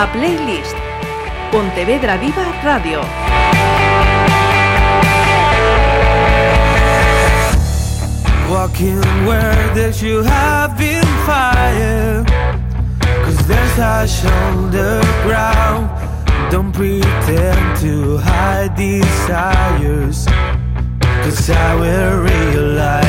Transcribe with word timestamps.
a 0.00 0.06
Playlist. 0.06 0.76
Pontevedra 1.50 2.16
Viva 2.16 2.46
Radio. 2.64 3.00
Walking 8.48 9.02
where 9.26 9.74
have 10.22 10.78
been. 10.78 11.04
Cause 13.24 13.46
there's 13.46 13.78
on 14.24 14.70
the 14.70 15.00
ground. 15.22 15.90
Don't 16.50 16.72
pretend 16.72 17.76
to 17.80 18.16
hide 18.16 18.74
desires. 18.76 20.24
Cause 21.22 21.50
I 21.50 21.74
will 21.74 22.22
realize 22.22 22.99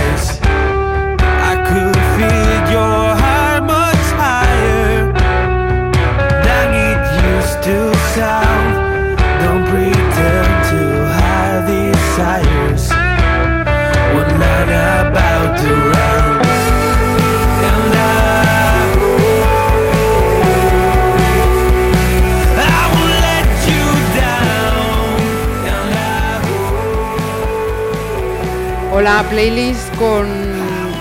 Hola, 29.02 29.26
playlist 29.32 29.96
con 29.96 30.28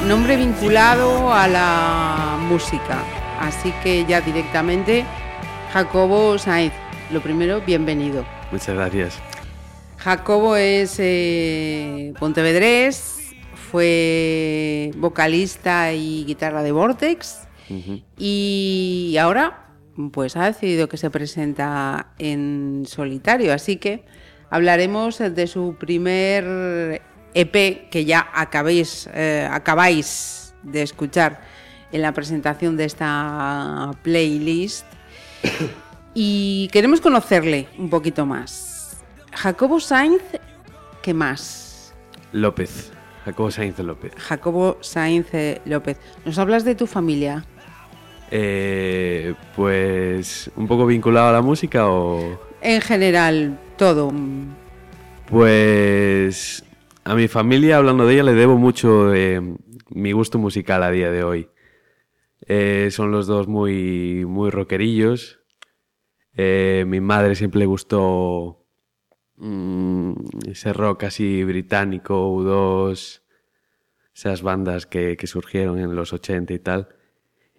nombre 0.09 0.39
vinculado 0.39 1.31
a 1.35 1.47
la 1.47 2.39
música. 2.49 3.05
Así 3.39 3.75
que 3.83 4.07
ya 4.07 4.23
directamente, 4.23 5.05
Jacobo 5.75 6.39
Sainz. 6.39 6.73
Lo 7.13 7.21
primero, 7.21 7.61
bienvenido. 7.61 8.25
Muchas 8.51 8.75
gracias. 8.75 9.19
Jacobo 9.99 10.57
es 10.57 10.97
eh, 10.99 12.15
pontevedrés, 12.19 13.35
fue 13.71 14.93
vocalista 14.97 15.93
y 15.93 16.25
guitarra 16.25 16.63
de 16.63 16.73
Vortex 16.73 17.49
y 18.17 19.15
ahora 19.21 19.67
pues 20.11 20.39
ha 20.39 20.47
decidido 20.47 20.89
que 20.89 20.97
se 20.97 21.11
presenta 21.11 22.15
en 22.19 22.85
solitario, 22.89 23.53
así 23.53 23.77
que 23.77 24.07
hablaremos 24.49 25.19
de 25.19 25.47
su 25.47 25.77
primer 25.79 27.03
EP 27.35 27.89
que 27.91 28.05
ya 28.05 28.29
acabéis, 28.35 29.09
eh, 29.13 29.49
acabáis 29.51 30.55
de 30.63 30.83
escuchar 30.83 31.41
en 31.93 32.03
la 32.03 32.13
presentación 32.13 32.77
de 32.77 32.85
esta 32.85 33.93
playlist 34.03 34.87
y 36.15 36.69
queremos 36.73 37.01
conocerle 37.01 37.69
un 37.79 37.91
poquito 37.91 38.27
más. 38.27 39.01
Jacobo 39.33 39.81
Sainz, 39.81 40.23
¿qué 41.03 41.15
más? 41.15 41.95
López. 42.33 42.93
Jacobo 43.25 43.51
Sainz 43.51 43.79
López. 43.79 44.13
Jacobo 44.17 44.79
Sainz 44.81 45.27
eh, 45.35 45.61
López. 45.65 45.99
¿Nos 46.25 46.39
hablas 46.39 46.65
de 46.65 46.75
tu 46.75 46.87
familia? 46.87 47.45
Eh, 48.31 49.35
pues 49.57 50.51
un 50.57 50.67
poco 50.67 50.87
vinculado 50.87 51.29
a 51.29 51.33
la 51.33 51.43
música 51.43 51.89
o... 51.89 52.41
En 52.61 52.81
general, 52.81 53.59
todo. 53.77 54.13
Pues 55.29 56.65
a 57.05 57.15
mi 57.15 57.29
familia, 57.29 57.79
hablando 57.79 58.07
de 58.07 58.15
ella, 58.15 58.23
le 58.25 58.35
debo 58.35 58.57
mucho 58.57 59.07
de 59.07 59.57
mi 59.91 60.13
gusto 60.13 60.39
musical 60.39 60.83
a 60.83 60.91
día 60.91 61.11
de 61.11 61.25
hoy. 61.25 61.49
Eh, 62.47 62.89
son 62.91 63.11
los 63.11 63.27
dos 63.27 63.49
muy, 63.49 64.25
muy 64.27 64.51
rockerillos. 64.51 65.41
Eh, 66.37 66.85
mi 66.87 67.01
madre 67.01 67.35
siempre 67.35 67.61
le 67.61 67.67
gustó 67.67 68.65
mm, 69.37 70.13
ese 70.47 70.73
rock 70.73 71.05
así 71.05 71.45
británico, 71.45 72.31
U2, 72.31 73.23
esas 74.15 74.43
bandas 74.43 74.87
que, 74.87 75.17
que 75.17 75.27
surgieron 75.27 75.79
en 75.79 75.95
los 75.95 76.13
80 76.13 76.53
y 76.53 76.59
tal. 76.59 76.89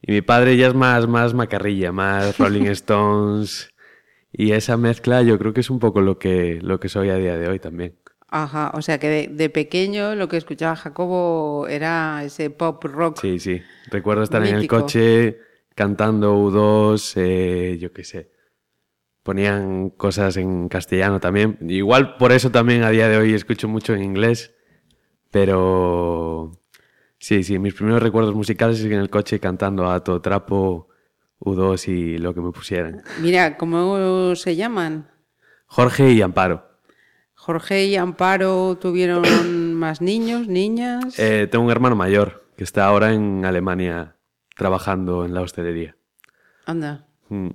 Y 0.02 0.14
mi 0.14 0.22
padre 0.22 0.58
ya 0.58 0.68
es 0.68 0.74
más, 0.74 1.08
más 1.08 1.34
macarrilla, 1.34 1.92
más 1.92 2.38
Rolling 2.40 2.68
Stones. 2.68 3.70
Y 4.32 4.54
esa 4.54 4.78
mezcla 4.78 5.22
yo 5.22 5.38
creo 5.38 5.54
que 5.54 5.62
es 5.62 5.70
un 5.70 5.80
poco 5.80 6.02
lo 6.02 6.18
que, 6.18 6.60
lo 6.62 6.80
que 6.80 6.90
soy 6.90 7.10
a 7.10 7.16
día 7.16 7.38
de 7.38 7.48
hoy 7.50 7.60
también. 7.60 8.01
Ajá, 8.34 8.72
o 8.74 8.82
sea 8.82 8.98
que 8.98 9.10
de, 9.10 9.28
de 9.28 9.50
pequeño 9.50 10.16
lo 10.16 10.30
que 10.30 10.38
escuchaba 10.38 10.78
Jacobo 10.78 11.68
era 11.68 12.24
ese 12.24 12.50
pop 12.50 12.82
rock. 12.86 13.20
Sí, 13.20 13.40
sí. 13.40 13.62
Recuerdo 13.90 14.24
estar 14.24 14.46
en 14.46 14.56
el 14.56 14.68
coche 14.68 15.38
cantando 15.76 16.34
U2, 16.38 17.14
eh, 17.18 17.78
yo 17.78 17.92
qué 17.92 18.06
sé. 18.06 18.32
Ponían 19.22 19.90
cosas 19.90 20.38
en 20.38 20.70
castellano 20.70 21.20
también. 21.20 21.58
Igual 21.68 22.16
por 22.16 22.32
eso 22.32 22.52
también 22.52 22.84
a 22.84 22.90
día 22.90 23.10
de 23.10 23.18
hoy 23.18 23.34
escucho 23.34 23.68
mucho 23.68 23.94
en 23.94 24.02
inglés. 24.02 24.54
Pero 25.30 26.54
sí, 27.20 27.44
sí, 27.44 27.60
mis 27.60 27.74
primeros 27.74 28.02
recuerdos 28.02 28.34
musicales 28.34 28.80
es 28.80 28.86
en 28.86 28.94
el 28.94 29.10
coche 29.10 29.42
cantando 29.42 29.92
a 29.92 30.04
todo 30.06 30.22
trapo, 30.22 30.88
U2 31.42 31.88
y 31.90 32.18
lo 32.18 32.34
que 32.34 32.40
me 32.40 32.52
pusieran. 32.52 33.04
Mira, 33.20 33.58
¿cómo 33.58 34.36
se 34.36 34.56
llaman? 34.56 35.10
Jorge 35.66 36.12
y 36.12 36.22
Amparo. 36.22 36.71
Jorge 37.44 37.86
y 37.86 37.96
Amparo 37.96 38.78
tuvieron 38.80 39.24
más 39.74 40.00
niños, 40.00 40.48
niñas. 40.48 41.18
Eh, 41.18 41.48
tengo 41.50 41.66
un 41.66 41.72
hermano 41.72 41.96
mayor 41.96 42.46
que 42.56 42.64
está 42.64 42.86
ahora 42.86 43.14
en 43.14 43.46
Alemania 43.46 44.16
trabajando 44.56 45.26
en 45.26 45.34
la 45.34 45.42
hostelería. 45.42 45.96
Anda, 46.68 47.08
Mm. 47.30 47.48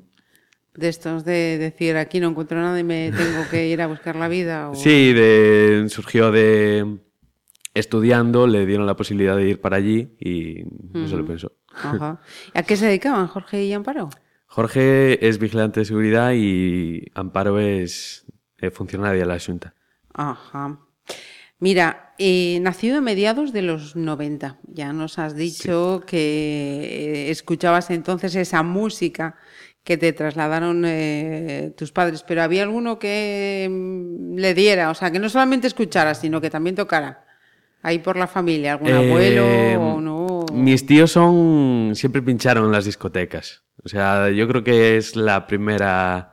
de 0.74 0.88
estos 0.88 1.24
de 1.24 1.58
decir 1.58 1.96
aquí 1.98 2.18
no 2.18 2.28
encuentro 2.30 2.58
nada 2.60 2.80
y 2.80 2.82
me 2.82 3.12
tengo 3.12 3.48
que 3.50 3.68
ir 3.68 3.80
a 3.80 3.86
buscar 3.86 4.16
la 4.16 4.26
vida. 4.26 4.70
o- 4.70 4.74
Sí, 4.74 5.12
de, 5.12 5.86
surgió 5.88 6.32
de 6.32 6.98
estudiando, 7.74 8.46
le 8.48 8.66
dieron 8.66 8.86
la 8.86 8.96
posibilidad 8.96 9.36
de 9.36 9.48
ir 9.50 9.60
para 9.60 9.76
allí 9.76 10.16
y 10.18 10.62
eso 11.04 11.16
lo 11.16 11.24
pensó. 11.26 11.52
Ajá. 11.74 12.20
¿A 12.54 12.62
qué 12.64 12.76
se 12.76 12.86
dedicaban 12.86 13.28
Jorge 13.28 13.64
y 13.64 13.72
Amparo? 13.72 14.08
Jorge 14.46 15.28
es 15.28 15.38
vigilante 15.38 15.80
de 15.80 15.86
seguridad 15.86 16.32
y 16.34 17.04
Amparo 17.14 17.60
es 17.60 18.24
eh, 18.58 18.70
funcionaria 18.70 19.20
de 19.20 19.26
la 19.26 19.38
Junta. 19.38 19.74
Ajá. 20.14 20.78
Mira, 21.58 22.14
eh, 22.18 22.58
nacido 22.60 22.98
a 22.98 23.00
mediados 23.00 23.52
de 23.52 23.62
los 23.62 23.96
90, 23.96 24.58
ya 24.68 24.92
nos 24.92 25.18
has 25.18 25.34
dicho 25.34 26.02
que 26.06 26.18
eh, 26.18 27.30
escuchabas 27.30 27.90
entonces 27.90 28.34
esa 28.34 28.62
música 28.62 29.36
que 29.82 29.96
te 29.96 30.12
trasladaron 30.12 30.84
eh, 30.84 31.72
tus 31.76 31.92
padres, 31.92 32.24
pero 32.24 32.42
había 32.42 32.62
alguno 32.64 32.98
que 32.98 33.68
mm, 33.70 34.36
le 34.36 34.52
diera, 34.52 34.90
o 34.90 34.94
sea, 34.94 35.10
que 35.10 35.18
no 35.18 35.28
solamente 35.30 35.66
escuchara, 35.66 36.14
sino 36.14 36.40
que 36.40 36.50
también 36.50 36.76
tocara. 36.76 37.24
Ahí 37.82 38.00
por 38.00 38.16
la 38.16 38.26
familia, 38.26 38.72
algún 38.72 38.88
Eh, 38.88 39.08
abuelo 39.08 39.46
o 39.80 40.00
no. 40.00 40.44
Mis 40.52 40.84
tíos 40.84 41.12
son 41.12 41.92
siempre 41.94 42.20
pincharon 42.20 42.64
en 42.66 42.72
las 42.72 42.84
discotecas. 42.84 43.62
O 43.84 43.88
sea, 43.88 44.28
yo 44.30 44.48
creo 44.48 44.64
que 44.64 44.96
es 44.96 45.14
la 45.14 45.46
primera 45.46 46.32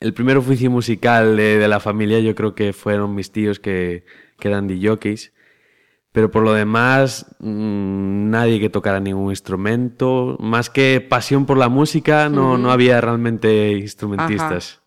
el- 0.00 0.14
primer 0.14 0.36
oficio 0.36 0.70
musical 0.70 1.36
de, 1.36 1.58
de 1.58 1.68
la 1.68 1.80
familia. 1.80 2.20
Yo 2.20 2.34
creo 2.34 2.54
que 2.54 2.72
fueron 2.72 3.14
mis 3.14 3.30
tíos 3.32 3.58
que, 3.60 4.04
que 4.38 4.48
eran 4.48 4.66
DJs. 4.68 5.32
Pero 6.12 6.30
por 6.30 6.42
lo 6.42 6.52
demás, 6.54 7.26
mm, 7.38 8.30
nadie 8.30 8.58
que 8.60 8.70
tocara 8.70 8.98
ningún 8.98 9.30
instrumento. 9.30 10.36
Más 10.40 10.70
que 10.70 11.00
pasión 11.06 11.44
por 11.46 11.58
la 11.58 11.68
música, 11.68 12.28
no, 12.28 12.56
no 12.58 12.70
había 12.70 13.00
realmente 13.00 13.72
instrumentistas. 13.72 14.80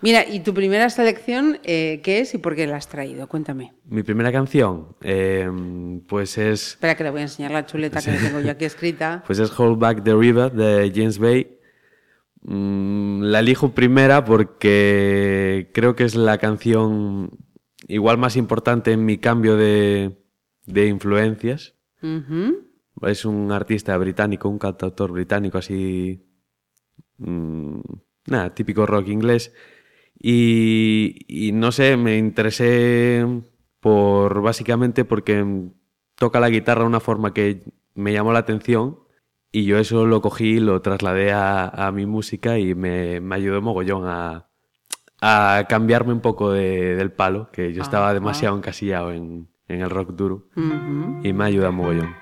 Mira, 0.00 0.24
¿y 0.28 0.40
tu 0.40 0.52
primera 0.52 0.90
selección 0.90 1.58
eh, 1.62 2.00
qué 2.02 2.20
es 2.20 2.34
y 2.34 2.38
por 2.38 2.56
qué 2.56 2.66
la 2.66 2.76
has 2.76 2.88
traído? 2.88 3.28
Cuéntame. 3.28 3.72
Mi 3.84 4.02
primera 4.02 4.32
canción, 4.32 4.96
eh, 5.00 5.48
pues 6.08 6.38
es 6.38 6.68
Espera 6.70 6.96
que 6.96 7.04
le 7.04 7.10
voy 7.10 7.20
a 7.20 7.24
enseñar 7.24 7.52
la 7.52 7.66
chuleta 7.66 8.00
que 8.02 8.10
tengo 8.12 8.40
yo 8.40 8.50
aquí 8.50 8.64
escrita. 8.64 9.22
Pues 9.26 9.38
es 9.38 9.56
Hold 9.58 9.78
Back 9.78 10.02
the 10.02 10.14
River 10.14 10.50
de 10.52 10.90
James 10.94 11.18
Bay. 11.18 11.56
Mm, 12.44 13.22
la 13.22 13.40
elijo 13.40 13.72
primera 13.72 14.24
porque 14.24 15.70
creo 15.72 15.94
que 15.94 16.04
es 16.04 16.14
la 16.16 16.38
canción 16.38 17.30
igual 17.88 18.18
más 18.18 18.36
importante 18.36 18.92
en 18.92 19.04
mi 19.04 19.18
cambio 19.18 19.56
de, 19.56 20.18
de 20.66 20.86
influencias. 20.86 21.74
Es 23.02 23.24
un 23.24 23.52
artista 23.52 23.96
británico, 23.96 24.48
un 24.48 24.58
cantautor 24.58 25.12
británico 25.12 25.58
así... 25.58 26.24
mm, 27.18 27.80
nada, 28.26 28.54
típico 28.54 28.86
rock 28.86 29.08
inglés. 29.08 29.52
Y, 30.18 31.24
y 31.28 31.52
no 31.52 31.72
sé, 31.72 31.96
me 31.96 32.18
interesé 32.18 33.24
por 33.80 34.42
básicamente 34.42 35.04
porque 35.04 35.44
toca 36.16 36.40
la 36.40 36.50
guitarra 36.50 36.82
de 36.82 36.88
una 36.88 37.00
forma 37.00 37.34
que 37.34 37.64
me 37.94 38.12
llamó 38.12 38.32
la 38.32 38.40
atención 38.40 38.98
y 39.54 39.66
yo 39.66 39.76
eso 39.78 40.06
lo 40.06 40.22
cogí, 40.22 40.60
lo 40.60 40.80
trasladé 40.80 41.32
a, 41.32 41.68
a 41.68 41.92
mi 41.92 42.06
música 42.06 42.58
y 42.58 42.74
me, 42.74 43.20
me 43.20 43.34
ayudó 43.36 43.60
mogollón 43.60 44.08
a, 44.08 44.48
a, 45.20 45.66
cambiarme 45.68 46.14
un 46.14 46.20
poco 46.20 46.52
de, 46.52 46.96
del 46.96 47.12
palo, 47.12 47.50
que 47.52 47.74
yo 47.74 47.82
ah, 47.82 47.84
estaba 47.84 48.14
demasiado 48.14 48.56
encasillado 48.56 49.12
en, 49.12 49.50
en, 49.68 49.82
el 49.82 49.90
rock 49.90 50.12
duro. 50.12 50.48
Y 51.22 51.34
me 51.34 51.44
ayuda 51.44 51.70
mogollón. 51.70 52.14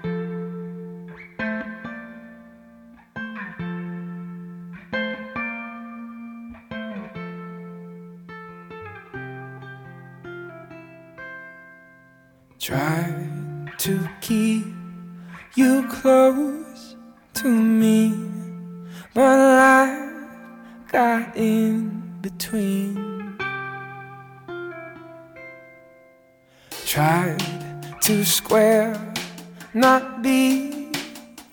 Try 12.59 13.71
to 13.79 14.01
keep 14.21 14.67
you 15.55 15.87
close. 15.89 16.60
To 17.41 17.49
me, 17.49 18.13
but 19.15 19.39
life 19.39 20.13
got 20.93 21.35
in 21.35 22.03
between. 22.21 23.35
Tried 26.85 27.41
to 28.03 28.25
square 28.27 28.93
not 29.73 30.21
being 30.23 30.93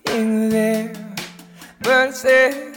there, 0.03 0.91
but 1.79 2.13
said 2.13 2.75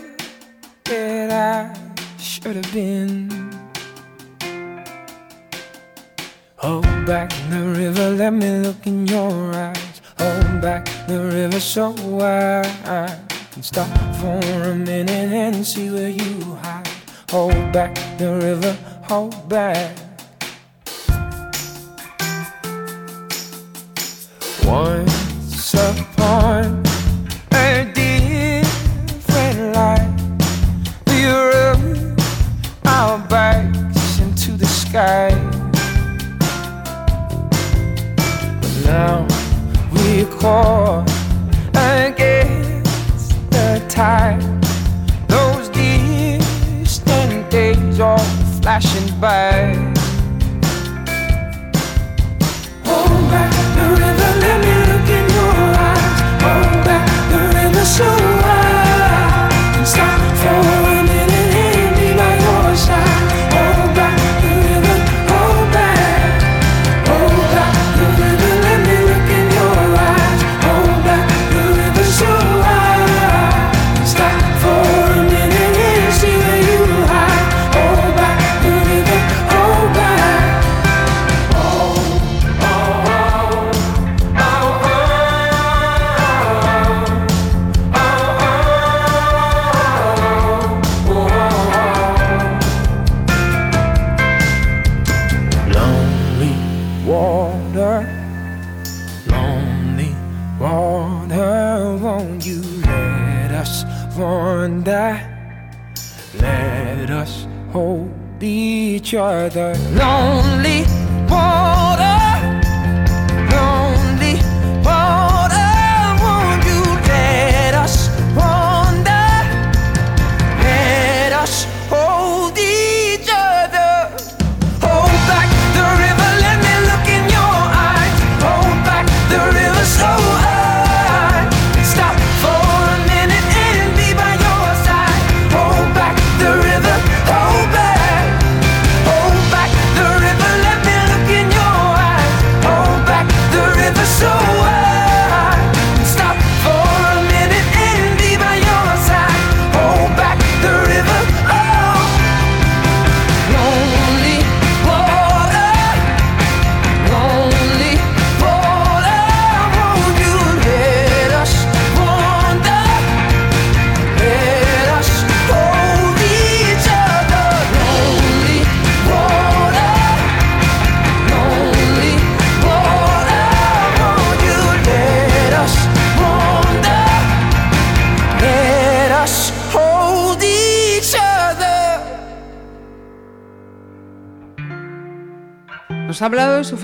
that 0.84 1.32
I 1.32 2.16
should 2.16 2.54
have 2.54 2.72
been. 2.72 3.28
Hold 6.58 6.84
back 7.06 7.32
in 7.40 7.50
the 7.50 7.80
river, 7.80 8.10
let 8.10 8.32
me 8.32 8.50
look 8.58 8.86
in 8.86 9.04
your 9.08 9.52
eyes. 9.52 9.89
Hold 10.20 10.60
back 10.60 10.84
the 11.06 11.18
river 11.18 11.58
so 11.58 11.94
I 12.20 13.18
can 13.52 13.62
stop 13.62 13.88
for 14.16 14.68
a 14.68 14.74
minute 14.74 15.32
and 15.32 15.66
see 15.66 15.88
where 15.88 16.10
you 16.10 16.56
hide. 16.56 16.86
Hold 17.30 17.72
back 17.72 17.94
the 18.18 18.34
river, 18.34 18.76
hold 19.02 19.48
back. 19.48 19.96
Once 24.62 25.72
upon 25.72 26.89
拜。 49.20 49.79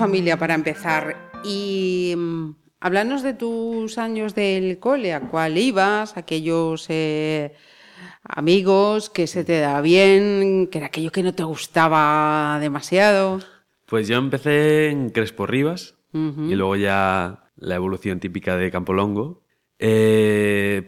Familia 0.07 0.37
para 0.37 0.53
empezar 0.53 1.17
y 1.43 2.13
mm, 2.15 2.51
háblanos 2.79 3.23
de 3.23 3.33
tus 3.33 3.97
años 3.97 4.35
del 4.35 4.79
cole, 4.79 5.13
a 5.13 5.19
cuál 5.19 5.57
ibas, 5.57 6.15
aquellos 6.15 6.85
eh, 6.87 7.53
amigos 8.23 9.09
que 9.09 9.27
se 9.27 9.43
te 9.43 9.59
da 9.59 9.81
bien, 9.81 10.69
que 10.71 10.77
era 10.77 10.87
aquello 10.87 11.11
que 11.11 11.23
no 11.23 11.33
te 11.33 11.43
gustaba 11.43 12.57
demasiado. 12.61 13.39
Pues 13.85 14.07
yo 14.07 14.15
empecé 14.15 14.91
en 14.91 15.09
Crespo 15.09 15.45
Rivas 15.45 15.95
y 16.13 16.55
luego 16.55 16.77
ya 16.77 17.51
la 17.57 17.75
evolución 17.75 18.21
típica 18.21 18.55
de 18.55 18.71
Campolongo. 18.71 19.43
Eh, 19.77 20.87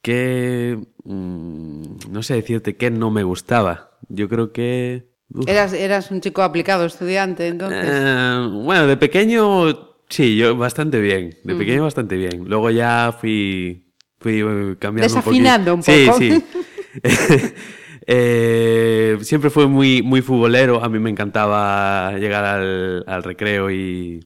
¿Qué...? 0.00 0.78
mm, 1.04 1.82
no 2.10 2.22
sé 2.22 2.32
decirte 2.32 2.78
qué 2.78 2.90
no 2.90 3.10
me 3.10 3.24
gustaba. 3.24 3.98
Yo 4.08 4.26
creo 4.30 4.54
que... 4.54 5.17
uf, 5.34 5.48
Eras, 5.48 5.72
eras 5.72 6.10
un 6.10 6.20
chico 6.20 6.42
aplicado, 6.42 6.84
estudiante, 6.84 7.48
entonces. 7.48 7.84
eh, 7.90 8.48
bueno, 8.64 8.86
de 8.86 8.96
pequeño 8.96 10.00
sí, 10.08 10.36
yo 10.36 10.56
bastante 10.56 11.00
bien. 11.00 11.38
De 11.44 11.54
pequeño 11.54 11.84
bastante 11.84 12.16
bien. 12.16 12.44
Luego 12.46 12.70
ya 12.70 13.14
fui, 13.18 13.92
fui 14.18 14.40
eh, 14.40 14.76
cambiando 14.78 15.14
Desafinando 15.14 15.74
un 15.74 15.82
poquito. 15.82 16.00
un 16.00 16.06
poco. 16.06 16.18
Sí, 16.18 16.30
sí. 16.30 16.44
Eh, 18.10 19.18
siempre 19.20 19.50
fue 19.50 19.66
muy, 19.66 20.00
muy 20.02 20.22
futbolero. 20.22 20.82
A 20.82 20.88
mí 20.88 20.98
me 20.98 21.10
encantaba 21.10 22.12
llegar 22.18 22.44
al, 22.44 23.04
al 23.06 23.22
recreo 23.22 23.70
y, 23.70 24.20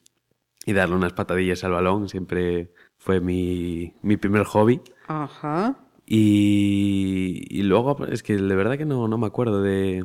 y 0.66 0.73
darle 0.73 0.94
unas 0.94 1.12
patadillas 1.14 1.64
al 1.64 1.73
balón. 1.73 2.09
Siempre 2.09 2.73
fue 2.97 3.21
mi, 3.21 3.94
mi 4.02 4.16
primer 4.16 4.44
hobby. 4.44 4.80
Ajá. 5.09 5.78
Y, 6.06 7.44
y 7.50 7.62
luego, 7.64 8.06
es 8.06 8.23
que 8.23 8.37
de 8.37 8.54
verdad 8.54 8.78
que 8.78 8.85
no, 8.85 9.09
no 9.09 9.18
me 9.18 9.26
acuerdo 9.26 9.62
de, 9.62 10.04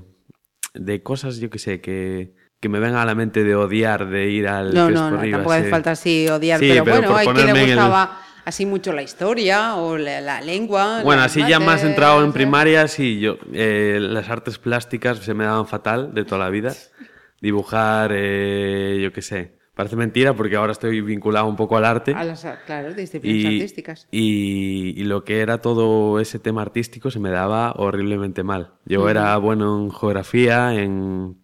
de 0.80 1.02
cosas, 1.04 1.38
yo 1.40 1.50
que 1.50 1.60
sé, 1.60 1.82
que, 1.82 2.34
que 2.60 2.70
me 2.70 2.80
vengan 2.80 3.00
a 3.02 3.06
la 3.06 3.16
mente 3.16 3.44
de 3.44 3.56
odiar, 3.56 4.08
de 4.10 4.30
ir 4.30 4.48
al 4.48 4.74
No, 4.74 4.90
no, 4.90 5.12
no, 5.12 5.18
tampoco 5.22 5.52
hace 5.52 5.70
falta 5.70 5.92
así 5.92 6.28
odiar, 6.28 6.60
Sí, 6.60 6.68
pero, 6.70 6.84
pero 6.86 6.96
bueno, 7.12 7.16
hay 7.18 7.28
quien 7.28 7.46
le 7.46 7.52
en 7.52 7.58
el- 7.58 7.76
gustaba 7.76 8.22
así 8.46 8.66
mucho 8.66 8.94
la 8.94 9.02
historia 9.04 9.76
o 9.76 9.98
la, 9.98 10.22
la 10.22 10.42
lengua. 10.42 11.02
Bueno, 11.04 11.22
así 11.22 11.42
ya 11.48 11.60
más 11.60 11.68
mates, 11.68 11.84
entrado 11.84 12.24
en 12.24 12.32
primaria, 12.34 12.88
sí, 12.88 13.20
yo, 13.20 13.38
eh, 13.54 13.98
las 14.02 14.30
artes 14.30 14.58
plásticas 14.58 15.18
se 15.20 15.34
me 15.34 15.44
daban 15.44 15.68
fatal 15.68 16.14
de 16.14 16.24
toda 16.24 16.40
la 16.46 16.50
vida. 16.50 16.74
Dibujar, 17.42 18.12
eh, 18.14 19.00
yo 19.02 19.12
qué 19.14 19.22
sé, 19.22 19.58
parece 19.78 19.96
mentira 19.96 20.34
porque 20.36 20.58
ahora 20.58 20.74
estoy 20.74 21.00
vinculado 21.00 21.48
un 21.48 21.56
poco 21.56 21.78
al 21.78 21.86
arte. 21.86 22.14
A 22.14 22.24
las, 22.26 22.46
claro, 22.66 22.94
disciplinas 22.94 23.44
y, 23.52 23.56
artísticas. 23.56 24.08
y- 24.12 24.94
y 24.98 25.04
lo 25.06 25.24
que 25.24 25.40
era 25.40 25.60
todo 25.62 26.20
ese 26.20 26.40
tema 26.40 26.62
artístico 26.64 27.10
se 27.12 27.20
me 27.20 27.30
daba 27.30 27.72
horriblemente 27.78 28.44
mal. 28.44 28.74
Yo 28.86 29.08
era 29.08 29.38
bueno 29.38 29.82
en 29.84 29.92
geografía, 29.92 30.74
en, 30.76 31.38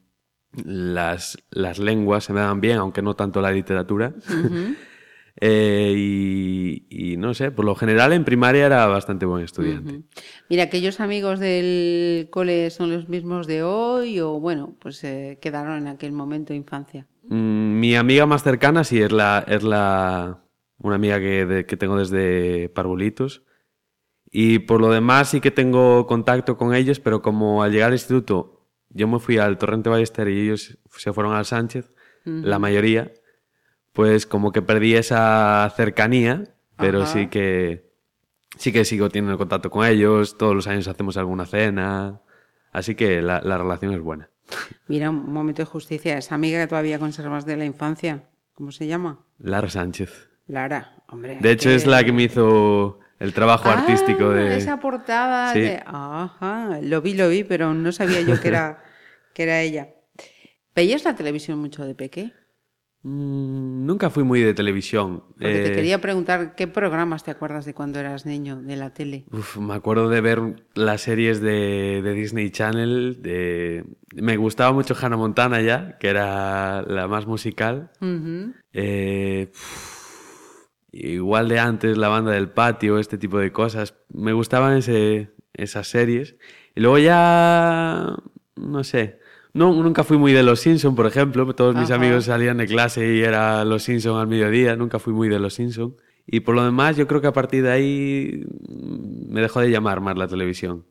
las, 0.65 1.37
las 1.51 1.79
lenguas 1.79 2.25
se 2.25 2.33
me 2.33 2.41
dan 2.41 2.59
bien, 2.61 2.77
aunque 2.77 3.01
no 3.01 3.15
tanto 3.15 3.39
la 3.41 3.51
literatura. 3.51 4.13
Eh, 5.41 5.93
y, 5.97 6.85
y 6.89 7.17
no 7.17 7.33
sé, 7.33 7.49
por 7.49 7.65
lo 7.65 7.73
general 7.73 8.13
en 8.13 8.23
primaria 8.23 8.67
era 8.67 8.85
bastante 8.85 9.25
buen 9.25 9.43
estudiante. 9.43 10.01
Mira, 10.47 10.63
aquellos 10.63 10.99
amigos 10.99 11.39
del 11.39 12.27
cole 12.29 12.69
son 12.69 12.91
los 12.91 13.09
mismos 13.09 13.47
de 13.47 13.63
hoy 13.63 14.19
o 14.19 14.39
bueno, 14.39 14.75
pues 14.79 15.03
eh, 15.03 15.39
quedaron 15.41 15.77
en 15.79 15.87
aquel 15.87 16.11
momento 16.11 16.53
de 16.53 16.57
infancia. 16.57 17.07
Mm, 17.23 17.79
Mi 17.79 17.95
amiga 17.95 18.25
más 18.25 18.43
cercana 18.43 18.83
sí 18.83 19.01
es 19.01 19.11
la, 19.11 19.43
es 19.47 19.63
la 19.63 20.43
una 20.77 20.95
amiga 20.95 21.19
que, 21.19 21.45
de- 21.45 21.65
que 21.65 21.77
tengo 21.77 21.97
desde 21.97 22.69
Parvulitos. 22.69 23.43
Y 24.31 24.59
por 24.59 24.81
lo 24.81 24.89
demás 24.91 25.29
sí 25.29 25.41
que 25.41 25.51
tengo 25.51 26.07
contacto 26.07 26.57
con 26.57 26.73
ellos, 26.73 26.99
pero 26.99 27.21
como 27.21 27.61
al 27.63 27.71
llegar 27.71 27.87
al 27.89 27.93
instituto 27.93 28.65
yo 28.89 29.07
me 29.07 29.19
fui 29.19 29.37
al 29.37 29.57
Torrente 29.57 29.89
Ballester 29.89 30.27
y 30.27 30.41
ellos 30.41 30.77
se 30.91 31.13
fueron 31.13 31.33
al 31.33 31.45
Sánchez, 31.45 31.91
la 32.25 32.57
mayoría, 32.59 33.11
pues 33.91 34.25
como 34.27 34.51
que 34.51 34.61
perdí 34.61 34.95
esa 34.95 35.71
cercanía, 35.75 36.55
pero 36.77 37.01
Ajá. 37.03 37.11
sí 37.11 37.27
que 37.27 37.91
sí 38.57 38.71
que 38.71 38.85
sigo 38.85 39.09
teniendo 39.09 39.37
contacto 39.37 39.69
con 39.71 39.85
ellos, 39.85 40.37
todos 40.37 40.55
los 40.55 40.67
años 40.67 40.87
hacemos 40.87 41.17
alguna 41.17 41.45
cena, 41.47 42.21
así 42.71 42.93
que 42.95 43.21
la, 43.23 43.41
la 43.41 43.57
relación 43.57 43.93
es 43.93 43.99
buena. 43.99 44.29
Mira, 44.87 45.09
un 45.09 45.31
momento 45.31 45.61
de 45.61 45.65
justicia, 45.65 46.17
esa 46.17 46.35
amiga 46.35 46.59
que 46.61 46.67
todavía 46.67 46.99
conservas 46.99 47.45
de 47.45 47.57
la 47.57 47.65
infancia, 47.65 48.23
¿cómo 48.53 48.71
se 48.71 48.87
llama? 48.87 49.19
Lara 49.39 49.69
Sánchez. 49.69 50.29
Lara, 50.47 51.03
hombre. 51.07 51.37
De 51.39 51.51
hecho, 51.51 51.69
es 51.69 51.85
la 51.85 52.03
que 52.03 52.11
me 52.11 52.23
hizo 52.23 52.99
el 53.19 53.33
trabajo 53.33 53.69
Ah, 53.69 53.79
artístico 53.79 54.29
de... 54.31 54.57
Esa 54.57 54.79
portada 54.79 55.53
Sí. 55.53 55.61
de... 55.61 55.83
Ajá, 55.85 56.79
lo 56.81 57.01
vi, 57.01 57.13
lo 57.13 57.29
vi, 57.29 57.43
pero 57.43 57.73
no 57.73 57.91
sabía 57.91 58.21
yo 58.21 58.39
que 58.41 58.49
era, 58.49 58.83
que 59.33 59.43
era 59.43 59.61
ella. 59.61 59.89
¿Veías 60.75 61.03
la 61.05 61.15
televisión 61.15 61.59
mucho 61.59 61.85
de 61.85 61.95
peque? 61.95 62.33
Mm, 63.05 63.85
nunca 63.85 64.09
fui 64.09 64.23
muy 64.23 64.39
de 64.41 64.53
televisión. 64.53 65.23
Porque 65.33 65.59
te 65.59 65.67
Eh, 65.71 65.75
quería 65.75 65.99
preguntar, 65.99 66.55
¿qué 66.55 66.67
programas 66.67 67.23
te 67.25 67.31
acuerdas 67.31 67.65
de 67.65 67.73
cuando 67.73 67.99
eras 67.99 68.25
niño, 68.25 68.61
de 68.61 68.75
la 68.77 68.93
tele? 68.93 69.25
uf, 69.31 69.57
me 69.57 69.73
acuerdo 69.73 70.07
de 70.07 70.21
ver 70.21 70.65
las 70.73 71.01
series 71.01 71.41
de, 71.41 72.01
de 72.01 72.13
Disney 72.13 72.49
Channel. 72.49 73.21
De... 73.21 73.83
Me 74.15 74.37
gustaba 74.37 74.71
mucho 74.71 74.95
Hannah 74.99 75.17
Montana 75.17 75.61
ya, 75.61 75.97
que 75.97 76.07
era 76.07 76.81
la 76.83 77.07
más 77.09 77.27
musical. 77.27 77.91
Eh, 78.71 79.51
igual 80.91 81.49
de 81.49 81.59
antes, 81.59 81.97
la 81.97 82.07
banda 82.07 82.31
del 82.31 82.49
patio, 82.49 82.99
este 82.99 83.17
tipo 83.17 83.37
de 83.37 83.51
cosas. 83.51 83.95
Me 84.13 84.31
gustaban 84.33 84.77
ese, 84.77 85.31
esas 85.53 85.87
series. 85.87 86.35
Y 86.75 86.79
luego 86.81 86.97
ya, 86.99 88.15
no 88.55 88.83
sé. 88.83 89.19
No, 89.53 89.71
nunca 89.83 90.03
fui 90.03 90.17
muy 90.17 90.33
de 90.33 90.41
Los 90.43 90.61
Simpson, 90.61 90.95
por 90.95 91.05
ejemplo. 91.05 91.53
Todos 91.53 91.75
mis 91.75 91.91
amigos 91.91 92.25
salían 92.25 92.57
de 92.57 92.65
clase 92.65 93.13
y 93.15 93.21
era 93.21 93.63
Los 93.65 93.83
Simpson 93.83 94.19
al 94.19 94.27
mediodía. 94.27 94.75
Nunca 94.75 94.97
fui 94.99 95.13
muy 95.13 95.29
de 95.29 95.39
Los 95.39 95.53
Simpson. 95.53 95.95
Y 96.25 96.39
por 96.39 96.55
lo 96.55 96.63
demás, 96.63 96.95
yo 96.95 97.05
creo 97.05 97.19
que 97.21 97.27
a 97.27 97.33
partir 97.33 97.63
de 97.63 97.71
ahí 97.71 98.45
mm, 98.67 99.31
me 99.33 99.41
dejó 99.41 99.59
de 99.59 99.69
llamar 99.69 99.99
más 100.01 100.17
la 100.17 100.27
televisión. 100.27 100.85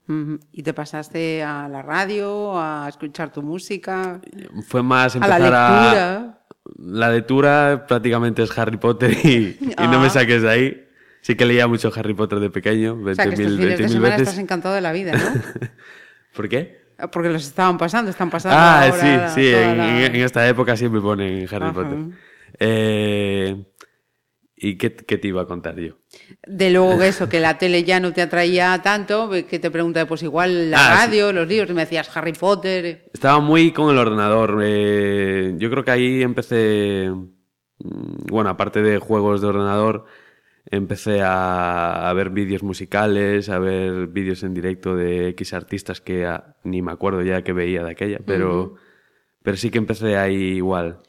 ¿Y 0.53 0.63
te 0.63 0.75
pasaste 0.75 1.43
a 1.43 1.69
la 1.69 1.81
radio, 1.83 2.53
a 2.61 2.87
escuchar 2.89 3.33
tu 3.33 3.43
música, 3.43 4.21
Fue 4.69 4.83
más 4.83 5.17
a 5.17 5.21
la 5.21 5.27
empezar 5.27 5.55
a... 5.55 5.83
lectura? 5.83 6.39
La 6.79 7.11
lectura 7.11 7.87
prácticamente 7.89 8.43
es 8.43 8.57
Harry 8.57 8.77
Potter 8.77 9.11
y, 9.25 9.57
y 9.61 9.67
no 9.71 9.75
Ah. 9.77 9.99
me 9.99 10.11
saques 10.11 10.43
de 10.43 10.51
ahí. 10.51 10.85
Sí 11.23 11.35
que 11.35 11.47
leía 11.47 11.67
mucho 11.67 11.91
Harry 11.97 12.15
Potter 12.15 12.39
de 12.39 12.51
pequeño, 12.51 12.95
O 13.03 13.15
sea, 13.15 13.25
que 13.25 13.31
estos 13.35 13.47
20.000 13.47 13.57
fines 13.59 13.79
de 13.79 13.85
20.000 13.87 13.89
semana 13.89 14.09
veces. 14.11 14.29
estás 14.29 14.39
encantado 14.39 14.75
de 14.75 14.81
la 14.83 14.93
vida, 14.93 15.13
¿no? 15.15 15.41
¿Por 16.37 16.49
qué? 16.49 16.82
Porque 17.11 17.29
los 17.31 17.45
estaban 17.47 17.79
pasando, 17.79 18.11
están 18.11 18.31
pasando 18.31 18.57
Ah, 18.59 18.85
ahora 18.85 19.29
sí, 19.35 19.41
sí, 19.43 19.49
en, 19.49 19.79
la- 19.79 20.07
en- 20.07 20.15
en 20.17 20.23
esta 20.23 20.47
época 20.49 20.77
siempre 20.77 21.01
ponen 21.01 21.47
Harry 21.53 21.67
Ajá. 21.67 21.73
Potter. 21.75 21.99
Eh, 22.61 23.65
¿Y 24.57 24.77
qué, 24.79 24.95
qué 24.95 25.19
te 25.19 25.27
iba 25.29 25.43
a 25.43 25.47
contar 25.47 25.75
yo? 25.77 25.95
De 26.47 26.71
luego 26.71 26.99
que 27.01 27.09
eso, 27.09 27.29
que 27.29 27.41
la 27.41 27.59
tele 27.59 27.83
ya 27.83 27.99
no 27.99 28.13
te 28.13 28.23
atraía 28.23 28.81
tanto, 28.83 29.29
que 29.31 29.59
te 29.59 29.71
pregunta, 29.73 30.07
pues 30.07 30.23
igual 30.23 30.71
la 30.71 30.77
Ah, 30.79 30.97
sí. 31.01 31.07
radio, 31.07 31.33
los 31.33 31.49
libros, 31.49 31.71
y 31.71 31.75
me 31.75 31.81
decías 31.81 32.15
Harry 32.17 32.33
Potter. 32.33 33.11
Estaba 33.13 33.41
muy 33.41 33.73
con 33.73 33.91
el 33.91 33.99
ordenador. 33.99 34.61
eh, 34.63 35.55
yo 35.57 35.69
creo 35.71 35.85
que 35.85 35.91
ahí 35.91 36.23
empecé, 36.23 37.11
mm, 37.11 38.27
bueno, 38.29 38.51
aparte 38.51 38.83
de 38.83 38.99
juegos 38.99 39.41
de 39.41 39.49
ordenador, 39.49 40.05
empecé 40.67 41.23
a, 41.23 42.09
a 42.09 42.13
ver 42.13 42.31
vídeos 42.31 42.63
musicales, 42.63 43.49
a 43.49 43.59
ver 43.59 44.07
vídeos 44.07 44.43
en 44.43 44.55
directo 44.55 44.97
de 44.97 45.29
X 45.31 45.53
artistas 45.55 46.01
que 46.01 46.27
ah, 46.27 46.57
ni 46.65 46.83
me 46.83 46.93
acuerdo 46.93 47.23
ya 47.23 47.43
que 47.43 47.53
veía 47.53 47.83
de 47.85 47.91
aquella, 47.91 48.19
pero, 48.25 48.75
pero 49.43 49.57
sí 49.57 49.71
que 49.71 49.79
empecé 49.79 50.17
ahí 50.17 50.35
igual. 50.35 51.01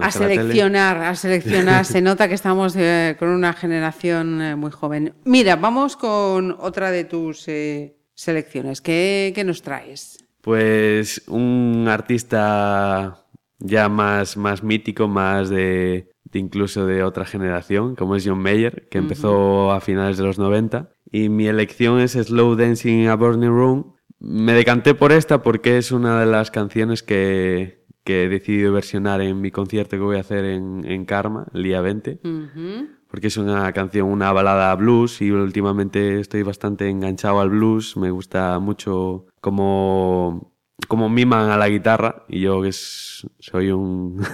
A 0.00 0.10
seleccionar, 0.12 0.98
a 0.98 1.14
seleccionar. 1.16 1.84
Se 1.86 2.00
nota 2.00 2.28
que 2.28 2.34
estamos 2.34 2.76
eh, 2.76 3.16
con 3.18 3.28
una 3.28 3.52
generación 3.52 4.40
eh, 4.40 4.54
muy 4.54 4.70
joven. 4.70 5.14
Mira, 5.24 5.56
vamos 5.56 5.96
con 5.96 6.56
otra 6.60 6.92
de 6.92 7.04
tus 7.04 7.48
eh, 7.48 7.96
selecciones. 8.14 8.80
¿Qué, 8.80 9.32
qué 9.34 9.42
nos 9.42 9.62
traes? 9.62 10.24
Pues 10.40 11.22
un 11.26 11.86
artista 11.88 13.26
ya 13.58 13.88
más, 13.88 14.36
más 14.36 14.62
mítico, 14.62 15.08
más 15.08 15.48
de, 15.48 16.11
de 16.32 16.38
incluso 16.38 16.86
de 16.86 17.02
otra 17.04 17.24
generación, 17.26 17.94
como 17.94 18.16
es 18.16 18.26
John 18.26 18.40
Mayer, 18.42 18.88
que 18.90 18.98
empezó 18.98 19.70
a 19.72 19.80
finales 19.80 20.16
de 20.16 20.24
los 20.24 20.38
90. 20.38 20.90
Y 21.10 21.28
mi 21.28 21.46
elección 21.46 22.00
es 22.00 22.12
Slow 22.12 22.56
Dancing 22.56 23.02
in 23.02 23.08
a 23.08 23.16
Burning 23.16 23.50
Room. 23.50 23.94
Me 24.18 24.52
decanté 24.54 24.94
por 24.94 25.12
esta 25.12 25.42
porque 25.42 25.76
es 25.78 25.92
una 25.92 26.18
de 26.20 26.26
las 26.26 26.50
canciones 26.50 27.02
que, 27.02 27.84
que 28.04 28.24
he 28.24 28.28
decidido 28.28 28.72
versionar 28.72 29.20
en 29.20 29.40
mi 29.40 29.50
concierto 29.50 29.96
que 29.96 30.02
voy 30.02 30.16
a 30.16 30.20
hacer 30.20 30.44
en, 30.44 30.84
en 30.86 31.04
Karma 31.04 31.46
el 31.52 31.64
día 31.64 31.80
20 31.80 32.20
Ujú. 32.24 32.86
porque 33.08 33.26
es 33.26 33.36
una 33.36 33.70
canción, 33.72 34.08
una 34.08 34.32
balada 34.32 34.74
blues 34.76 35.20
y 35.20 35.30
últimamente 35.32 36.18
estoy 36.20 36.44
bastante 36.44 36.88
enganchado 36.88 37.40
al 37.40 37.50
blues. 37.50 37.96
Me 37.96 38.10
gusta 38.10 38.58
mucho 38.60 39.26
como, 39.40 40.54
como 40.88 41.08
miman 41.10 41.50
a 41.50 41.56
la 41.58 41.68
guitarra 41.68 42.24
y 42.28 42.40
yo 42.40 42.62
que 42.62 42.68
es- 42.68 43.26
soy 43.40 43.70
un... 43.72 44.22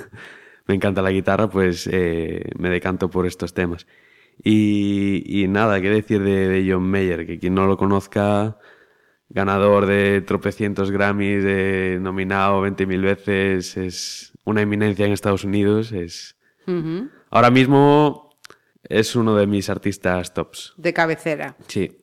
me 0.68 0.74
encanta 0.74 1.02
la 1.02 1.10
guitarra, 1.10 1.48
pues 1.48 1.88
eh, 1.90 2.44
me 2.58 2.68
decanto 2.68 3.10
por 3.10 3.26
estos 3.26 3.54
temas. 3.54 3.86
Y, 4.44 5.24
y 5.26 5.48
nada, 5.48 5.80
qué 5.80 5.90
decir 5.90 6.22
de, 6.22 6.46
de 6.46 6.70
John 6.70 6.88
Mayer, 6.88 7.26
que 7.26 7.38
quien 7.38 7.54
no 7.54 7.66
lo 7.66 7.76
conozca, 7.76 8.58
ganador 9.30 9.86
de 9.86 10.20
tropecientos 10.20 10.90
Grammys, 10.90 11.42
de 11.42 11.98
nominado 12.00 12.64
20.000 12.64 13.02
veces, 13.02 13.76
es 13.76 14.32
una 14.44 14.62
eminencia 14.62 15.06
en 15.06 15.12
Estados 15.12 15.44
Unidos, 15.44 15.92
es... 15.92 16.36
Ahora 17.30 17.50
mismo 17.50 18.36
es 18.82 19.16
uno 19.16 19.34
de 19.34 19.46
mis 19.46 19.70
artistas 19.70 20.34
tops. 20.34 20.74
De 20.76 20.92
cabecera. 20.92 21.56
Sí. 21.66 21.96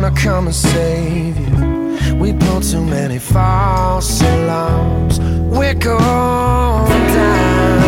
Gonna 0.00 0.14
come 0.14 0.46
and 0.46 0.54
save 0.54 1.38
you. 1.38 2.16
We 2.16 2.34
pulled 2.34 2.64
too 2.64 2.84
many 2.84 3.18
false 3.18 4.20
alarms. 4.20 5.18
We're 5.18 5.72
going 5.72 7.06
down, 7.16 7.82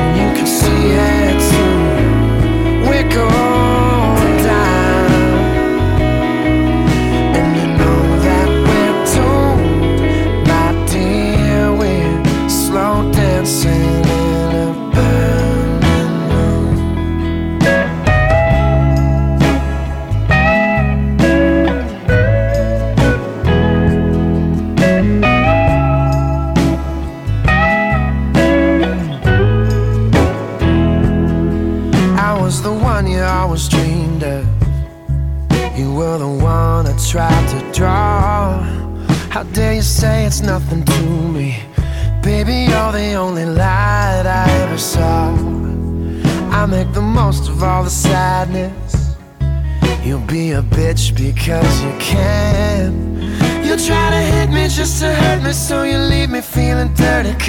and 0.00 0.10
you 0.20 0.28
can 0.36 0.46
see 0.46 0.82
it 1.14 1.38
too. 1.50 2.88
We're 2.88 3.08
going 3.08 3.79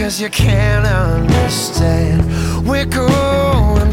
because 0.02 0.20
you 0.20 0.32
can't 0.32 0.88
understand. 0.88 2.26
We're 2.68 2.88
going 2.88 3.91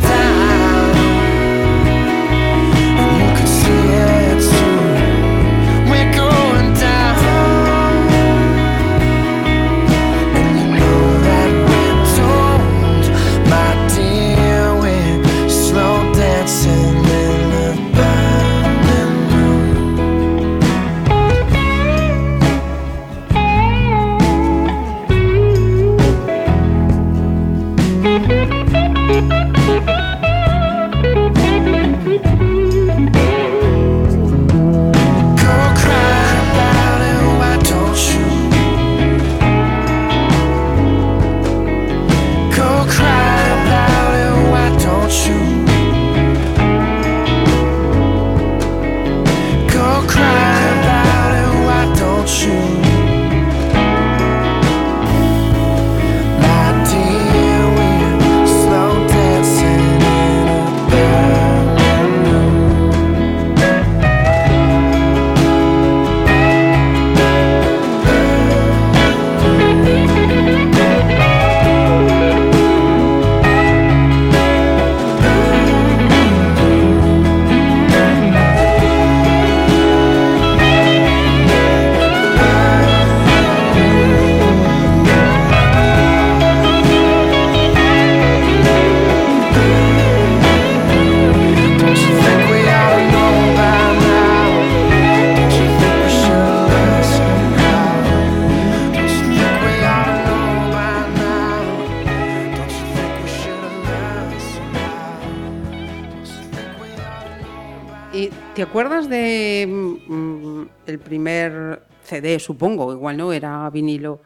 ¿Y 108.12 108.30
te 108.54 108.62
acuerdas 108.62 109.08
de 109.08 109.66
mm, 109.68 110.62
el 110.86 110.98
primer 110.98 111.82
CD, 112.02 112.38
supongo, 112.38 112.92
igual 112.92 113.16
no, 113.16 113.32
era 113.32 113.68
vinilo, 113.70 114.22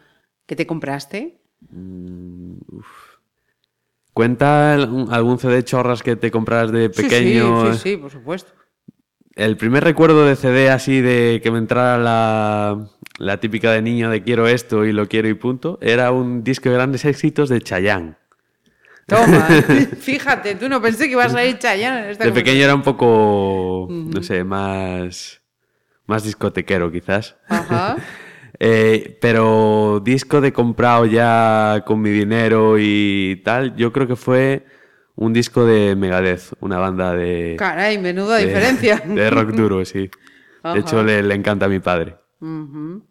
que 0.47 0.55
te 0.55 0.67
compraste? 0.67 1.41
¿Cuenta 4.13 4.75
el- 4.75 5.07
algún 5.11 5.39
CD 5.39 5.65
chorras 5.65 6.03
que 6.03 6.17
te 6.17 6.31
compras 6.31 6.71
de 6.71 6.91
Sí, 6.93 7.03
pequeño? 7.03 7.73
Sí, 7.73 7.79
sí, 7.79 7.91
sí, 7.91 7.97
por 7.97 8.11
supuesto. 8.11 8.53
El 9.35 9.57
primer 9.57 9.83
recuerdo 9.83 10.27
de 10.27 10.37
CD 10.37 10.71
así 10.71 11.01
de 11.01 11.41
que 11.43 11.51
me 11.51 11.59
entrara 11.59 11.97
la, 11.99 12.87
la 13.19 13.41
típica 13.41 13.73
de 13.73 13.81
niño 13.83 14.11
de 14.11 14.23
quiero 14.23 14.47
esto 14.47 14.85
y 14.85 14.93
lo 14.93 15.09
quiero 15.09 15.29
y 15.29 15.35
punto, 15.35 15.79
era 15.81 16.13
un 16.13 16.45
disco 16.45 16.69
de 16.69 16.75
grandes 16.77 17.05
éxitos 17.07 17.49
de 17.49 17.61
Chayanne. 17.63 18.17
Toma, 19.13 19.47
fíjate, 20.01 20.55
tú 20.57 20.69
no 20.69 20.81
pensé 20.81 21.07
que 21.07 21.13
ibas 21.13 21.35
a 21.35 21.45
ir 21.45 21.59
Chayanne 21.59 22.05
en 22.05 22.11
esta 22.11 22.25
De 22.25 22.33
pequeño 22.33 22.65
era 22.65 22.75
un 22.75 22.83
poco, 22.83 23.87
no 23.91 24.23
sé, 24.23 24.45
más, 24.45 25.41
más 26.07 26.25
discotequero 26.25 26.91
quizás. 26.91 27.37
Ajá. 27.49 27.97
Eh, 28.65 29.19
pero 29.21 30.01
disco 30.05 30.41
de 30.41 30.53
comprado 30.53 31.05
ya 31.07 31.83
con 31.85 32.01
mi 32.01 32.11
dinero 32.11 32.77
y 32.79 33.41
tal, 33.45 33.75
yo 33.75 33.93
creo 33.93 34.07
que 34.07 34.15
fue 34.15 34.67
un 35.17 35.33
disco 35.33 35.65
de 35.65 35.97
Megadeth, 35.97 36.53
una 36.61 36.79
banda 36.79 37.13
de... 37.13 37.57
Caray, 37.59 37.99
menuda 37.99 38.37
de- 38.37 38.47
diferencia. 38.47 38.99
De 39.05 39.31
rock 39.31 39.49
duro, 39.51 39.85
sí. 39.85 40.09
Ajá. 40.63 40.75
De 40.75 40.81
hecho, 40.81 41.03
le, 41.03 41.25
le 41.25 41.35
encanta 41.35 41.67
a 41.67 41.69
mi 41.69 41.81
padre. 41.81 42.15
Ujú. 42.41 43.03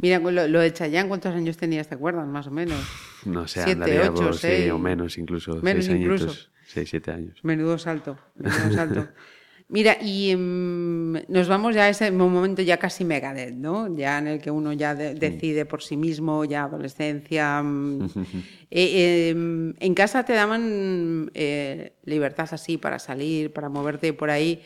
Mira, 0.00 0.20
con 0.22 0.34
lo, 0.34 0.46
lo 0.48 0.60
de 0.60 0.72
Chayanne, 0.72 1.08
¿cuántos 1.08 1.34
años 1.34 1.56
tenías, 1.56 1.88
te 1.88 1.94
acuerdas, 1.94 2.26
más 2.26 2.46
o 2.46 2.50
menos? 2.50 2.80
No 3.24 3.46
sé, 3.48 3.60
Siete, 3.62 3.72
andaría 3.72 4.10
ocho, 4.10 4.24
por 4.24 4.34
sí, 4.34 4.40
seis. 4.40 4.70
o 4.72 4.78
menos 4.78 5.18
incluso. 5.18 5.60
Menos 5.62 5.84
seis 5.86 5.98
incluso. 6.00 6.24
añitos, 6.24 6.50
seis, 6.66 6.88
siete 6.90 7.10
años. 7.10 7.38
Menudo 7.42 7.78
salto, 7.78 8.18
menudo 8.36 8.70
salto. 8.72 9.08
Mira, 9.68 9.96
y 10.00 10.30
em, 10.30 11.14
nos 11.26 11.48
vamos 11.48 11.74
ya 11.74 11.86
a 11.86 11.88
ese 11.88 12.12
momento 12.12 12.62
ya 12.62 12.76
casi 12.76 13.04
Megadeth, 13.04 13.52
¿no? 13.52 13.92
Ya 13.96 14.16
en 14.18 14.28
el 14.28 14.40
que 14.40 14.48
uno 14.52 14.72
ya 14.72 14.94
de- 14.94 15.14
decide 15.14 15.66
por 15.66 15.82
sí 15.82 15.96
mismo, 15.96 16.44
ya 16.44 16.64
adolescencia. 16.64 17.62
mm. 17.62 18.08
Eh, 18.68 19.28
em, 19.30 19.74
¿En 19.78 19.94
casa 19.94 20.24
te 20.24 20.32
daban 20.32 21.30
eh, 21.34 21.92
libertad 22.04 22.48
así 22.50 22.76
para 22.78 22.98
salir, 22.98 23.52
para 23.52 23.68
moverte 23.68 24.12
por 24.12 24.28
ahí? 24.28 24.60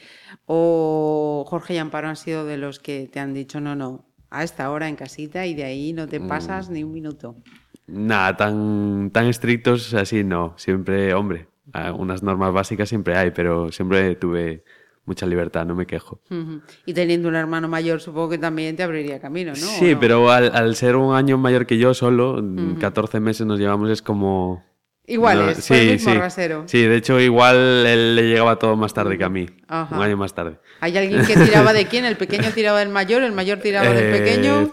¿O 0.47 1.45
Jorge 1.49 1.75
y 1.75 1.79
Amparo 1.79 2.09
han 2.09 2.17
sido 2.17 2.47
de 2.47 2.57
los 2.57 2.79
que 2.81 3.09
te 3.13 3.21
han 3.21 3.35
dicho, 3.35 3.61
no, 3.61 3.77
no, 3.77 4.07
a 4.31 4.45
esta 4.45 4.71
hora 4.71 4.89
en 4.89 4.97
casita 4.97 5.45
y 5.47 5.55
de 5.55 5.65
ahí 5.65 5.93
no 5.93 6.07
te 6.07 6.21
pasas 6.21 6.71
ni 6.71 6.85
un 6.85 6.93
minuto? 6.93 7.37
Nada, 7.87 8.37
tan, 8.37 9.11
tan 9.13 9.27
estrictos 9.27 9.93
así 9.95 10.23
no. 10.25 10.55
Siempre, 10.57 11.13
hombre, 11.15 11.49
unas 11.97 12.23
normas 12.23 12.53
básicas 12.53 12.89
siempre 12.89 13.17
hay, 13.17 13.33
pero 13.33 13.73
siempre 13.73 14.15
tuve 14.17 14.63
mucha 15.05 15.27
libertad, 15.27 15.67
no 15.67 15.75
me 15.75 15.87
quejo. 15.87 16.21
Y 16.87 16.95
teniendo 16.95 17.29
un 17.29 17.35
hermano 17.35 17.67
mayor, 17.69 18.01
supongo 18.01 18.29
que 18.31 18.39
también 18.39 18.77
te 18.77 18.85
abriría 18.85 19.21
camino, 19.21 19.53
¿no? 19.53 19.67
¿O 19.67 19.71
Sí, 19.81 19.95
no? 19.95 20.01
pero 20.01 20.31
al, 20.31 20.55
al 20.55 20.77
ser 20.77 20.95
un 20.95 21.15
año 21.17 21.37
mayor 21.37 21.67
que 21.67 21.79
yo 21.79 21.95
solo, 21.95 22.41
14 22.79 23.19
meses 23.19 23.47
nos 23.47 23.59
llevamos, 23.59 23.91
es 23.91 24.03
como... 24.03 24.63
Iguales, 25.13 25.57
No, 25.59 25.63
fue 25.65 25.81
el 25.83 25.93
mismo 25.93 26.15
rasero. 26.15 26.65
Sí, 26.67 26.83
de 26.83 26.97
hecho 26.97 27.19
igual 27.21 27.57
él 27.87 28.17
le 28.17 28.23
llegaba 28.29 28.57
todo 28.59 28.77
más 28.77 28.95
tarde 28.95 29.19
que 29.19 29.25
a 29.25 29.29
mí, 29.29 29.47
Ajá. 29.69 29.97
un 29.97 30.03
año 30.03 30.17
más 30.17 30.35
tarde. 30.35 30.59
¿Hay 30.81 30.97
alguien 30.97 31.23
que 31.27 31.35
tiraba 31.37 31.73
de 31.73 31.87
quién? 31.87 32.05
¿El 32.05 32.17
pequeño 32.17 32.51
tiraba 32.55 32.79
del 32.79 32.89
mayor? 32.91 33.23
¿El 33.23 33.33
mayor 33.33 33.59
tiraba 33.59 33.89
del 33.93 34.15
Eh, 34.15 34.19
pequeño? 34.19 34.71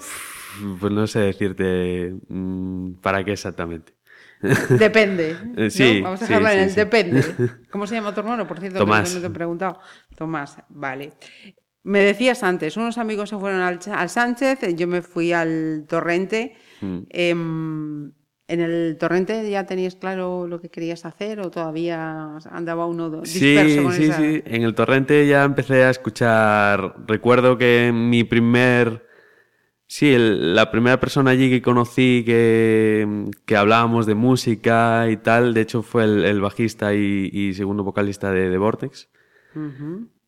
Pues 0.80 0.91
no 0.93 1.06
sé 1.08 1.19
decirte 1.19 2.13
mm, 2.30 2.93
para 3.02 3.23
qué 3.23 3.32
exactamente. 3.34 3.93
Depende. 4.69 5.36
¿no? 5.43 5.63
Eh, 5.63 5.69
sí, 5.71 6.02
Vamos 6.02 6.21
a 6.21 6.26
sí, 6.28 6.34
dejarlo 6.34 6.50
en 6.50 6.58
sí, 6.58 6.63
el 6.65 6.69
sí. 6.69 6.76
depende. 6.76 7.23
¿Cómo 7.71 7.88
se 7.88 7.95
llama 7.95 8.13
tu 8.13 8.19
hermano, 8.19 8.47
por 8.47 8.60
cierto? 8.60 8.76
que 8.80 8.86
Tomás. 8.86 9.13
No 9.15 9.21
te 9.21 9.28
he 9.28 9.30
preguntado. 9.32 9.80
Tomás, 10.15 10.58
vale. 10.69 11.13
Me 11.84 12.00
decías 12.02 12.43
antes, 12.43 12.76
unos 12.78 12.97
amigos 12.97 13.30
se 13.30 13.38
fueron 13.38 13.62
al, 13.62 13.80
al 13.91 14.10
Sánchez, 14.10 14.60
yo 14.76 14.88
me 14.88 15.02
fui 15.02 15.32
al 15.34 15.86
Torrente. 15.88 16.56
Mm. 16.82 16.97
Em, 17.10 18.12
¿En 18.49 18.62
el 18.62 18.95
Torrente 18.97 19.49
ya 19.49 19.65
tenías 19.65 19.95
claro 19.95 20.47
lo 20.47 20.62
que 20.62 20.69
querías 20.69 21.05
hacer 21.05 21.41
o 21.41 21.51
todavía 21.51 22.38
andaba 22.49 22.86
uno 22.86 23.10
do- 23.10 23.25
Sí, 23.25 23.39
disperso 23.55 23.83
con 23.83 23.91
sí, 23.93 24.03
esa... 24.05 24.17
sí. 24.17 24.41
En 24.45 24.63
el 24.63 24.73
torrente 24.73 25.27
ya 25.27 25.43
empecé 25.43 25.83
a 25.83 25.89
escuchar. 25.89 26.95
Recuerdo 27.07 27.57
que 27.57 27.91
mi 27.93 28.23
primer. 28.23 29.05
Sí, 29.86 30.13
el- 30.13 30.55
la 30.55 30.71
primera 30.71 30.99
persona 30.99 31.31
allí 31.31 31.49
que 31.49 31.62
conocí 31.62 32.23
que, 32.25 33.25
que 33.45 33.55
hablábamos 33.57 34.05
de 34.05 34.15
música 34.15 35.10
y 35.10 35.17
tal, 35.17 35.53
de 35.53 35.62
hecho 35.62 35.81
fue 35.81 36.05
el, 36.05 36.23
el 36.25 36.39
bajista 36.41 36.93
y, 36.93 37.29
y 37.33 37.53
segundo 37.53 37.83
vocalista 37.83 38.31
de, 38.31 38.49
de 38.49 38.57
Vortex. 38.57 39.10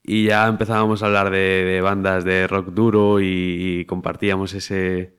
Y 0.04 0.26
ya 0.26 0.48
empezábamos 0.48 1.04
a 1.04 1.06
hablar 1.06 1.30
de, 1.30 1.38
de 1.38 1.82
bandas 1.82 2.24
de 2.26 2.48
rock 2.48 2.70
duro 2.70 3.20
y, 3.22 3.26
y 3.82 3.86
compartíamos 3.86 4.54
ese, 4.56 5.14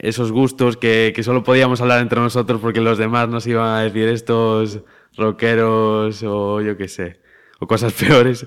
esos 0.00 0.32
gustos 0.32 0.76
que, 0.76 1.12
que 1.14 1.22
solo 1.22 1.42
podíamos 1.42 1.80
hablar 1.80 2.00
entre 2.00 2.20
nosotros 2.20 2.60
porque 2.60 2.80
los 2.80 2.98
demás 2.98 3.28
nos 3.28 3.46
iban 3.46 3.68
a 3.68 3.82
decir 3.82 4.08
estos 4.08 4.80
rockeros 5.16 6.22
o 6.22 6.60
yo 6.60 6.76
qué 6.76 6.88
sé, 6.88 7.20
o 7.58 7.66
cosas 7.66 7.92
peores. 8.00 8.46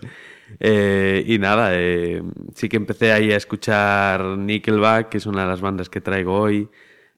Eh, 0.60 1.24
y 1.26 1.40
nada, 1.40 1.70
eh, 1.74 2.22
sí 2.54 2.70
que 2.70 2.78
empecé 2.78 3.12
ahí 3.12 3.32
a 3.32 3.38
escuchar 3.38 4.24
Nickelback, 4.38 5.10
que 5.10 5.18
es 5.18 5.26
una 5.26 5.44
de 5.44 5.48
las 5.48 5.62
bandas 5.62 5.90
que 5.90 6.02
traigo 6.02 6.40
hoy, 6.40 6.70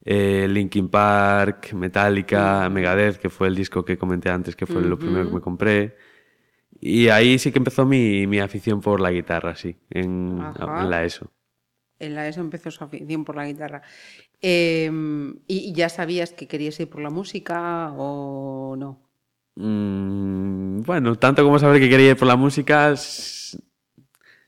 eh, 0.04 0.48
Linkin 0.50 0.89
Park, 0.89 1.74
Metallica, 1.74 2.69
Megadeth, 2.69 3.17
que 3.17 3.30
fue 3.30 3.48
el 3.48 3.56
disco 3.56 3.84
que 3.84 3.98
comenté 3.98 4.30
antes, 4.30 4.56
que 4.56 4.65
fue 4.65 4.82
lo 4.82 4.98
primero 4.98 5.28
que 5.28 5.34
me 5.34 5.41
compré. 5.41 5.95
Y 6.80 7.08
ahí 7.08 7.39
sí 7.39 7.52
que 7.52 7.58
empezó 7.58 7.86
mi, 7.86 8.28
mi 8.28 8.39
afición 8.39 8.82
por 8.82 9.00
la 9.00 9.12
guitarra, 9.12 9.56
sí, 9.56 9.78
en, 9.89 10.39
en 10.60 10.89
la 10.89 11.04
ESO. 11.04 11.32
En 11.98 12.13
la 12.13 12.28
ESO 12.28 12.41
empezó 12.41 12.69
su 12.71 12.84
afición 12.84 13.24
por 13.24 13.36
la 13.36 13.45
guitarra. 13.45 13.82
Eh, 14.47 14.91
¿y, 15.47 15.73
ya 15.73 15.89
sabías 15.89 16.31
que 16.31 16.47
querías 16.47 16.79
ir 16.79 16.88
por 16.88 17.01
la 17.01 17.10
música 17.10 17.91
o 17.97 18.75
no? 18.77 18.99
Mm, 19.55 20.81
bueno, 20.84 21.15
tanto 21.15 21.43
como 21.43 21.58
saber 21.58 21.81
que 21.81 21.89
quería 21.89 22.12
ir 22.12 22.17
por 22.17 22.27
la 22.27 22.36
música, 22.36 22.95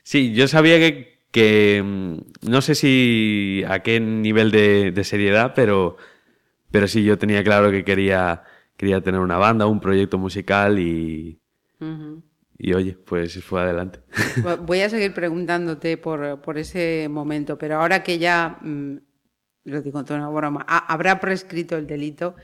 sí, 0.03 0.33
yo 0.33 0.47
sabía 0.47 0.77
que, 0.79 1.19
que, 1.31 1.81
mm, 1.83 2.49
no 2.49 2.61
sé 2.61 2.75
si 2.75 3.63
a 3.67 3.79
qué 3.81 3.99
nivel 3.99 4.51
de, 4.51 4.91
de 4.91 5.03
seriedad, 5.03 5.53
pero, 5.55 5.97
pero 6.71 6.87
sí, 6.87 7.03
yo 7.03 7.17
tenía 7.17 7.43
claro 7.43 7.71
que 7.71 7.83
quería, 7.83 8.43
quería 8.77 9.01
tener 9.01 9.21
una 9.21 9.37
banda, 9.37 9.67
un 9.67 9.79
proyecto 9.79 10.17
musical 10.17 10.79
y, 10.79 11.39
y 12.57 12.73
oye, 12.73 12.93
pues 12.93 13.43
fue 13.43 13.61
adelante. 13.61 13.99
Vo- 14.43 14.57
Voy 14.65 14.81
a 14.81 14.89
seguir 14.89 15.13
preguntándote 15.13 15.97
por, 15.97 16.41
por 16.41 16.57
ese 16.57 17.07
momento, 17.09 17.57
pero 17.57 17.79
ahora 17.81 18.03
que 18.03 18.17
ya, 18.19 18.57
mm, 18.61 18.97
lo 19.69 19.81
digo 19.81 19.99
en 19.99 20.05
tono 20.05 20.27
de 20.29 20.35
broma, 20.35 20.65
ha- 20.67 20.91
habrá 20.91 21.19
prescrito 21.19 21.77
el 21.77 21.87
delito, 21.87 22.35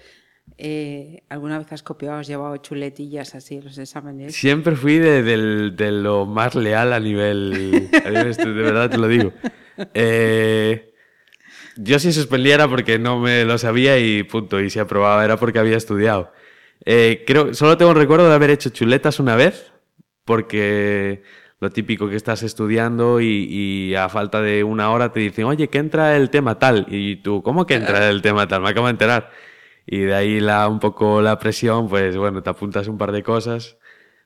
eh, 0.58 1.24
¿alguna 1.30 1.58
vez 1.58 1.72
has 1.72 1.84
copiado, 1.84 2.18
has 2.18 2.28
llevado 2.28 2.58
chuletillas 2.58 3.34
así 3.36 3.56
en 3.56 3.66
los 3.66 3.78
exámenes? 3.78 4.36
Siempre 4.36 4.76
fui 4.76 4.98
de, 5.00 5.24
del- 5.24 5.76
de 5.76 5.92
lo 5.92 6.26
más 6.26 6.54
leal 6.56 6.92
a 6.94 7.00
nivel, 7.00 7.90
a 8.06 8.10
nivel 8.10 8.28
estu- 8.34 8.54
de 8.54 8.62
verdad 8.62 8.90
te 8.90 8.98
lo 8.98 9.08
digo. 9.08 9.32
Eh, 9.94 10.94
yo 11.78 11.98
si 11.98 12.12
suspendía 12.14 12.56
era 12.56 12.68
porque 12.68 13.00
no 13.00 13.20
me 13.20 13.46
lo 13.46 13.58
sabía 13.58 13.98
y 14.00 14.24
punto. 14.24 14.60
Y 14.62 14.70
si 14.70 14.80
aprobaba 14.80 15.24
era 15.26 15.38
porque 15.38 15.60
había 15.60 15.78
estudiado. 15.78 16.32
Eh, 16.86 17.24
creo, 17.26 17.54
solo 17.54 17.78
tengo 17.78 17.92
el 17.92 17.98
recuerdo 17.98 18.28
de 18.28 18.36
haber 18.36 18.50
hecho 18.52 18.70
chuletas 18.70 19.20
una 19.20 19.36
vez, 19.36 19.72
porque 20.26 21.24
lo 21.64 21.70
típico 21.72 22.10
que 22.10 22.16
estás 22.18 22.44
estudiando 22.44 23.22
y, 23.22 23.48
y 23.50 23.96
a 23.96 24.10
falta 24.10 24.42
de 24.42 24.64
una 24.64 24.92
hora 24.92 25.12
te 25.12 25.22
dicen, 25.22 25.46
oye, 25.46 25.70
que 25.70 25.78
entra 25.80 26.16
el 26.18 26.30
tema 26.30 26.60
tal. 26.60 26.86
Y 26.90 27.16
tú, 27.18 27.42
¿cómo 27.42 27.66
que 27.66 27.76
entra 27.76 28.10
el 28.10 28.22
tema 28.22 28.48
tal? 28.48 28.62
Me 28.62 28.70
acabo 28.70 28.88
de 28.88 28.92
enterar. 28.92 29.32
Y 29.86 30.00
de 30.00 30.14
ahí 30.14 30.40
la, 30.40 30.68
un 30.68 30.80
poco 30.80 31.22
la 31.22 31.40
presión, 31.40 31.88
pues 31.90 32.16
bueno, 32.18 32.44
te 32.44 32.50
apuntas 32.50 32.88
un 32.88 32.98
par 32.98 33.12
de 33.14 33.24
cosas, 33.24 33.78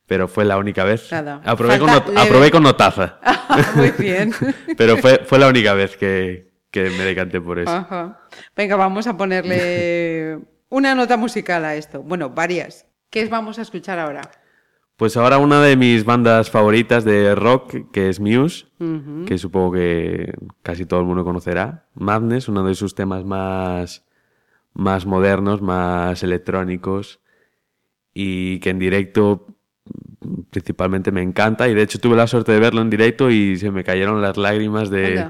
pero 0.07 0.27
fue 0.27 0.45
la 0.45 0.57
única 0.57 0.83
vez. 0.83 1.11
Nada. 1.11 1.41
Aprobé, 1.45 1.77
con, 1.79 1.91
not- 1.91 2.17
aprobé 2.17 2.49
con 2.51 2.63
notaza, 2.63 3.19
Muy 3.75 3.91
bien. 3.91 4.33
pero 4.77 4.97
fue, 4.97 5.21
fue 5.25 5.37
la 5.39 5.47
única 5.47 5.73
vez 5.73 5.95
que, 5.95 6.51
que 6.71 6.89
me 6.89 7.03
decanté 7.05 7.39
por 7.39 7.59
eso. 7.59 7.71
Ajá. 7.71 8.19
Venga, 8.55 8.75
vamos 8.75 9.05
a 9.07 9.15
ponerle 9.15 10.39
una 10.69 10.95
nota 10.95 11.17
musical 11.17 11.63
a 11.65 11.75
esto. 11.75 12.01
Bueno, 12.03 12.29
varias. 12.31 12.85
¿Qué 13.09 13.25
vamos 13.25 13.57
a 13.59 13.61
escuchar 13.61 13.99
ahora? 13.99 14.21
Pues 14.97 15.15
ahora 15.15 15.37
una 15.37 15.61
de 15.61 15.75
mis 15.77 16.05
bandas 16.05 16.49
favoritas 16.49 17.05
de 17.05 17.35
rock, 17.35 17.91
que 17.91 18.09
es 18.09 18.19
Muse, 18.19 18.65
que 19.27 19.37
supongo 19.37 19.73
que 19.73 20.33
casi 20.63 20.85
todo 20.85 20.99
el 21.01 21.05
mundo 21.05 21.23
conocerá. 21.23 21.85
Madness, 21.93 22.49
uno 22.49 22.63
de 22.63 22.73
sus 22.73 22.95
temas 22.95 23.23
más, 23.23 24.03
más 24.73 25.05
modernos, 25.05 25.61
más 25.61 26.23
electrónicos 26.23 27.19
y 28.13 28.59
que 28.59 28.71
en 28.71 28.79
directo 28.79 29.45
principalmente 30.49 31.11
me 31.11 31.21
encanta 31.21 31.69
y 31.69 31.75
de 31.75 31.83
hecho 31.83 31.99
tuve 31.99 32.15
la 32.15 32.25
suerte 32.27 32.51
de 32.51 32.59
verlo 32.59 32.81
en 32.81 32.89
directo 32.89 33.29
y 33.29 33.55
se 33.57 33.69
me 33.71 33.83
cayeron 33.83 34.19
las 34.21 34.35
lágrimas 34.35 34.89
de, 34.89 35.29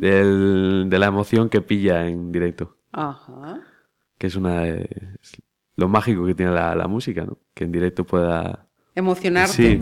del- 0.00 0.86
de 0.90 0.98
la 0.98 1.06
emoción 1.06 1.48
que 1.48 1.62
pilla 1.62 2.06
en 2.08 2.32
directo, 2.32 2.76
Ajá. 2.92 3.60
que 4.18 4.26
es 4.26 4.34
una 4.36 4.62
de- 4.62 5.16
es 5.22 5.40
lo 5.76 5.88
mágico 5.88 6.26
que 6.26 6.34
tiene 6.34 6.50
la, 6.52 6.74
la 6.74 6.88
música, 6.88 7.24
¿no? 7.24 7.38
Que 7.54 7.64
en 7.64 7.70
directo 7.72 8.04
pueda... 8.04 8.65
Emocionarte. 8.96 9.52
Sí, 9.52 9.78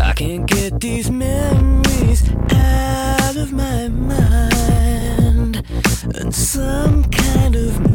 I 0.00 0.12
can't 0.16 0.46
get 0.46 0.80
these 0.80 1.08
memories 1.08 2.24
out 2.50 3.36
of 3.36 3.52
my 3.52 3.88
mind, 3.88 5.62
and 6.16 6.34
some 6.34 7.04
kind 7.04 7.54
of 7.54 7.85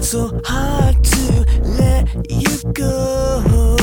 tried 0.00 0.04
so 0.04 0.40
hard 0.44 1.04
to 1.04 1.44
let 1.62 2.08
you 2.30 2.72
go, 2.72 3.76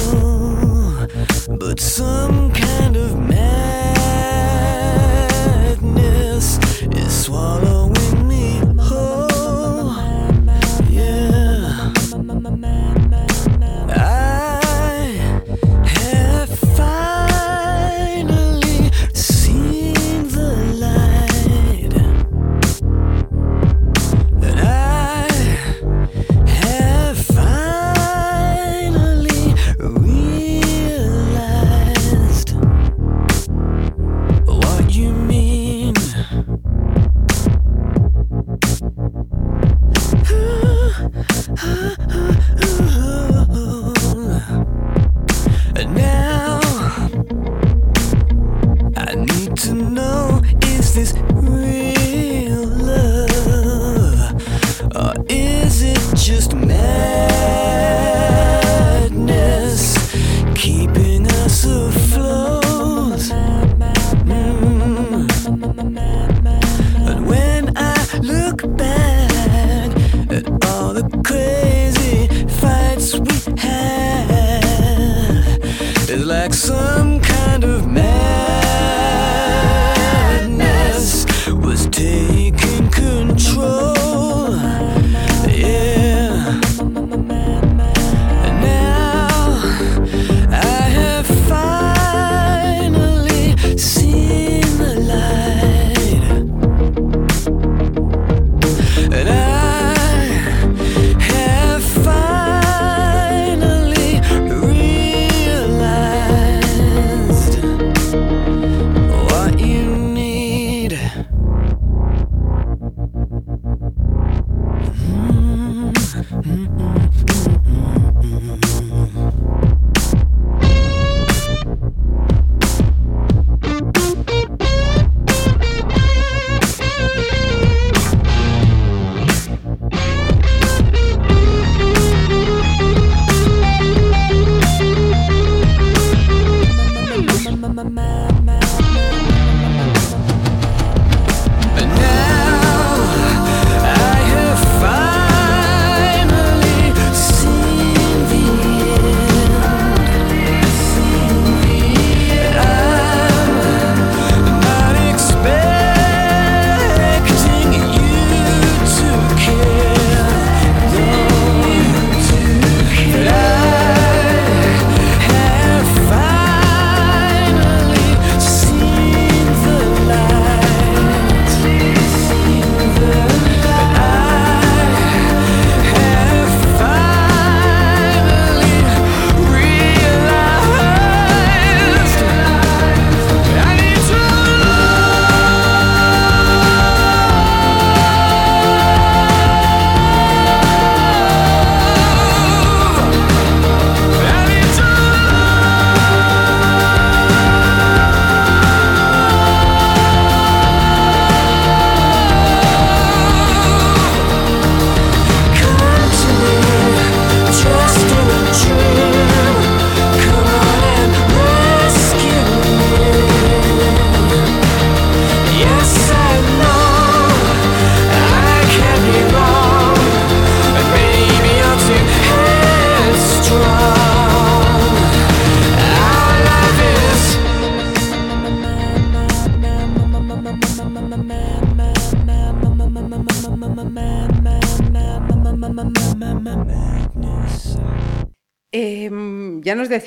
but 1.59 1.79
some 1.79 2.51
kind 2.51 2.97
of 2.97 3.19
madness 3.19 3.77
is 6.95 7.25
swallowing 7.25 7.66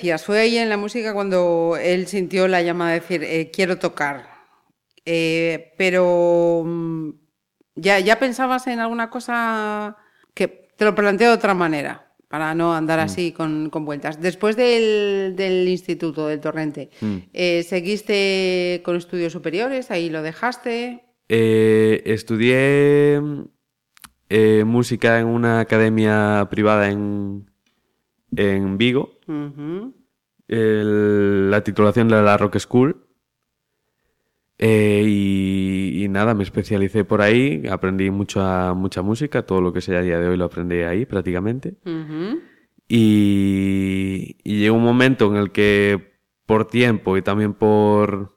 decías, 0.01 0.25
fue 0.25 0.41
ahí 0.41 0.57
en 0.57 0.71
la 0.71 0.79
música 0.79 1.13
cuando 1.13 1.77
él 1.81 2.07
sintió 2.07 2.49
la 2.49 2.63
llamada 2.63 2.93
de 2.93 3.01
decir, 3.01 3.23
eh, 3.23 3.51
quiero 3.53 3.79
tocar. 3.79 4.31
Eh, 5.05 5.75
pero 5.77 6.63
mm, 6.65 7.11
¿ya, 7.75 8.01
¿ya 8.01 8.19
pensabas 8.19 8.67
en 8.67 8.81
alguna 8.81 9.11
cosa 9.11 9.99
que 10.33 10.49
te 10.49 10.87
lo 10.87 10.95
planteo 10.95 11.29
de 11.29 11.37
otra 11.37 11.53
manera, 11.53 12.15
para 12.29 12.55
no 12.55 12.75
andar 12.75 12.99
así 12.99 13.33
con, 13.33 13.69
con 13.69 13.85
vueltas? 13.85 14.23
Después 14.23 14.57
del, 14.57 15.35
del 15.37 15.69
instituto, 15.69 16.29
del 16.29 16.41
torrente, 16.41 16.89
eh, 17.35 17.63
¿seguiste 17.63 18.81
con 18.83 18.97
estudios 18.97 19.35
superiores? 19.35 19.91
¿Ahí 19.91 20.09
lo 20.09 20.23
dejaste? 20.23 21.05
Estudié 21.29 23.21
música 24.65 25.19
en 25.19 25.27
una 25.27 25.61
academia 25.61 26.49
privada 26.51 26.89
en, 26.89 27.50
en 28.37 28.79
Vigo. 28.79 29.19
El- 30.49 31.51
la 31.51 31.62
titulación 31.62 32.09
de 32.09 32.23
la 32.23 32.37
Rock 32.37 32.59
School. 32.59 33.05
Eh, 34.59 35.05
y, 35.07 36.05
y 36.05 36.09
nada, 36.09 36.35
me 36.35 36.43
especialicé 36.43 37.05
por 37.05 37.23
ahí, 37.23 37.62
aprendí 37.71 38.11
mucha, 38.11 38.75
mucha 38.75 39.01
música, 39.01 39.47
todo 39.47 39.62
lo 39.62 39.73
que 39.73 39.81
sé 39.81 39.97
a 39.97 40.03
día 40.03 40.19
de 40.21 40.29
hoy 40.29 40.37
lo 40.37 40.45
aprendí 40.45 40.77
ahí 40.83 41.07
prácticamente. 41.07 41.77
Y 42.87 44.37
llegó 44.45 44.77
un 44.77 44.85
momento 44.85 45.31
en 45.31 45.37
el 45.37 45.51
que 45.53 46.19
por 46.45 46.66
tiempo 46.66 47.16
y 47.16 47.23
también 47.23 47.55
por 47.55 48.35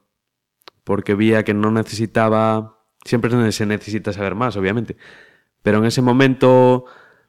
porque 0.84 1.14
veía 1.14 1.42
que 1.44 1.54
no 1.54 1.70
necesitaba, 1.70 2.78
siempre 3.04 3.52
se 3.52 3.66
necesita 3.66 4.12
saber 4.12 4.34
más, 4.34 4.56
obviamente, 4.56 4.96
pero 5.62 5.78
en 5.78 5.86
ese 5.86 6.02
momento 6.02 6.84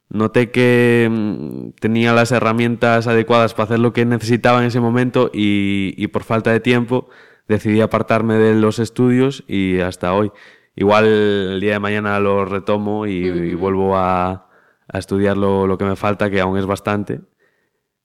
noté 0.08 0.50
que 0.50 1.08
mm, 1.10 1.70
tenía 1.80 2.12
las 2.12 2.32
herramientas 2.32 3.06
adecuadas 3.06 3.54
para 3.54 3.64
hacer 3.64 3.78
lo 3.80 3.92
que 3.92 4.04
necesitaba 4.04 4.60
en 4.60 4.66
ese 4.66 4.80
momento 4.80 5.30
y, 5.32 5.94
y 5.96 6.06
por 6.08 6.22
falta 6.24 6.52
de 6.52 6.60
tiempo 6.60 7.08
decidí 7.48 7.80
apartarme 7.80 8.34
de 8.34 8.54
los 8.54 8.78
estudios 8.78 9.44
y 9.48 9.80
hasta 9.80 10.12
hoy. 10.14 10.30
Igual 10.74 11.06
el 11.06 11.60
día 11.60 11.72
de 11.74 11.78
mañana 11.80 12.20
lo 12.20 12.44
retomo 12.44 13.06
y, 13.06 13.26
y 13.26 13.54
vuelvo 13.54 13.96
a, 13.96 14.48
a 14.88 14.98
estudiar 14.98 15.36
lo, 15.36 15.66
lo 15.66 15.78
que 15.78 15.84
me 15.84 15.96
falta, 15.96 16.28
que 16.30 16.40
aún 16.40 16.58
es 16.58 16.66
bastante, 16.66 17.20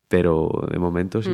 pero 0.08 0.50
de 0.72 0.80
momento 0.80 1.22
sí. 1.22 1.32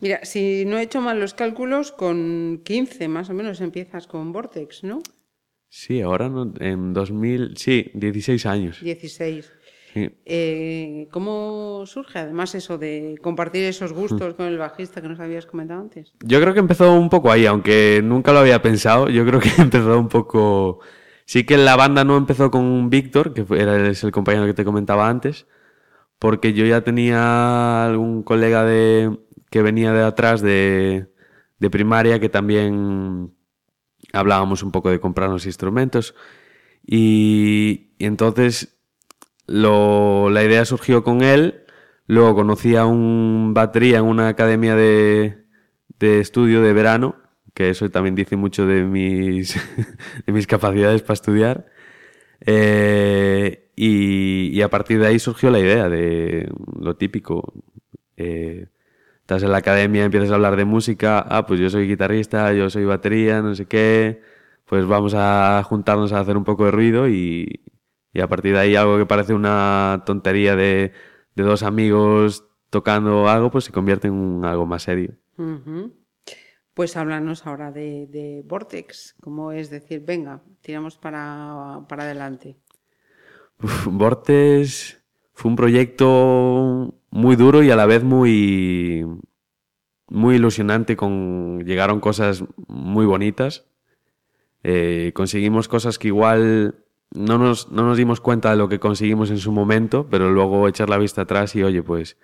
Mira, 0.00 0.24
si 0.24 0.64
no 0.66 0.78
he 0.78 0.82
hecho 0.82 1.00
mal 1.00 1.20
los 1.20 1.34
cálculos, 1.34 1.92
con 1.92 2.60
15 2.64 3.08
más 3.08 3.30
o 3.30 3.34
menos 3.34 3.60
empiezas 3.60 4.06
con 4.06 4.32
Vortex, 4.32 4.82
¿no? 4.84 5.00
Sí, 5.68 6.00
ahora 6.00 6.28
no- 6.28 6.52
en 6.58 6.92
2000, 6.92 7.56
sí, 7.56 7.90
16 7.94 8.44
años. 8.46 8.80
16. 8.80 9.52
Sí. 9.92 10.10
Eh, 10.24 11.08
¿Cómo 11.10 11.84
surge 11.86 12.20
además 12.20 12.54
eso 12.54 12.78
de 12.78 13.16
compartir 13.22 13.64
esos 13.64 13.92
gustos 13.92 14.34
con 14.34 14.46
el 14.46 14.58
bajista 14.58 15.02
que 15.02 15.08
nos 15.08 15.18
habías 15.18 15.46
comentado 15.46 15.80
antes? 15.80 16.12
Yo 16.22 16.40
creo 16.40 16.54
que 16.54 16.60
empezó 16.60 16.94
un 16.94 17.08
poco 17.08 17.32
ahí, 17.32 17.46
aunque 17.46 18.00
nunca 18.04 18.32
lo 18.32 18.38
había 18.38 18.62
pensado. 18.62 19.08
Yo 19.08 19.26
creo 19.26 19.40
que 19.40 19.50
empezó 19.58 19.98
un 19.98 20.08
poco. 20.08 20.80
Sí 21.24 21.44
que 21.44 21.56
la 21.56 21.76
banda 21.76 22.04
no 22.04 22.16
empezó 22.16 22.50
con 22.50 22.90
Víctor, 22.90 23.34
que 23.34 23.44
era 23.56 23.88
es 23.88 24.04
el 24.04 24.12
compañero 24.12 24.46
que 24.46 24.54
te 24.54 24.64
comentaba 24.64 25.08
antes, 25.08 25.46
porque 26.18 26.52
yo 26.52 26.64
ya 26.66 26.82
tenía 26.82 27.86
algún 27.86 28.22
colega 28.22 28.64
de 28.64 29.18
que 29.50 29.62
venía 29.62 29.92
de 29.92 30.04
atrás 30.04 30.40
de, 30.40 31.08
de 31.58 31.70
primaria 31.70 32.20
que 32.20 32.28
también 32.28 33.32
hablábamos 34.12 34.62
un 34.62 34.72
poco 34.72 34.90
de 34.90 35.00
comprarnos 35.00 35.46
instrumentos 35.46 36.14
y, 36.84 37.92
y 37.98 38.06
entonces 38.06 38.79
lo, 39.50 40.30
la 40.30 40.44
idea 40.44 40.64
surgió 40.64 41.02
con 41.02 41.22
él. 41.22 41.64
Luego 42.06 42.36
conocí 42.36 42.76
a 42.76 42.86
un 42.86 43.52
batería 43.52 43.98
en 43.98 44.04
una 44.04 44.28
academia 44.28 44.76
de, 44.76 45.44
de 45.98 46.20
estudio 46.20 46.62
de 46.62 46.72
verano, 46.72 47.16
que 47.52 47.70
eso 47.70 47.90
también 47.90 48.14
dice 48.14 48.36
mucho 48.36 48.66
de 48.66 48.84
mis, 48.84 49.54
de 50.26 50.32
mis 50.32 50.46
capacidades 50.46 51.02
para 51.02 51.14
estudiar. 51.14 51.66
Eh, 52.46 53.70
y, 53.76 54.60
a 54.62 54.70
partir 54.70 55.00
de 55.00 55.08
ahí 55.08 55.18
surgió 55.18 55.50
la 55.50 55.58
idea 55.58 55.88
de 55.88 56.48
lo 56.78 56.96
típico. 56.96 57.52
Eh, 58.16 58.68
estás 59.20 59.42
en 59.42 59.52
la 59.52 59.58
academia, 59.58 60.04
empiezas 60.04 60.30
a 60.30 60.34
hablar 60.34 60.56
de 60.56 60.64
música, 60.64 61.20
ah, 61.28 61.46
pues 61.46 61.60
yo 61.60 61.70
soy 61.70 61.88
guitarrista, 61.88 62.52
yo 62.52 62.70
soy 62.70 62.84
batería, 62.84 63.42
no 63.42 63.54
sé 63.54 63.66
qué, 63.66 64.22
pues 64.66 64.86
vamos 64.86 65.14
a 65.16 65.62
juntarnos 65.64 66.12
a 66.12 66.20
hacer 66.20 66.36
un 66.36 66.44
poco 66.44 66.66
de 66.66 66.70
ruido 66.72 67.08
y, 67.08 67.60
y 68.12 68.20
a 68.20 68.28
partir 68.28 68.54
de 68.54 68.60
ahí 68.60 68.76
algo 68.76 68.98
que 68.98 69.06
parece 69.06 69.34
una 69.34 70.02
tontería 70.06 70.56
de, 70.56 70.92
de 71.34 71.42
dos 71.42 71.62
amigos 71.62 72.44
tocando 72.70 73.28
algo, 73.28 73.50
pues 73.50 73.64
se 73.64 73.72
convierte 73.72 74.08
en 74.08 74.14
un- 74.14 74.44
algo 74.44 74.66
más 74.66 74.82
serio. 74.84 75.14
Pues 76.74 76.96
háblanos 76.96 77.46
ahora 77.46 77.72
de, 77.72 78.06
de 78.08 78.42
Vortex, 78.46 79.16
¿cómo 79.20 79.52
es 79.52 79.70
decir, 79.70 80.02
venga, 80.04 80.42
tiramos 80.62 80.96
para, 80.98 81.80
para 81.88 82.04
adelante? 82.04 82.56
Uf, 83.62 83.86
Vortex 83.90 85.02
fue 85.34 85.50
un 85.50 85.56
proyecto 85.56 86.94
muy 87.10 87.36
duro 87.36 87.62
y 87.62 87.70
a 87.70 87.76
la 87.76 87.86
vez 87.86 88.02
muy, 88.04 89.04
muy 90.08 90.36
ilusionante. 90.36 90.96
Con, 90.96 91.64
llegaron 91.64 92.00
cosas 92.00 92.44
muy 92.68 93.04
bonitas. 93.06 93.66
Eh, 94.62 95.12
conseguimos 95.14 95.68
cosas 95.68 95.98
que 95.98 96.08
igual 96.08 96.84
no 97.12 97.38
nos, 97.38 97.70
no 97.70 97.82
nos 97.82 97.96
dimos 97.96 98.20
cuenta 98.20 98.50
de 98.50 98.56
lo 98.56 98.68
que 98.68 98.78
conseguimos 98.78 99.30
en 99.30 99.38
su 99.38 99.52
momento, 99.52 100.06
pero 100.10 100.30
luego 100.30 100.68
echar 100.68 100.88
la 100.88 100.98
vista 100.98 101.22
atrás 101.22 101.56
y 101.56 101.62
oye, 101.62 101.82
pues 101.82 102.16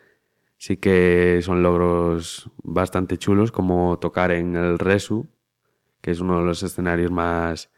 sí 0.58 0.76
que 0.76 1.40
son 1.42 1.62
logros 1.62 2.50
bastante 2.62 3.18
chulos, 3.18 3.52
como 3.52 3.98
tocar 3.98 4.30
en 4.30 4.56
el 4.56 4.78
Resu, 4.78 5.26
que 6.00 6.12
es 6.12 6.20
uno 6.20 6.38
de 6.38 6.46
los 6.46 6.62
escenarios 6.62 7.10
más 7.10 7.70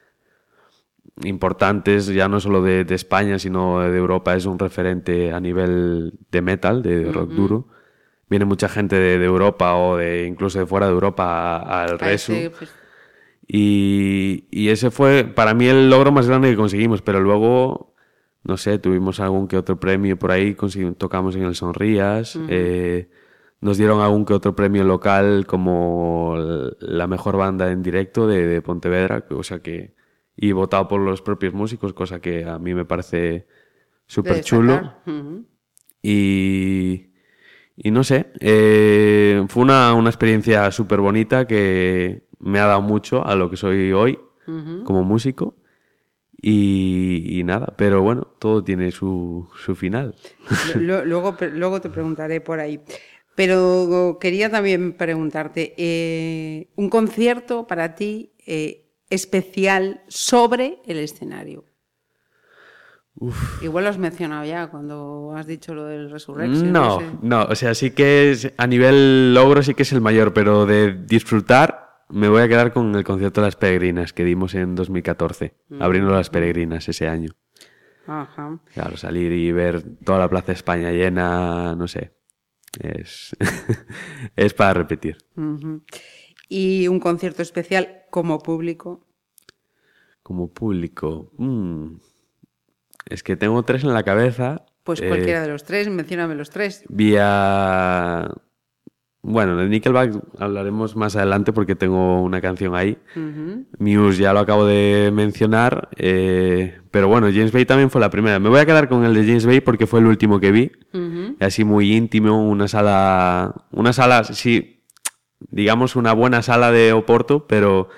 importantes, 1.24 2.06
ya 2.06 2.28
no 2.28 2.40
solo 2.40 2.62
de, 2.62 2.84
de 2.84 2.94
España, 2.94 3.38
sino 3.38 3.80
de 3.80 3.96
Europa, 3.96 4.34
es 4.34 4.46
un 4.46 4.58
referente 4.58 5.32
a 5.32 5.40
nivel 5.40 6.12
de 6.30 6.42
metal, 6.42 6.82
de 6.82 7.10
rock 7.10 7.30
duro. 7.30 7.68
Viene 8.28 8.44
mucha 8.44 8.68
gente 8.68 8.96
de, 8.96 9.18
de 9.18 9.24
Europa 9.24 9.74
o 9.74 9.96
de 9.96 10.26
incluso 10.26 10.58
de 10.58 10.66
fuera 10.66 10.86
de 10.86 10.92
Europa 10.92 11.56
al 11.56 11.98
Resu. 11.98 12.34
pues, 12.56 12.70
Y, 13.50 14.44
y 14.50 14.68
ese 14.68 14.90
fue 14.90 15.24
para 15.24 15.54
mí 15.54 15.66
el 15.66 15.88
logro 15.88 16.12
más 16.12 16.28
grande 16.28 16.50
que 16.50 16.56
conseguimos, 16.56 17.00
pero 17.00 17.20
luego, 17.20 17.94
no 18.44 18.58
sé, 18.58 18.78
tuvimos 18.78 19.20
algún 19.20 19.48
que 19.48 19.56
otro 19.56 19.80
premio 19.80 20.18
por 20.18 20.32
ahí, 20.32 20.54
tocamos 20.98 21.34
en 21.34 21.44
el 21.44 21.54
Sonrías, 21.54 22.38
eh, 22.50 23.08
nos 23.62 23.78
dieron 23.78 24.02
algún 24.02 24.26
que 24.26 24.34
otro 24.34 24.54
premio 24.54 24.84
local 24.84 25.46
como 25.46 26.36
la 26.78 27.06
mejor 27.06 27.38
banda 27.38 27.72
en 27.72 27.82
directo 27.82 28.26
de, 28.26 28.46
de 28.46 28.60
Pontevedra, 28.60 29.24
o 29.30 29.42
sea 29.42 29.60
que, 29.60 29.94
y 30.36 30.52
votado 30.52 30.86
por 30.86 31.00
los 31.00 31.22
propios 31.22 31.54
músicos, 31.54 31.94
cosa 31.94 32.20
que 32.20 32.44
a 32.44 32.58
mí 32.58 32.74
me 32.74 32.84
parece 32.84 33.46
súper 34.06 34.42
chulo. 34.44 34.92
Y, 36.02 37.06
y 37.76 37.90
no 37.90 38.04
sé, 38.04 38.26
eh, 38.40 39.42
fue 39.48 39.62
una, 39.62 39.94
una 39.94 40.10
experiencia 40.10 40.70
súper 40.70 41.00
bonita 41.00 41.46
que 41.46 42.27
me 42.40 42.58
ha 42.60 42.66
dado 42.66 42.82
mucho 42.82 43.24
a 43.26 43.34
lo 43.34 43.50
que 43.50 43.56
soy 43.56 43.92
hoy 43.92 44.18
como 44.84 45.02
músico. 45.04 45.54
Y, 46.40 47.38
y 47.40 47.42
nada, 47.44 47.74
pero 47.76 48.00
bueno, 48.02 48.28
todo 48.38 48.62
tiene 48.62 48.92
su, 48.92 49.48
su 49.62 49.74
final. 49.74 50.14
Lo- 50.80 51.04
Luego, 51.04 51.36
luego 51.52 51.80
te 51.80 51.90
preguntaré 51.90 52.40
por 52.40 52.60
ahí. 52.60 52.80
Pero 53.34 54.18
quería 54.20 54.48
también 54.50 54.92
preguntarte, 54.94 55.74
eh, 55.76 56.68
un 56.76 56.88
concierto 56.90 57.66
para 57.66 57.94
ti 57.94 58.32
eh, 58.46 58.86
especial 59.10 60.02
sobre 60.08 60.80
el 60.86 60.98
escenario. 60.98 61.64
Igual 63.62 63.84
lo 63.84 63.90
has 63.90 63.98
mencionado 63.98 64.44
ya 64.44 64.68
cuando 64.68 65.32
has 65.36 65.46
dicho 65.46 65.74
lo 65.74 65.84
del 65.86 66.08
Resurrection. 66.10 66.72
No, 66.72 67.00
sé. 67.00 67.06
no, 67.20 67.42
o 67.44 67.54
sea, 67.56 67.74
sí 67.74 67.90
que 67.90 68.30
es, 68.30 68.52
a 68.56 68.66
nivel 68.68 69.34
logro 69.34 69.60
sí 69.64 69.74
que 69.74 69.82
es 69.82 69.92
el 69.92 70.00
mayor, 70.00 70.32
pero 70.32 70.66
de 70.66 70.92
disfrutar 70.94 71.87
me 72.10 72.28
voy 72.28 72.42
a 72.42 72.48
quedar 72.48 72.72
con 72.72 72.94
el 72.94 73.04
concierto 73.04 73.40
de 73.40 73.48
las 73.48 73.56
peregrinas 73.56 74.12
que 74.12 74.24
dimos 74.24 74.54
en 74.54 74.74
2014, 74.74 75.54
abriendo 75.80 76.10
las 76.10 76.30
peregrinas 76.30 76.88
ese 76.88 77.08
año. 77.08 77.32
Ajá. 78.06 78.58
Claro, 78.72 78.96
salir 78.96 79.32
y 79.32 79.52
ver 79.52 79.82
toda 80.04 80.18
la 80.18 80.28
Plaza 80.28 80.48
de 80.48 80.52
España 80.54 80.90
llena, 80.92 81.74
no 81.76 81.86
sé, 81.88 82.14
es, 82.80 83.36
es 84.36 84.54
para 84.54 84.74
repetir. 84.74 85.18
Y 86.48 86.88
un 86.88 87.00
concierto 87.00 87.42
especial 87.42 88.04
como 88.10 88.38
público. 88.38 89.06
Como 90.22 90.52
público, 90.52 91.32
mm, 91.36 91.96
es 93.06 93.22
que 93.22 93.36
tengo 93.36 93.62
tres 93.62 93.84
en 93.84 93.92
la 93.92 94.02
cabeza. 94.02 94.64
Pues 94.84 95.00
Eh, 95.00 95.08
cualquiera 95.08 95.42
de 95.42 95.48
los 95.48 95.64
tres, 95.64 95.88
mencióname 95.88 96.34
los 96.34 96.50
tres. 96.50 96.84
Vi 96.88 97.16
a, 97.18 98.30
Bueno, 99.20 99.56
de 99.56 99.68
Nickelback 99.68 100.14
hablaremos 100.38 100.94
más 100.96 101.16
adelante 101.16 101.52
porque 101.52 101.74
tengo 101.74 102.22
una 102.22 102.40
canción 102.40 102.74
ahí. 102.76 102.96
Muse 103.78 104.22
ya 104.22 104.32
lo 104.32 104.38
acabo 104.38 104.64
de 104.64 105.10
mencionar, 105.12 105.88
eh, 105.96 106.78
pero 106.92 107.08
bueno, 107.08 107.26
James 107.26 107.50
Bay 107.52 107.64
también 107.64 107.90
fue 107.90 108.00
la 108.00 108.10
primera. 108.10 108.38
Me 108.38 108.48
voy 108.48 108.60
a 108.60 108.66
quedar 108.66 108.88
con 108.88 109.04
el 109.04 109.14
de 109.14 109.26
James 109.26 109.44
Bay 109.44 109.60
porque 109.60 109.86
fue 109.86 110.00
el 110.00 110.06
último 110.06 110.38
que 110.40 110.52
vi. 110.52 110.70
Así 111.40 111.64
muy 111.64 111.94
íntimo, 111.94 112.48
una 112.48 112.68
sala, 112.68 113.66
una 113.72 113.92
sala, 113.92 114.22
sí, 114.24 114.82
digamos 115.50 115.96
una 115.96 116.12
buena 116.12 116.40
sala 116.42 116.70
de 116.70 116.92
Oporto, 116.92 117.46
pero 117.48 117.88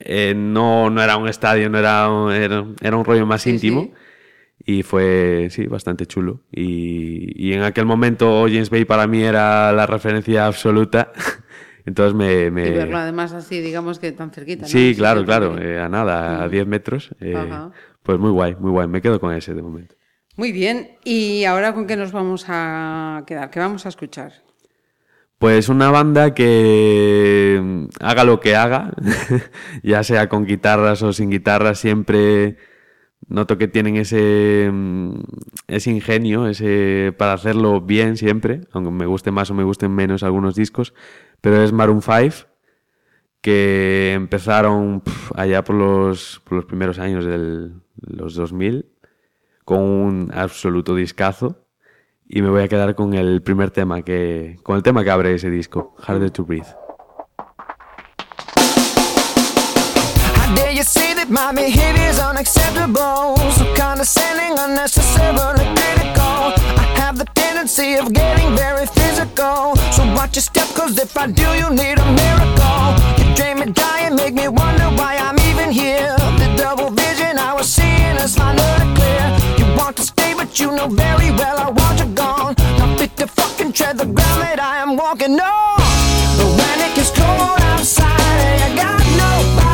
eh, 0.00 0.34
no, 0.36 0.90
no 0.90 1.02
era 1.02 1.16
un 1.16 1.28
estadio, 1.28 1.70
no 1.70 1.78
era, 1.78 2.10
un- 2.10 2.32
era, 2.32 2.66
era 2.80 2.96
un 2.96 3.04
rollo 3.04 3.26
más 3.26 3.42
Sí, 3.42 3.50
íntimo. 3.50 3.82
sí. 3.82 3.92
Y 4.68 4.82
fue, 4.82 5.46
sí, 5.50 5.66
bastante 5.66 6.06
chulo. 6.06 6.40
Y, 6.50 7.30
y 7.48 7.52
en 7.52 7.62
aquel 7.62 7.86
momento 7.86 8.46
James 8.48 8.68
Bay 8.68 8.84
para 8.84 9.06
mí 9.06 9.22
era 9.22 9.72
la 9.72 9.86
referencia 9.86 10.46
absoluta. 10.46 11.12
Entonces 11.86 12.14
me... 12.14 12.50
me- 12.50 12.66
Y 12.68 12.72
verlo 12.72 12.98
además 12.98 13.32
así, 13.32 13.60
digamos 13.60 14.00
que 14.00 14.10
tan 14.10 14.32
cerquita. 14.32 14.62
¿no? 14.62 14.68
Sí, 14.68 14.94
claro, 14.96 15.24
claro. 15.24 15.56
eh, 15.56 15.78
a 15.80 15.88
nada, 15.88 16.42
a 16.42 16.48
10 16.48 16.66
metros. 16.66 17.10
eh, 17.20 17.36
pues 18.02 18.18
muy 18.18 18.30
guay, 18.32 18.56
muy 18.58 18.72
guay. 18.72 18.88
Me 18.88 19.00
quedo 19.00 19.20
con 19.20 19.32
ese 19.32 19.54
de 19.54 19.62
momento. 19.62 19.94
Muy 20.36 20.50
bien. 20.50 20.96
¿Y 21.04 21.44
ahora 21.44 21.72
con 21.72 21.86
qué 21.86 21.96
nos 21.96 22.10
vamos 22.10 22.44
a 22.48 23.22
quedar? 23.26 23.50
¿Qué 23.50 23.60
vamos 23.60 23.86
a 23.86 23.88
escuchar? 23.88 24.32
Pues 25.38 25.68
una 25.68 25.90
banda 25.90 26.34
que 26.34 27.60
mm, 27.62 27.84
haga 28.00 28.24
lo 28.24 28.40
que 28.40 28.56
haga, 28.56 28.92
ya 29.84 30.02
sea 30.02 30.28
con 30.28 30.44
guitarras 30.46 31.02
o 31.02 31.12
sin 31.12 31.30
guitarras, 31.30 31.78
siempre 31.78 32.56
noto 33.28 33.58
que 33.58 33.68
tienen 33.68 33.96
ese, 33.96 34.70
mm, 34.72 35.20
ese 35.68 35.90
ingenio 35.90 36.46
ese 36.46 37.14
para 37.18 37.32
hacerlo 37.32 37.80
bien 37.80 38.16
siempre, 38.16 38.62
aunque 38.72 38.90
me 38.90 39.06
guste 39.06 39.30
más 39.30 39.50
o 39.50 39.54
me 39.54 39.64
gusten 39.64 39.94
menos 39.94 40.22
algunos 40.22 40.54
discos, 40.54 40.94
pero 41.40 41.62
es 41.62 41.72
Maroon 41.72 42.02
5, 42.02 42.48
que 43.40 44.12
empezaron 44.14 45.02
allá 45.34 45.62
por 45.64 45.76
los, 45.76 46.40
por 46.44 46.56
los 46.56 46.64
primeros 46.64 46.98
años 46.98 47.24
de 47.24 47.70
los 48.00 48.34
2000, 48.34 48.86
con 49.64 49.80
un 49.80 50.32
absoluto 50.34 50.94
discazo. 50.94 51.62
Y 52.28 52.42
me 52.42 52.48
voy 52.50 52.62
a 52.62 52.68
quedar 52.68 52.96
con 52.96 53.14
el 53.14 53.40
primer 53.42 53.70
tema 53.70 54.02
que. 54.02 54.56
con 54.64 54.76
el 54.76 54.82
tema 54.82 55.04
que 55.04 55.10
abre 55.10 55.34
ese 55.34 55.48
disco, 55.48 55.94
Harder 55.98 56.32
to 56.32 56.44
Breathe. 56.44 56.66
My 61.28 61.52
behavior's 61.52 62.20
unacceptable? 62.20 63.36
So 63.50 63.74
condescending, 63.74 64.56
unnecessarily 64.60 65.64
critical. 65.74 66.54
I 66.78 66.94
have 67.02 67.18
the 67.18 67.24
tendency 67.34 67.94
of 67.94 68.12
getting 68.12 68.54
very 68.54 68.86
physical. 68.86 69.74
So 69.90 70.06
watch 70.14 70.36
your 70.36 70.44
step, 70.44 70.68
cause 70.76 70.96
if 70.96 71.16
I 71.16 71.26
do, 71.26 71.42
you 71.58 71.68
need 71.70 71.98
a 71.98 72.08
miracle. 72.14 72.94
You 73.18 73.34
drain 73.34 73.58
me 73.58 73.72
dry 73.72 74.02
and 74.02 74.14
make 74.14 74.34
me 74.34 74.46
wonder 74.46 74.84
why 74.94 75.16
I'm 75.16 75.36
even 75.50 75.72
here. 75.72 76.14
The 76.38 76.54
double 76.56 76.90
vision 76.90 77.38
I 77.38 77.54
was 77.54 77.68
seeing 77.68 78.16
is 78.22 78.36
finally 78.36 78.94
clear. 78.94 79.26
You 79.58 79.66
want 79.76 79.96
to 79.96 80.02
stay, 80.02 80.32
but 80.32 80.60
you 80.60 80.70
know 80.70 80.86
very 80.86 81.32
well 81.32 81.58
I 81.58 81.70
want 81.70 81.98
you 81.98 82.06
gone. 82.14 82.54
Not 82.78 83.00
fit 83.00 83.16
to 83.16 83.26
fucking 83.26 83.72
tread 83.72 83.98
the 83.98 84.06
ground 84.06 84.42
that 84.42 84.60
I 84.60 84.78
am 84.78 84.96
walking 84.96 85.40
on. 85.40 85.76
But 86.38 86.50
when 86.54 86.78
it 86.86 86.94
gets 86.94 87.10
cold 87.10 87.60
outside 87.74 88.70
you 88.70 88.76
got 88.76 89.00
nobody 89.18 89.65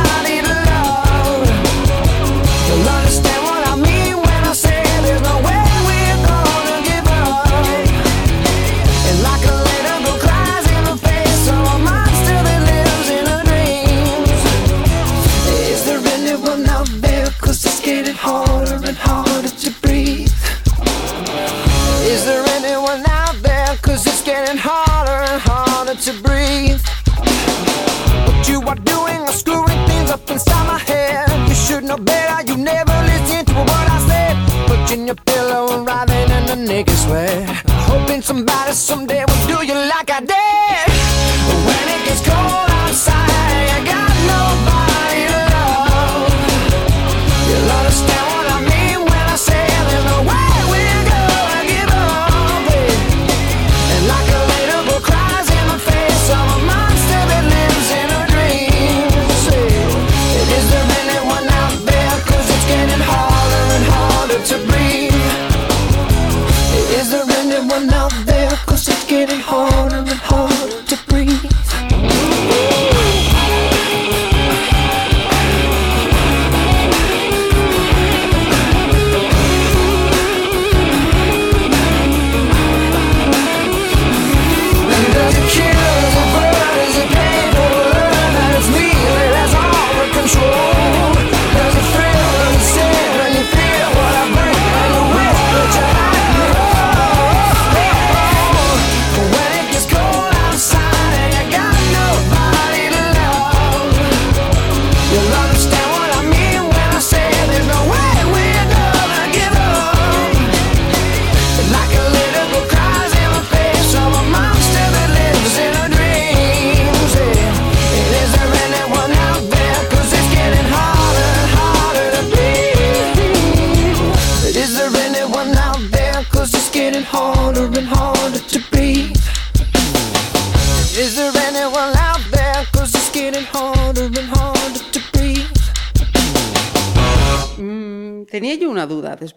Pillow 35.15 35.75
and 35.75 35.87
writhing 35.87 36.31
in 36.31 36.47
the 36.47 36.57
naked 36.57 36.97
sweat. 36.97 37.49
Hoping 37.91 38.23
somebody 38.23 38.73
someday 38.73 39.25
will 39.27 39.47
do 39.47 39.67
you 39.67 39.75
like 39.75 40.11
I 40.11 40.21
did. 40.21 40.72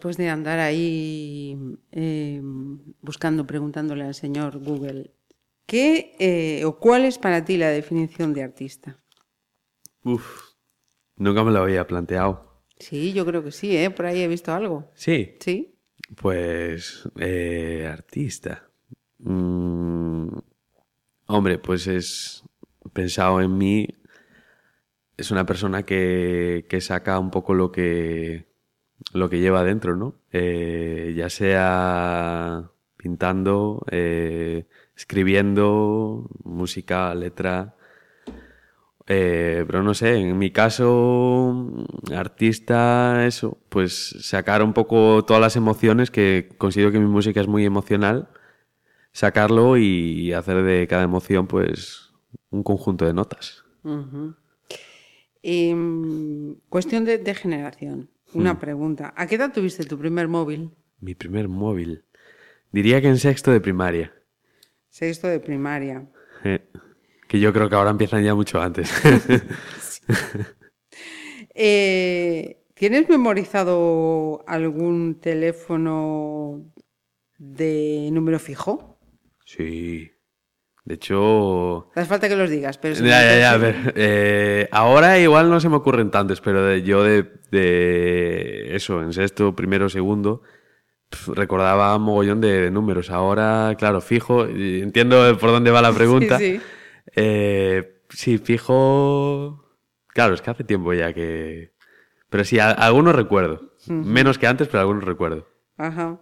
Después 0.06 0.18
de 0.18 0.30
andar 0.30 0.60
ahí 0.60 1.58
eh, 1.91 2.39
buscando, 3.01 3.47
preguntándole 3.47 4.03
al 4.03 4.14
señor 4.14 4.60
Google. 4.60 5.16
¿Qué 5.66 6.16
eh, 6.20 6.64
o 6.64 6.78
cuál 6.78 7.06
es 7.06 7.18
para 7.18 7.43
ti 7.43 7.58
la 7.58 7.70
definición 7.70 8.32
de 8.32 8.43
artista? 8.43 8.99
Uf, 10.03 10.51
nunca 11.16 11.43
me 11.43 11.51
lo 11.51 11.64
había 11.64 11.88
planteado. 11.88 12.62
Sí, 12.78 13.14
yo 13.14 13.26
creo 13.26 13.43
que 13.43 13.51
sí, 13.51 13.76
¿eh? 13.76 13.89
Por 13.89 14.06
ahí 14.06 14.22
he 14.22 14.28
visto 14.28 14.53
algo. 14.53 14.91
Sí, 14.93 15.38
Sí. 15.39 15.74
pues. 16.22 17.10
eh, 17.18 17.89
artista. 17.91 18.70
Mm, 19.18 20.28
hombre, 21.26 21.58
pues 21.58 21.88
es. 21.88 22.43
Pensado 22.93 23.41
en 23.41 23.58
mí. 23.58 23.88
Es 25.18 25.32
una 25.32 25.47
persona 25.47 25.82
que, 25.84 26.68
que 26.70 26.80
saca 26.80 27.18
un 27.18 27.32
poco 27.32 27.56
lo 27.56 27.72
que. 27.72 28.53
Lo 29.14 29.30
que 29.30 29.39
lleva 29.39 29.64
dentro, 29.64 29.96
¿no? 29.96 30.16
Eh, 30.32 31.14
ya 31.16 31.30
sea 31.30 32.70
pintando, 32.98 33.86
eh, 33.91 34.66
escribiendo, 34.96 36.28
música, 36.43 37.14
letra. 37.14 37.76
Eh, 39.08 39.64
pero 39.68 39.84
no 39.84 39.93
sé, 39.93 40.16
en 40.16 40.38
mi 40.38 40.50
caso, 40.50 41.72
artista, 42.12 43.28
eso, 43.28 43.60
pues 43.70 44.16
sacar 44.22 44.64
un 44.64 44.74
poco 44.74 45.24
todas 45.26 45.41
las 45.41 45.56
emociones, 45.56 46.10
que 46.10 46.50
considero 46.58 46.91
que 46.91 47.00
mi 47.00 47.06
música 47.06 47.39
es 47.39 47.48
muy 47.48 47.66
emocional, 47.66 48.30
sacarlo 49.12 49.78
y 49.78 50.34
hacer 50.34 50.64
de 50.64 50.88
cada 50.88 51.04
emoción 51.04 51.46
pues 51.46 52.12
un 52.50 52.64
conjunto 52.64 53.06
de 53.06 53.14
notas. 53.14 53.64
Em, 55.43 56.56
cuestión 56.70 57.06
de, 57.06 57.20
de 57.20 57.36
generación. 57.36 58.10
Una 58.36 58.60
pregunta. 58.60 59.14
¿A 59.16 59.28
qué 59.28 59.36
edad 59.36 59.54
tuviste 59.54 59.86
tu 59.86 59.98
primer 59.98 60.28
móvil? 60.28 60.72
Mi 61.00 61.16
primer 61.16 61.48
móvil. 61.48 62.04
Diría 62.72 63.02
que 63.02 63.08
en 63.08 63.18
sexto 63.18 63.52
de 63.52 63.62
primaria. 63.62 64.14
Sexto 64.90 65.28
de 65.28 65.40
primaria. 65.40 66.08
Eh, 66.44 66.68
que 67.28 67.40
yo 67.40 67.54
creo 67.54 67.70
que 67.70 67.76
ahora 67.76 67.92
empiezan 67.92 68.24
ya 68.24 68.36
mucho 68.36 68.62
antes. 68.62 68.92
Eh, 71.58 72.62
¿Tienes 72.74 73.08
memorizado 73.08 74.44
algún 74.46 75.22
teléfono 75.22 76.66
de 77.38 78.10
número 78.12 78.40
fijo? 78.40 79.00
sí. 79.46 80.12
De 80.86 80.96
hecho... 80.96 81.90
No 81.96 82.02
hace 82.02 82.06
falta 82.08 82.30
que 82.30 82.36
los 82.36 82.50
digas, 82.50 82.78
pero... 82.78 82.94
Ya, 82.96 83.22
ya, 83.24 83.40
ya, 83.40 83.52
a 83.54 83.58
ver. 83.58 83.94
eh, 83.96 84.68
ahora 84.72 85.18
igual 85.20 85.50
no 85.50 85.60
se 85.60 85.68
me 85.68 85.76
ocurren 85.78 86.12
tantos, 86.12 86.42
pero 86.42 86.64
de- 86.64 86.84
yo 86.84 87.04
de, 87.04 87.26
de 87.52 88.76
eso, 88.76 89.02
en 89.02 89.12
sexto, 89.12 89.56
primero, 89.56 89.90
segundo, 89.90 90.44
pf, 91.10 91.34
recordaba 91.34 91.98
mogollón 91.98 92.40
de, 92.40 92.62
de 92.62 92.72
números. 92.72 93.10
Ahora, 93.10 93.74
claro, 93.80 94.00
fijo, 94.00 94.46
entiendo 94.46 95.36
por 95.40 95.50
dónde 95.50 95.72
va 95.72 95.82
la 95.82 95.92
pregunta. 95.96 96.38
Sí, 96.38 96.58
sí. 96.58 96.62
Eh, 97.16 98.02
sí, 98.10 98.38
fijo. 98.38 99.66
Claro, 100.10 100.34
es 100.36 100.42
que 100.42 100.52
hace 100.52 100.64
tiempo 100.64 100.94
ya 100.94 101.14
que. 101.14 101.74
Pero 102.30 102.44
sí, 102.44 102.60
a- 102.60 102.72
algunos 102.72 103.16
recuerdo. 103.16 103.74
Menos 103.88 104.38
que 104.38 104.48
antes, 104.48 104.68
pero 104.68 104.82
algunos 104.82 105.04
recuerdo. 105.04 105.48
Ajá. 105.78 106.20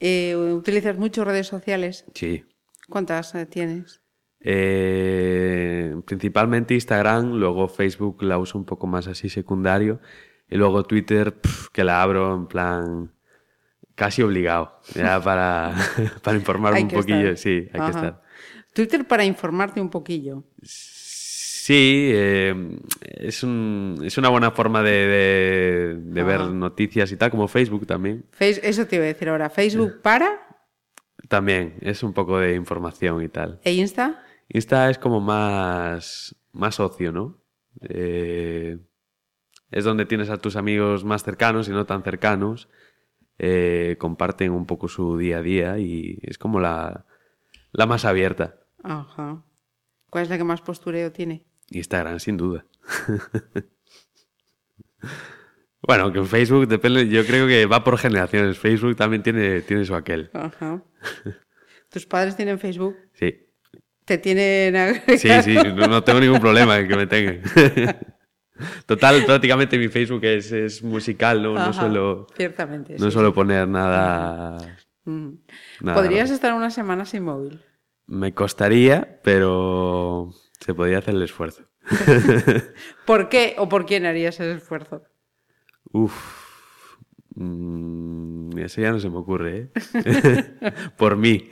Eh, 0.00 0.34
¿Utilizas 0.36 0.96
mucho 0.98 1.24
redes 1.24 1.46
sociales? 1.46 2.04
Sí. 2.14 2.44
¿Cuántas 2.88 3.34
eh, 3.34 3.46
tienes? 3.46 4.02
Eh, 4.44 5.94
principalmente 6.06 6.74
Instagram, 6.74 7.32
luego 7.34 7.68
Facebook 7.68 8.22
la 8.22 8.38
uso 8.38 8.58
un 8.58 8.64
poco 8.64 8.86
más 8.86 9.06
así 9.06 9.28
secundario. 9.28 10.00
Y 10.50 10.56
luego 10.56 10.84
Twitter, 10.84 11.32
pf, 11.40 11.68
que 11.72 11.84
la 11.84 12.02
abro 12.02 12.34
en 12.34 12.46
plan 12.46 13.10
casi 13.94 14.22
obligado. 14.22 14.80
Ya 14.94 15.20
para, 15.24 15.74
para 16.22 16.36
informarme 16.36 16.82
un 16.82 16.88
poquillo. 16.88 17.30
estar. 17.30 17.36
Sí, 17.38 17.68
hay 17.72 17.80
Ajá. 17.80 17.84
que 17.90 17.96
estar. 17.96 18.22
Twitter 18.74 19.06
para 19.06 19.24
informarte 19.24 19.80
un 19.80 19.88
poquillo. 19.90 20.44
Sí, 20.62 22.10
eh, 22.12 22.76
es, 23.02 23.42
un- 23.42 24.00
es 24.04 24.18
una 24.18 24.28
buena 24.28 24.50
forma 24.50 24.82
de, 24.82 24.90
de- 25.06 25.94
de 25.98 26.22
ver 26.22 26.40
noticias 26.42 27.10
y 27.12 27.16
tal, 27.16 27.30
como 27.30 27.48
Facebook 27.48 27.86
también. 27.86 28.26
Face- 28.32 28.60
eso 28.62 28.86
te 28.86 28.96
iba 28.96 29.04
a 29.04 29.08
decir 29.08 29.28
ahora. 29.30 29.48
¿Facebook 29.48 30.02
para? 30.02 30.40
También 31.28 31.76
es 31.80 32.02
un 32.02 32.12
poco 32.12 32.38
de 32.38 32.54
información 32.54 33.22
y 33.22 33.28
tal. 33.28 33.60
¿E 33.64 33.72
Insta? 33.72 34.22
Insta 34.54 34.88
es 34.88 34.98
como 34.98 35.20
más, 35.20 36.36
más 36.52 36.78
ocio, 36.78 37.10
¿no? 37.10 37.42
Eh, 37.80 38.78
es 39.72 39.84
donde 39.84 40.06
tienes 40.06 40.30
a 40.30 40.36
tus 40.36 40.54
amigos 40.54 41.04
más 41.04 41.24
cercanos 41.24 41.68
y 41.68 41.72
no 41.72 41.86
tan 41.86 42.04
cercanos. 42.04 42.68
Eh, 43.36 43.96
comparten 43.98 44.52
un 44.52 44.64
poco 44.64 44.86
su 44.86 45.18
día 45.18 45.38
a 45.38 45.42
día 45.42 45.78
y 45.80 46.20
es 46.22 46.38
como 46.38 46.60
la, 46.60 47.04
la 47.72 47.86
más 47.86 48.04
abierta. 48.04 48.60
Ajá. 48.84 49.44
¿Cuál 50.08 50.22
es 50.22 50.30
la 50.30 50.38
que 50.38 50.44
más 50.44 50.60
postureo 50.60 51.10
tiene? 51.10 51.44
Instagram, 51.70 52.20
sin 52.20 52.36
duda. 52.36 52.64
bueno, 55.82 56.12
que 56.12 56.20
en 56.20 56.26
Facebook 56.26 56.68
depende, 56.68 57.08
yo 57.08 57.26
creo 57.26 57.48
que 57.48 57.66
va 57.66 57.82
por 57.82 57.98
generaciones. 57.98 58.56
Facebook 58.56 58.94
también 58.94 59.24
tiene, 59.24 59.62
tiene 59.62 59.84
su 59.84 59.96
aquel. 59.96 60.30
Ajá. 60.32 60.80
¿Tus 61.90 62.06
padres 62.06 62.36
tienen 62.36 62.60
Facebook? 62.60 62.96
Sí. 63.14 63.43
¿Te 64.04 64.18
tienen 64.18 64.74
Sí, 65.18 65.30
agregado? 65.30 65.42
sí, 65.42 65.54
no, 65.74 65.86
no 65.88 66.04
tengo 66.04 66.20
ningún 66.20 66.40
problema 66.40 66.78
en 66.78 66.88
que 66.88 66.96
me 66.96 67.06
tengan. 67.06 67.40
Total, 68.86 69.24
prácticamente 69.24 69.78
mi 69.78 69.88
Facebook 69.88 70.24
es, 70.24 70.52
es 70.52 70.82
musical, 70.82 71.42
¿no? 71.42 71.72
Suelo, 71.72 72.26
Ciertamente. 72.36 72.96
no 72.98 73.06
sí, 73.06 73.10
suelo 73.12 73.30
sí. 73.30 73.34
poner 73.34 73.66
nada, 73.68 74.58
Mm. 75.06 75.32
nada 75.82 76.00
¿Podrías 76.00 76.28
raro. 76.28 76.34
estar 76.34 76.54
una 76.54 76.70
semana 76.70 77.04
sin 77.04 77.24
móvil? 77.24 77.60
Me 78.06 78.32
costaría, 78.32 79.20
pero 79.22 80.30
se 80.60 80.72
podría 80.74 80.98
hacer 80.98 81.14
el 81.14 81.22
esfuerzo. 81.22 81.64
¿Por 83.06 83.28
qué 83.28 83.54
o 83.58 83.68
por 83.68 83.84
quién 83.86 84.06
harías 84.06 84.38
el 84.40 84.56
esfuerzo? 84.56 85.02
Uf. 85.92 86.14
Mm, 87.34 88.56
eso 88.58 88.80
ya 88.80 88.92
no 88.92 89.00
se 89.00 89.10
me 89.10 89.16
ocurre, 89.18 89.70
¿eh? 89.94 90.72
por 90.96 91.16
mí. 91.16 91.50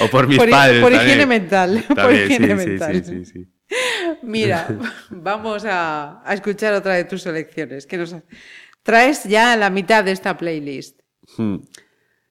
O 0.00 0.08
por 0.08 0.26
mis 0.26 0.38
por, 0.38 0.50
padres. 0.50 0.80
por 0.80 0.90
también. 0.92 1.08
higiene 1.08 1.26
mental. 1.26 1.84
por 1.88 2.14
higiene 2.14 2.48
sí, 2.48 2.54
mental. 2.54 3.04
sí, 3.04 3.24
sí, 3.24 3.24
sí. 3.24 3.48
Mira, 4.22 4.66
vamos 5.10 5.64
a, 5.64 6.22
a 6.24 6.34
escuchar 6.34 6.74
otra 6.74 6.94
de 6.94 7.04
tus 7.04 7.22
selecciones. 7.22 7.86
Que 7.86 7.96
nos 7.96 8.14
traes 8.82 9.24
ya 9.24 9.56
la 9.56 9.70
mitad 9.70 10.04
de 10.04 10.12
esta 10.12 10.36
playlist. 10.36 11.00
Hmm. 11.36 11.56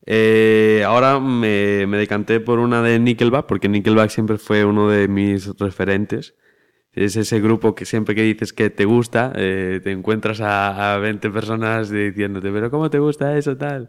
Eh, 0.05 0.83
ahora 0.85 1.19
me, 1.19 1.85
me 1.87 1.97
decanté 1.97 2.39
por 2.39 2.59
una 2.59 2.81
de 2.81 2.99
Nickelback, 2.99 3.45
porque 3.45 3.69
Nickelback 3.69 4.09
siempre 4.09 4.37
fue 4.37 4.65
uno 4.65 4.89
de 4.89 5.07
mis 5.07 5.47
referentes. 5.57 6.35
Es 6.91 7.15
ese 7.15 7.39
grupo 7.39 7.75
que 7.75 7.85
siempre 7.85 8.15
que 8.15 8.23
dices 8.23 8.51
que 8.51 8.69
te 8.71 8.85
gusta, 8.85 9.31
eh, 9.35 9.79
te 9.83 9.91
encuentras 9.91 10.41
a, 10.41 10.95
a 10.95 10.97
20 10.97 11.29
personas 11.29 11.91
diciéndote, 11.91 12.51
pero 12.51 12.71
¿cómo 12.71 12.89
te 12.89 12.97
gusta 12.97 13.37
eso 13.37 13.55
tal? 13.55 13.87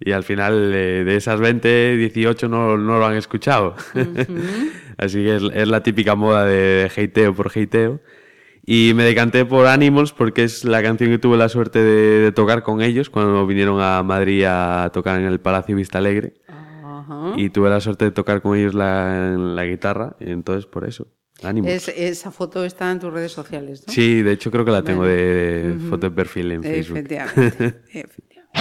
Y 0.00 0.12
al 0.12 0.22
final 0.24 0.72
eh, 0.74 1.04
de 1.04 1.16
esas 1.16 1.40
20, 1.40 1.96
18 1.96 2.48
no, 2.48 2.76
no 2.76 2.98
lo 2.98 3.06
han 3.06 3.16
escuchado. 3.16 3.74
Así 4.98 5.24
que 5.24 5.36
es, 5.36 5.42
es 5.54 5.68
la 5.68 5.82
típica 5.82 6.14
moda 6.14 6.44
de, 6.44 6.90
hateo 6.96 7.34
por 7.34 7.50
hateo. 7.56 8.00
Y 8.66 8.92
me 8.94 9.04
decanté 9.04 9.44
por 9.44 9.66
Animals 9.66 10.12
porque 10.12 10.44
es 10.44 10.64
la 10.64 10.82
canción 10.82 11.10
que 11.10 11.18
tuve 11.18 11.36
la 11.36 11.48
suerte 11.50 11.80
de, 11.82 12.20
de 12.20 12.32
tocar 12.32 12.62
con 12.62 12.80
ellos 12.80 13.10
cuando 13.10 13.46
vinieron 13.46 13.80
a 13.80 14.02
Madrid 14.02 14.44
a 14.48 14.90
tocar 14.92 15.20
en 15.20 15.26
el 15.26 15.38
Palacio 15.38 15.76
Vista 15.76 15.98
Alegre. 15.98 16.34
Ajá. 16.48 17.34
Y 17.36 17.50
tuve 17.50 17.68
la 17.68 17.80
suerte 17.80 18.06
de 18.06 18.10
tocar 18.10 18.40
con 18.40 18.56
ellos 18.56 18.72
la, 18.74 19.36
la 19.36 19.64
guitarra, 19.66 20.16
y 20.18 20.30
entonces 20.30 20.64
por 20.64 20.88
eso. 20.88 21.08
Animals. 21.42 21.88
Es- 21.88 21.94
esa 21.98 22.30
foto 22.30 22.64
está 22.64 22.90
en 22.90 23.00
tus 23.00 23.12
redes 23.12 23.32
sociales, 23.32 23.84
¿no? 23.86 23.92
Sí, 23.92 24.22
de 24.22 24.32
hecho 24.32 24.50
creo 24.50 24.64
que 24.64 24.70
la 24.70 24.82
tengo 24.82 25.04
de, 25.04 25.74
de 25.74 25.78
foto 25.90 26.08
de 26.08 26.16
perfil 26.16 26.52
en 26.52 26.62
Facebook. 26.62 26.96
Efectivamente. 26.98 27.82
efectivamente. 27.92 28.54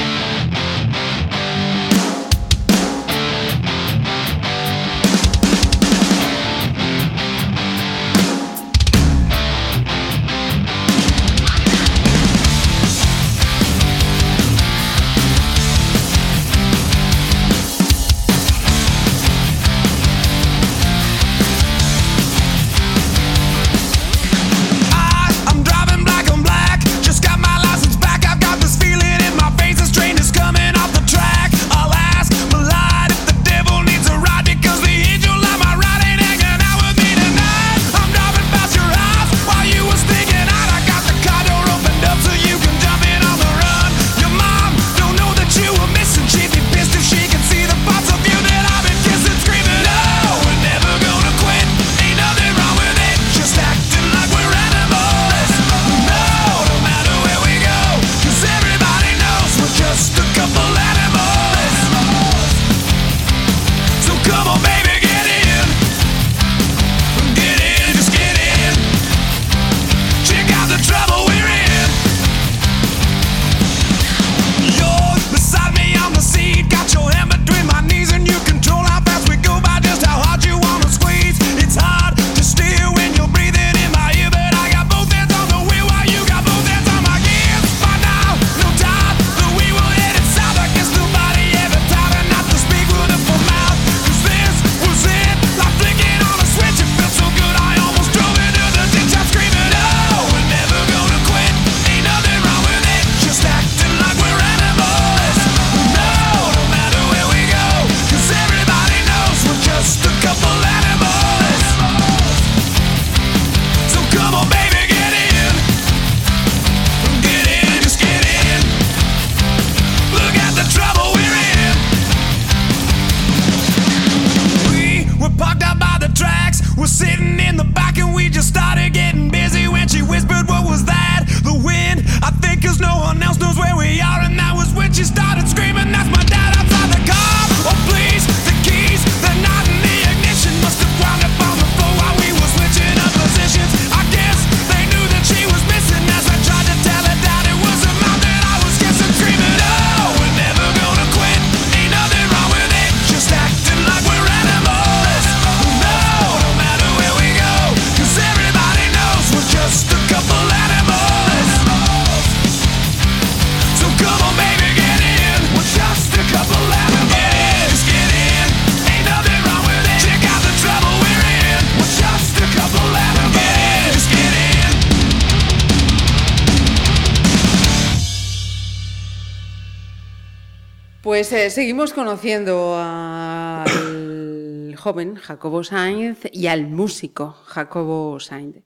Seguimos 181.63 181.93
conociendo 181.93 182.75
al 182.77 184.75
joven 184.75 185.15
Jacobo 185.15 185.63
Sainz 185.63 186.19
y 186.33 186.47
al 186.47 186.67
músico 186.67 187.37
Jacobo 187.45 188.19
Sainz. 188.19 188.57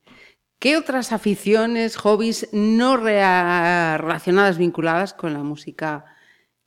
¿Qué 0.57 0.77
otras 0.77 1.11
aficiones, 1.11 1.95
hobbies 1.95 2.49
no 2.53 2.97
relacionadas, 2.97 4.57
vinculadas 4.57 5.13
con 5.13 5.33
la 5.33 5.43
música 5.43 6.05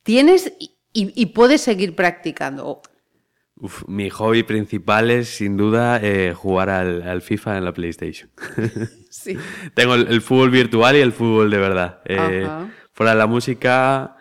tienes 0.03 0.53
y, 0.93 1.25
puedes 1.35 1.59
seguir 1.59 1.97
practicando? 1.97 2.81
Uf, 3.57 3.83
mi 3.89 4.09
hobby 4.09 4.43
principal 4.43 5.11
es, 5.11 5.27
sin 5.27 5.57
duda, 5.57 5.99
eh, 6.01 6.33
jugar 6.33 6.69
al, 6.69 7.01
al 7.01 7.21
FIFA 7.21 7.57
en 7.57 7.65
la 7.65 7.73
PlayStation. 7.73 8.29
Sí. 9.09 9.37
Tengo 9.73 9.95
el, 9.95 10.07
el 10.07 10.21
fútbol 10.21 10.49
virtual 10.49 10.95
y 10.95 11.01
el 11.01 11.11
fútbol 11.11 11.51
de 11.51 11.57
verdad. 11.57 11.99
Eh, 12.05 12.47
fuera 12.93 13.11
de 13.11 13.17
la 13.17 13.27
música, 13.27 14.15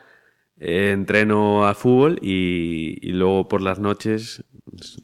eh, 0.60 0.90
entreno 0.92 1.66
a 1.66 1.74
fútbol 1.74 2.18
y, 2.22 2.98
y 3.02 3.12
luego 3.12 3.48
por 3.48 3.60
las 3.62 3.78
noches 3.80 4.44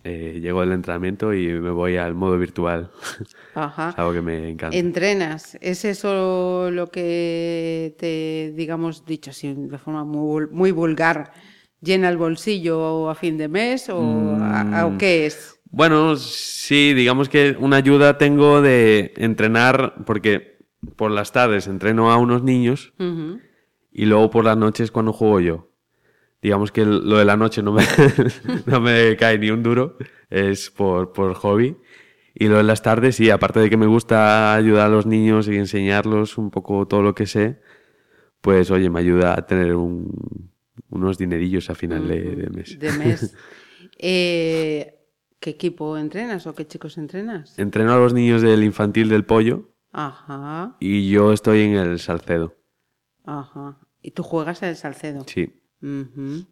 eh, 0.05 0.39
llego 0.41 0.61
del 0.61 0.73
entrenamiento 0.73 1.35
y 1.35 1.49
me 1.49 1.71
voy 1.71 1.97
al 1.97 2.15
modo 2.15 2.39
virtual. 2.39 2.91
Ajá. 3.55 3.89
es 3.91 3.99
algo 3.99 4.13
que 4.13 4.21
me 4.23 4.51
encanta. 4.51 4.77
Entrenas, 4.77 5.57
¿es 5.61 5.85
eso 5.85 6.71
lo 6.71 6.89
que 6.89 7.95
te, 7.99 8.53
digamos, 8.55 9.05
dicho 9.07 9.31
así 9.31 9.53
de 9.57 9.79
forma 9.79 10.05
muy, 10.05 10.45
vul- 10.47 10.51
muy 10.51 10.71
vulgar, 10.73 11.33
llena 11.81 12.09
el 12.11 12.17
bolsillo 12.19 13.09
a 13.11 13.15
fin 13.15 13.39
de 13.39 13.49
mes 13.49 13.89
o, 13.89 14.37
a- 14.41 14.81
a- 14.81 14.87
o 14.87 14.99
qué 14.99 15.27
es? 15.27 15.59
Bueno, 15.71 16.17
sí, 16.17 16.95
digamos 16.95 17.29
que 17.29 17.57
una 17.59 17.77
ayuda 17.77 18.19
tengo 18.19 18.63
de 18.63 19.13
entrenar, 19.17 19.95
porque 20.07 20.59
por 20.97 21.11
las 21.11 21.33
tardes 21.33 21.67
entreno 21.67 22.13
a 22.13 22.17
unos 22.19 22.43
niños 22.43 22.93
Ujú. 22.99 23.41
Y 23.99 24.05
luego 24.05 24.29
por 24.31 24.45
las 24.45 24.59
noches 24.59 24.91
cuando 24.91 25.13
juego 25.15 25.41
yo. 25.41 25.71
Digamos 26.43 26.71
que 26.71 26.85
lo 26.85 27.17
de 27.17 27.25
la 27.25 27.37
noche 27.39 27.63
no 27.63 27.73
me, 27.73 27.83
no 28.67 28.81
me 28.81 29.17
cae 29.17 29.39
ni 29.39 29.51
un 29.51 29.63
duro, 29.63 29.97
es 30.29 30.71
por, 30.71 31.13
por 31.15 31.35
hobby. 31.35 31.77
Y 32.35 32.49
lo 32.49 32.59
de 32.59 32.63
las 32.65 32.83
tardes, 32.83 33.17
sí, 33.17 33.31
aparte 33.31 33.61
de 33.61 33.71
que 33.71 33.79
me 33.79 33.87
gusta 33.87 34.55
ayudar 34.55 34.87
a 34.87 34.91
los 34.91 35.07
niños 35.07 35.49
y 35.49 35.57
enseñarlos 35.57 36.37
un 36.37 36.51
poco 36.51 36.87
todo 36.87 37.01
lo 37.03 37.15
que 37.15 37.27
sé, 37.27 37.61
pues 38.43 38.71
oye, 38.71 38.91
me 38.91 39.01
ayuda 39.01 39.35
a 39.39 39.47
tener 39.47 39.75
un- 39.75 40.51
unos 40.91 41.17
dinerillos 41.19 41.71
a 41.71 41.75
final 41.75 42.07
de, 42.07 42.37
de 42.37 42.51
mes. 42.51 42.79
De 42.79 42.93
mes. 42.93 43.35
Eh, 43.99 44.95
¿Qué 45.41 45.51
equipo 45.51 45.97
entrenas 45.97 46.47
o 46.47 46.55
qué 46.55 46.67
chicos 46.67 46.99
entrenas? 46.99 47.59
Entreno 47.59 47.95
a 47.95 47.99
los 47.99 48.13
niños 48.13 48.43
del 48.43 48.63
infantil 48.65 49.09
del 49.09 49.25
pollo 49.25 49.71
Ajá, 49.93 50.77
y 50.81 51.09
yo 51.09 51.33
estoy 51.33 51.63
en 51.63 51.77
el 51.77 51.99
Salcedo. 51.99 52.55
ajá. 53.25 53.79
¿Y 54.07 54.13
tú 54.13 54.23
juegas 54.23 54.63
al 54.63 54.77
Salcedo? 54.77 55.25
Sí. 55.27 55.53
Ujú. 55.83 56.47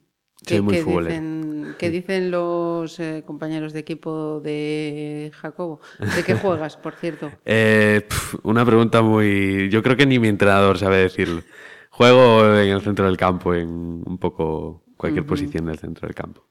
Soy 0.45 0.61
muy 0.61 0.75
qué 0.75 0.83
dicen, 0.83 1.77
qué 1.79 1.89
dicen 1.89 2.33
los 2.33 2.99
eh, 2.99 3.23
compañeros 3.25 3.73
de 3.73 3.79
equipo 3.79 4.41
de 4.41 5.31
Jacobo? 5.33 5.79
¿De 6.17 6.25
qué 6.25 6.35
juegas, 6.43 6.77
por 6.77 6.97
cierto? 6.97 7.31
Eh, 7.45 8.05
pf, 8.09 8.39
una 8.43 8.67
pregunta 8.67 9.03
muy... 9.03 9.69
Yo 9.71 9.85
creo 9.85 9.97
que 9.97 10.05
ni 10.05 10.19
mi 10.19 10.27
entrenador 10.27 10.79
sabe 10.79 10.97
decirlo. 10.97 11.45
Juego 11.91 12.57
en 12.57 12.71
el 12.71 12.81
centro 12.83 13.07
del 13.07 13.17
campo, 13.17 13.55
en 13.55 14.03
un 14.05 14.19
poco 14.19 14.83
cualquier 14.97 15.25
posición 15.25 15.67
del 15.67 15.79
centro 15.79 16.09
del 16.09 16.15
campo. 16.17 16.45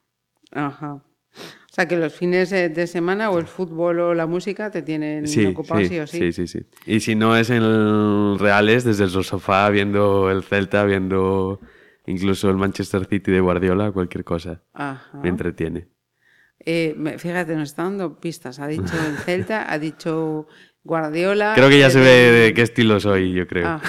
Ajá. 0.54 1.04
O 1.74 1.76
sea, 1.76 1.88
que 1.88 1.98
los 1.98 2.14
fines 2.14 2.52
de, 2.52 2.86
semana 2.86 3.32
o 3.32 3.40
el 3.40 3.48
fútbol 3.48 4.00
o 4.00 4.14
la 4.14 4.28
música 4.28 4.70
te 4.70 4.84
tienen 4.84 5.28
Sí, 5.28 5.44
ocupado 5.44 5.82
sí, 5.82 5.88
sí 5.88 6.00
o 6.00 6.06
sí. 6.06 6.20
sí, 6.20 6.32
sí, 6.32 6.48
sí. 6.48 6.60
Y 6.86 7.00
si 7.00 7.16
no 7.16 7.36
es 7.36 7.50
en 7.50 7.64
el 7.64 8.38
Reales, 8.38 8.84
desde 8.84 9.06
el 9.06 9.10
sofá, 9.10 9.68
viendo 9.72 10.30
el 10.30 10.44
Celta, 10.44 10.86
viendo 10.86 11.60
incluso 12.06 12.52
el 12.52 12.58
Manchester 12.58 13.08
City 13.08 13.32
de 13.32 13.40
Guardiola, 13.40 13.92
cualquier 13.92 14.24
cosa. 14.24 14.62
Ajá. 14.72 15.18
Me 15.24 15.30
entretiene. 15.30 15.88
Eh, 16.60 16.96
fíjate, 17.18 17.56
nos 17.56 17.70
está 17.70 17.82
dando 17.82 18.20
pistas. 18.20 18.60
Ha 18.60 18.68
dicho 18.68 18.94
el 19.10 19.18
Celta, 19.26 19.74
ha 19.74 19.80
dicho 19.80 20.46
Guardiola. 20.84 21.54
Creo 21.56 21.70
que 21.70 21.80
ya 21.80 21.88
eh, 21.88 21.90
se 21.90 22.00
ve 22.02 22.06
de 22.06 22.54
qué 22.54 22.62
estilo 22.62 23.00
soy, 23.00 23.34
yo 23.34 23.48
creo. 23.48 23.82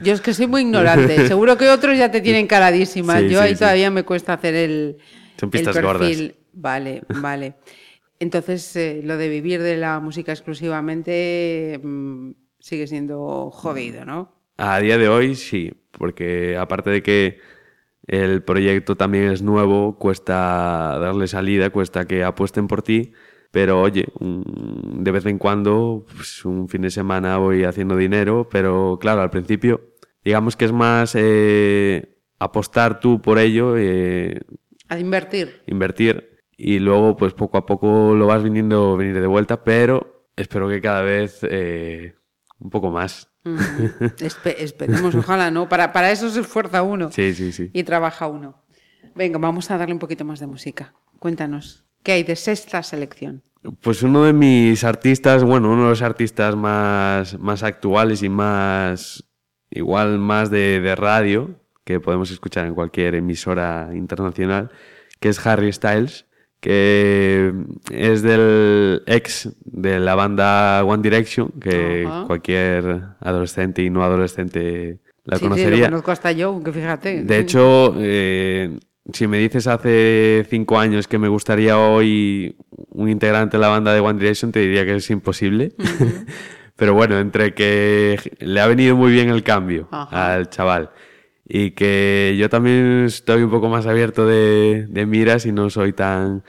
Yo 0.00 0.12
es 0.12 0.20
que 0.20 0.32
soy 0.32 0.46
muy 0.46 0.60
ignorante. 0.60 1.26
Seguro 1.26 1.58
que 1.58 1.70
otros 1.70 1.98
ya 1.98 2.08
te 2.08 2.20
tienen 2.20 2.46
caladísima. 2.46 3.18
Sí, 3.18 3.30
Yo 3.30 3.40
sí, 3.40 3.48
ahí 3.48 3.54
sí. 3.54 3.58
todavía 3.58 3.90
me 3.90 4.04
cuesta 4.04 4.34
hacer 4.34 4.54
el, 4.54 4.98
Son 5.40 5.48
el 5.48 5.50
pistas 5.50 5.76
perfil. 5.76 6.36
Vale, 6.56 7.02
vale. 7.20 7.54
Entonces, 8.18 8.74
eh, 8.76 9.00
lo 9.04 9.16
de 9.18 9.28
vivir 9.28 9.62
de 9.62 9.76
la 9.76 10.00
música 10.00 10.32
exclusivamente 10.32 11.78
mm, 11.82 12.30
sigue 12.58 12.86
siendo 12.86 13.50
jodido, 13.50 14.04
¿no? 14.04 14.32
A 14.56 14.78
día 14.80 14.96
de 14.96 15.08
hoy 15.08 15.34
sí, 15.34 15.70
porque 15.92 16.56
aparte 16.56 16.88
de 16.90 17.02
que 17.02 17.38
el 18.06 18.42
proyecto 18.42 18.96
también 18.96 19.24
es 19.30 19.42
nuevo, 19.42 19.98
cuesta 19.98 20.96
darle 20.98 21.28
salida, 21.28 21.68
cuesta 21.70 22.06
que 22.06 22.24
apuesten 22.24 22.68
por 22.68 22.82
ti, 22.82 23.12
pero 23.50 23.82
oye, 23.82 24.06
un- 24.18 25.02
de 25.04 25.10
vez 25.10 25.26
en 25.26 25.36
cuando, 25.38 26.06
pues, 26.14 26.42
un 26.46 26.68
fin 26.70 26.82
de 26.82 26.90
semana 26.90 27.36
voy 27.36 27.64
haciendo 27.64 27.96
dinero, 27.96 28.48
pero 28.50 28.96
claro, 29.00 29.20
al 29.20 29.30
principio, 29.30 29.92
digamos 30.24 30.56
que 30.56 30.64
es 30.64 30.72
más 30.72 31.12
eh, 31.18 32.16
apostar 32.38 32.98
tú 33.00 33.20
por 33.20 33.38
ello, 33.38 33.76
eh, 33.76 34.40
A 34.88 34.98
invertir. 34.98 35.60
invertir, 35.66 36.35
y 36.56 36.78
luego 36.78 37.16
pues 37.16 37.34
poco 37.34 37.58
a 37.58 37.66
poco 37.66 38.14
lo 38.14 38.26
vas 38.26 38.42
viniendo 38.42 38.96
venir 38.96 39.20
de 39.20 39.26
vuelta, 39.26 39.62
pero 39.64 40.28
espero 40.36 40.68
que 40.68 40.80
cada 40.80 41.02
vez 41.02 41.40
eh, 41.42 42.14
un 42.58 42.70
poco 42.70 42.90
más. 42.90 43.30
Espe- 43.44 44.56
esperemos, 44.58 45.14
ojalá, 45.14 45.50
¿no? 45.50 45.68
Para, 45.68 45.92
para 45.92 46.10
eso 46.10 46.28
se 46.30 46.40
esfuerza 46.40 46.82
uno 46.82 47.10
Sí, 47.12 47.32
sí, 47.34 47.52
sí. 47.52 47.70
y 47.72 47.84
trabaja 47.84 48.26
uno. 48.26 48.62
Venga, 49.14 49.38
vamos 49.38 49.70
a 49.70 49.78
darle 49.78 49.94
un 49.94 50.00
poquito 50.00 50.24
más 50.24 50.40
de 50.40 50.46
música. 50.46 50.94
Cuéntanos, 51.18 51.84
¿qué 52.02 52.12
hay 52.12 52.22
de 52.22 52.36
sexta 52.36 52.82
selección? 52.82 53.42
Pues 53.80 54.02
uno 54.02 54.24
de 54.24 54.32
mis 54.32 54.84
artistas, 54.84 55.42
bueno, 55.42 55.70
uno 55.72 55.84
de 55.84 55.88
los 55.90 56.02
artistas 56.02 56.54
más, 56.54 57.38
más 57.38 57.62
actuales 57.62 58.22
y 58.22 58.28
más, 58.28 59.24
igual 59.70 60.18
más 60.18 60.50
de, 60.50 60.80
de 60.80 60.94
radio, 60.94 61.58
que 61.84 61.98
podemos 61.98 62.30
escuchar 62.30 62.66
en 62.66 62.74
cualquier 62.74 63.14
emisora 63.14 63.90
internacional, 63.94 64.70
que 65.18 65.30
es 65.30 65.44
Harry 65.46 65.72
Styles, 65.72 66.25
que 66.60 67.52
es 67.90 68.22
del 68.22 69.02
ex 69.06 69.50
de 69.64 70.00
la 70.00 70.14
banda 70.14 70.82
One 70.84 71.02
Direction, 71.02 71.50
que 71.60 72.08
cualquier 72.26 73.02
adolescente 73.20 73.82
y 73.82 73.90
no 73.90 74.02
adolescente 74.02 74.98
la 75.24 75.36
Sí, 75.36 75.44
sí, 75.44 75.48
conocería. 75.48 75.78
lo 75.84 75.90
conozco 75.90 76.10
hasta 76.12 76.32
yo, 76.32 76.62
que 76.62 76.72
fíjate. 76.72 77.22
De 77.24 77.38
hecho, 77.38 77.94
eh, 77.98 78.78
si 79.12 79.26
me 79.26 79.38
dices 79.38 79.66
hace 79.66 80.46
cinco 80.48 80.78
años 80.78 81.06
que 81.08 81.18
me 81.18 81.28
gustaría 81.28 81.78
hoy 81.78 82.56
un 82.90 83.08
integrante 83.08 83.56
de 83.56 83.60
la 83.60 83.68
banda 83.68 83.92
de 83.92 84.00
One 84.00 84.18
Direction, 84.18 84.50
te 84.52 84.60
diría 84.60 84.84
que 84.84 84.96
es 84.96 85.10
imposible. 85.10 85.72
Pero 86.76 86.92
bueno, 86.94 87.18
entre 87.18 87.54
que 87.54 88.18
le 88.38 88.60
ha 88.60 88.66
venido 88.66 88.96
muy 88.96 89.10
bien 89.10 89.30
el 89.30 89.42
cambio 89.42 89.88
Ajá. 89.90 90.34
al 90.34 90.50
chaval 90.50 90.90
y 91.48 91.72
que 91.72 92.36
yo 92.38 92.48
también 92.48 93.04
estoy 93.04 93.42
un 93.42 93.50
poco 93.50 93.68
más 93.68 93.86
abierto 93.86 94.26
de, 94.26 94.86
de 94.88 95.06
miras 95.06 95.46
y 95.46 95.52
no 95.52 95.70
soy 95.70 95.92
tan, 95.92 96.42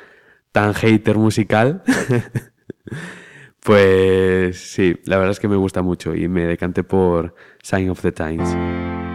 tan 0.51 0.73
hater 0.73 1.17
musical, 1.17 1.83
pues 3.63 4.59
sí, 4.59 4.95
la 5.05 5.17
verdad 5.17 5.31
es 5.31 5.39
que 5.39 5.47
me 5.47 5.55
gusta 5.55 5.81
mucho 5.81 6.15
y 6.15 6.27
me 6.27 6.45
decanté 6.45 6.83
por 6.83 7.35
Sign 7.61 7.89
of 7.89 8.01
the 8.01 8.11
Times. 8.11 9.06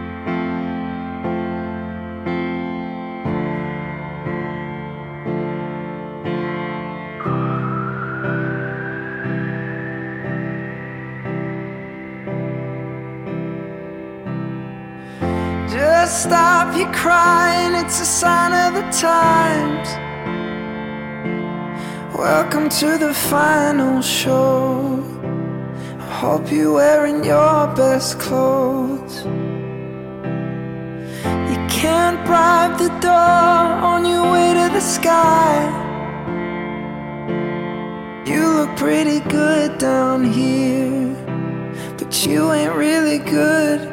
Your 16.83 16.93
crying, 16.93 17.75
it's 17.75 18.01
a 18.01 18.05
sign 18.05 18.51
of 18.51 18.73
the 18.73 18.89
times. 18.91 19.87
Welcome 22.17 22.67
to 22.69 22.97
the 22.97 23.13
final 23.13 24.01
show. 24.01 25.01
I 25.99 26.13
hope 26.23 26.51
you're 26.51 26.73
wearing 26.73 27.23
your 27.23 27.67
best 27.75 28.19
clothes. 28.19 29.23
You 31.51 31.59
can't 31.69 32.25
bribe 32.25 32.77
the 32.77 32.89
door 32.99 33.11
on 33.91 34.05
your 34.05 34.29
way 34.31 34.53
to 34.53 34.73
the 34.73 34.81
sky. 34.81 35.55
You 38.25 38.41
look 38.57 38.75
pretty 38.75 39.19
good 39.29 39.77
down 39.77 40.23
here, 40.25 41.15
but 41.97 42.25
you 42.25 42.51
ain't 42.51 42.75
really 42.75 43.19
good. 43.19 43.92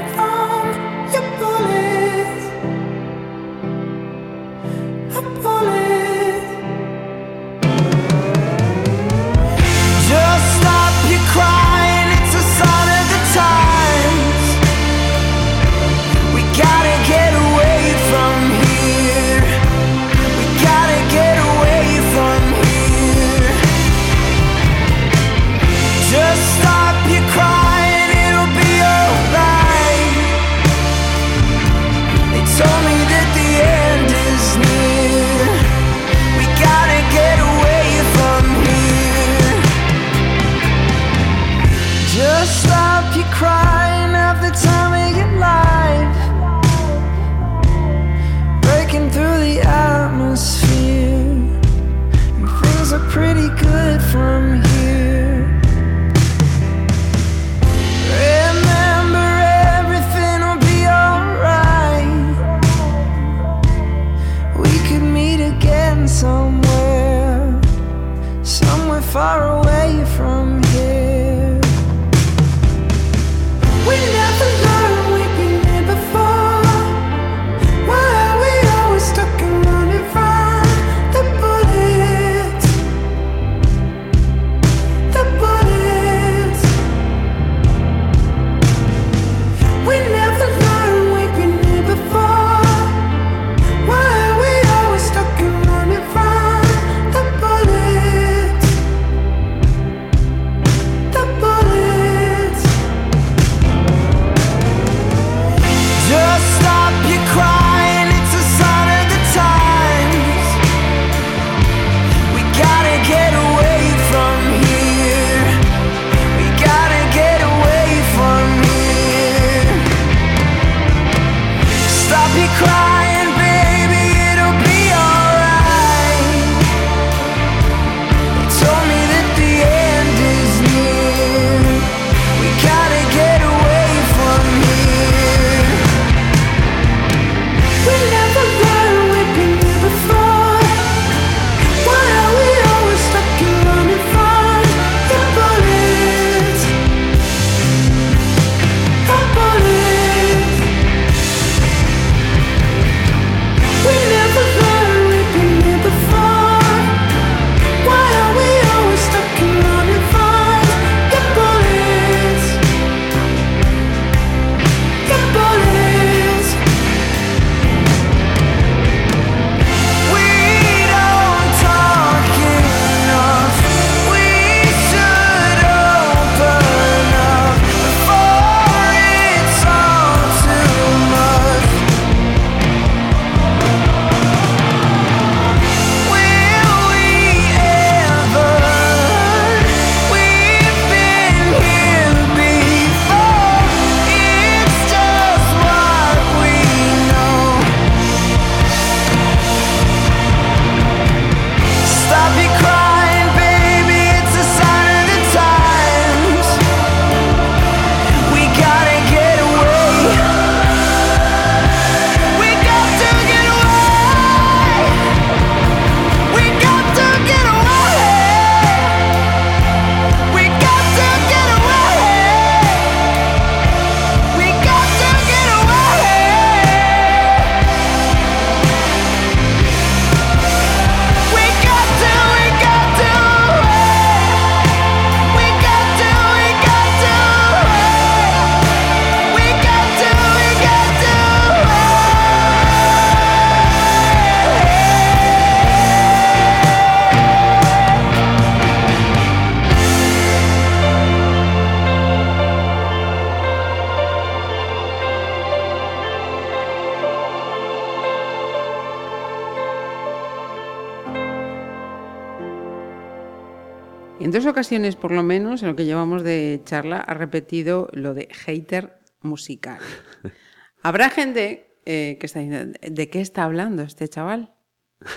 ocasiones, 264.71 264.95
por 264.95 265.11
lo 265.11 265.21
menos, 265.21 265.61
en 265.63 265.67
lo 265.67 265.75
que 265.75 265.83
llevamos 265.83 266.23
de 266.23 266.61
charla, 266.63 266.99
ha 267.01 267.13
repetido 267.13 267.89
lo 267.91 268.13
de 268.13 268.29
hater 268.31 268.99
musical. 269.21 269.79
Habrá 270.81 271.09
gente 271.09 271.75
eh, 271.85 272.15
que 272.17 272.25
está 272.25 272.39
diciendo, 272.39 272.79
¿de 272.81 273.09
qué 273.09 273.19
está 273.19 273.43
hablando 273.43 273.83
este 273.83 274.07
chaval? 274.07 274.53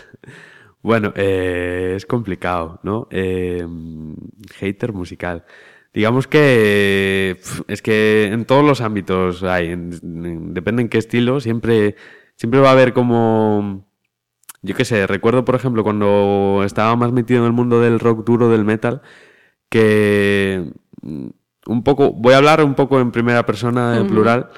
Bueno, 0.82 1.14
eh, 1.16 1.94
es 1.96 2.04
complicado, 2.04 2.78
¿no? 2.82 3.08
Eh, 3.10 3.66
hater 4.56 4.92
musical. 4.92 5.44
Digamos 5.94 6.26
que 6.26 7.40
es 7.68 7.80
que 7.80 8.26
en 8.26 8.44
todos 8.44 8.62
los 8.66 8.82
ámbitos 8.82 9.42
hay, 9.44 9.68
en- 9.70 9.92
en- 10.02 10.52
depende 10.52 10.82
en 10.82 10.90
qué 10.90 10.98
estilo, 10.98 11.40
siempre, 11.40 11.96
siempre 12.36 12.60
va 12.60 12.68
a 12.68 12.72
haber 12.72 12.92
como, 12.92 13.86
yo 14.60 14.74
qué 14.74 14.84
sé, 14.84 15.06
recuerdo 15.06 15.46
por 15.46 15.54
ejemplo 15.54 15.82
cuando 15.84 16.60
estaba 16.66 16.94
más 16.96 17.12
metido 17.12 17.40
en 17.40 17.46
el 17.46 17.52
mundo 17.52 17.80
del 17.80 17.98
rock 17.98 18.22
duro, 18.26 18.50
del 18.50 18.66
metal, 18.66 19.00
que 19.74 20.70
mm, 21.02 21.26
un 21.66 21.82
poco, 21.82 22.12
voy 22.12 22.34
a 22.34 22.36
hablar 22.36 22.62
un 22.62 22.76
poco 22.76 23.00
en 23.00 23.10
primera 23.10 23.44
persona, 23.44 23.98
en 23.98 24.06
plural, 24.06 24.50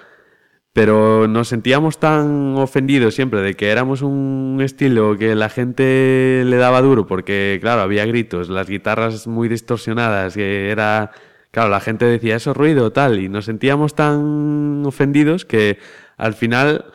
pero 0.75 1.27
nos 1.27 1.49
sentíamos 1.49 1.99
tan 1.99 2.57
ofendidos 2.59 3.15
siempre 3.15 3.41
de 3.41 3.55
que 3.55 3.71
éramos 3.71 4.03
un 4.03 4.61
estilo 4.63 5.17
que 5.17 5.35
la 5.35 5.49
gente 5.49 6.43
le 6.45 6.57
daba 6.59 6.83
duro 6.83 7.07
porque, 7.07 7.57
claro, 7.63 7.81
había 7.81 8.05
gritos, 8.05 8.51
las 8.51 8.69
guitarras 8.69 9.27
muy 9.27 9.49
distorsionadas, 9.49 10.35
que 10.35 10.69
era, 10.69 11.13
claro, 11.51 11.71
la 11.71 11.81
gente 11.81 12.05
decía 12.05 12.37
eso 12.37 12.51
es 12.51 12.57
ruido, 12.59 12.93
tal, 12.93 13.19
y 13.19 13.31
nos 13.31 13.47
sentíamos 13.47 13.95
tan 13.95 14.83
ofendidos 14.85 15.47
que 15.47 15.79
al 16.19 16.35
final 16.35 16.93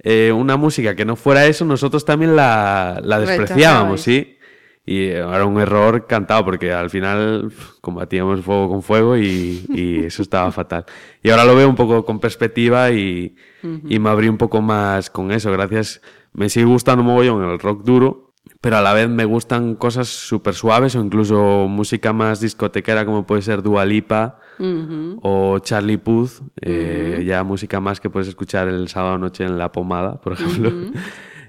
eh, 0.00 0.30
una 0.30 0.58
música 0.58 0.94
que 0.94 1.06
no 1.06 1.16
fuera 1.16 1.46
eso, 1.46 1.64
nosotros 1.64 2.04
también 2.04 2.36
la, 2.36 3.00
la 3.02 3.18
despreciábamos. 3.18 4.02
¿sí? 4.02 4.31
Y 4.84 5.06
era 5.06 5.44
un 5.44 5.60
error 5.60 6.06
cantado 6.06 6.44
porque 6.44 6.72
al 6.72 6.90
final 6.90 7.52
combatíamos 7.80 8.40
fuego 8.40 8.68
con 8.68 8.82
fuego 8.82 9.16
y, 9.16 9.64
y 9.68 9.98
eso 10.04 10.22
estaba 10.22 10.50
fatal. 10.50 10.84
Y 11.22 11.30
ahora 11.30 11.44
lo 11.44 11.54
veo 11.54 11.68
un 11.68 11.76
poco 11.76 12.04
con 12.04 12.18
perspectiva 12.18 12.90
y, 12.90 13.36
y 13.62 13.98
me 13.98 14.10
abrí 14.10 14.28
un 14.28 14.38
poco 14.38 14.60
más 14.60 15.08
con 15.10 15.30
eso. 15.30 15.52
Gracias. 15.52 16.00
Me 16.32 16.48
sigue 16.48 16.66
gustando 16.66 17.04
mogollón 17.04 17.48
el 17.48 17.58
rock 17.58 17.84
duro, 17.84 18.32
pero 18.60 18.78
a 18.78 18.80
la 18.80 18.92
vez 18.94 19.08
me 19.08 19.24
gustan 19.24 19.74
cosas 19.74 20.08
súper 20.08 20.54
suaves 20.54 20.96
o 20.96 21.00
incluso 21.00 21.66
música 21.68 22.12
más 22.12 22.40
discotequera 22.40 23.04
como 23.04 23.26
puede 23.26 23.42
ser 23.42 23.62
Dua 23.62 23.84
Lipa 23.84 24.38
o 25.22 25.58
Charlie 25.58 25.98
Puth, 25.98 26.40
eh, 26.60 27.24
ya 27.26 27.42
música 27.42 27.80
más 27.80 28.00
que 28.00 28.08
puedes 28.08 28.28
escuchar 28.28 28.68
el 28.68 28.88
sábado 28.88 29.18
noche 29.18 29.44
en 29.44 29.58
La 29.58 29.72
Pomada, 29.72 30.20
por 30.20 30.34
ejemplo. 30.34 30.70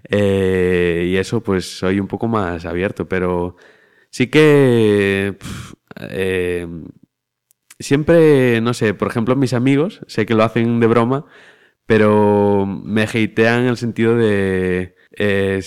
Eh, 0.10 1.08
y 1.10 1.18
eso, 1.18 1.42
pues 1.44 1.78
soy 1.78 2.00
un 2.00 2.08
poco 2.08 2.28
más 2.28 2.66
abierto, 2.66 3.08
pero 3.08 3.56
sí 4.10 4.28
que 4.28 5.38
eh, 6.02 6.68
siempre, 7.80 8.62
no 8.62 8.74
sé, 8.74 8.94
por 8.94 9.08
ejemplo, 9.10 9.36
mis 9.36 9.54
amigos, 9.54 10.02
sé 10.08 10.26
que 10.26 10.36
lo 10.36 10.44
hacen 10.44 10.80
de 10.80 10.88
broma, 10.88 11.26
pero 11.86 12.66
me 12.66 13.04
hatean 13.04 13.64
en 13.64 13.68
el 13.70 13.78
sentido 13.78 14.16
de... 14.18 14.96
eh, 15.14 15.62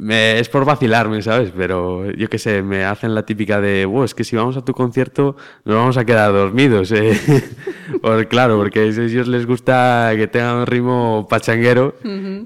me- 0.00 0.38
es 0.40 0.48
por 0.48 0.64
vacilarme, 0.64 1.22
¿sabes? 1.22 1.52
Pero 1.56 2.10
yo 2.12 2.28
qué 2.28 2.38
sé, 2.38 2.62
me 2.62 2.84
hacen 2.84 3.14
la 3.14 3.24
típica 3.24 3.60
de, 3.60 3.84
"Buah, 3.86 4.04
es 4.06 4.14
que 4.14 4.24
si 4.24 4.34
vamos 4.36 4.56
a 4.56 4.64
tu 4.64 4.72
concierto 4.72 5.36
nos 5.64 5.76
vamos 5.76 5.96
a 5.96 6.04
quedar 6.04 6.32
dormidos, 6.32 6.90
¿eh? 6.92 7.12
Pues 8.02 8.26
claro, 8.28 8.56
porque 8.56 8.80
a 8.80 8.82
ellos 8.84 9.26
les 9.28 9.46
gusta 9.46 10.12
que 10.16 10.26
tengan 10.28 10.56
un 10.58 10.66
ritmo 10.66 11.26
pachanguero 11.28 11.94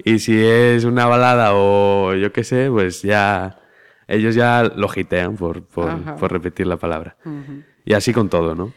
y 0.03 0.19
si 0.19 0.35
es 0.43 0.83
una 0.85 1.05
balada 1.05 1.51
o 1.53 2.13
yo 2.15 2.31
qué 2.33 2.43
sé, 2.43 2.67
pues 2.69 3.01
ya 3.03 3.59
ellos 4.07 4.35
ya 4.35 4.63
lo 4.75 4.87
gitean 4.89 5.35
por, 5.37 5.63
por, 5.65 5.89
por 6.17 6.31
repetir 6.31 6.67
la 6.67 6.77
palabra. 6.77 7.15
Y 7.85 7.93
así 7.93 8.11
con 8.11 8.27
todo, 8.29 8.53
¿no? 8.55 8.73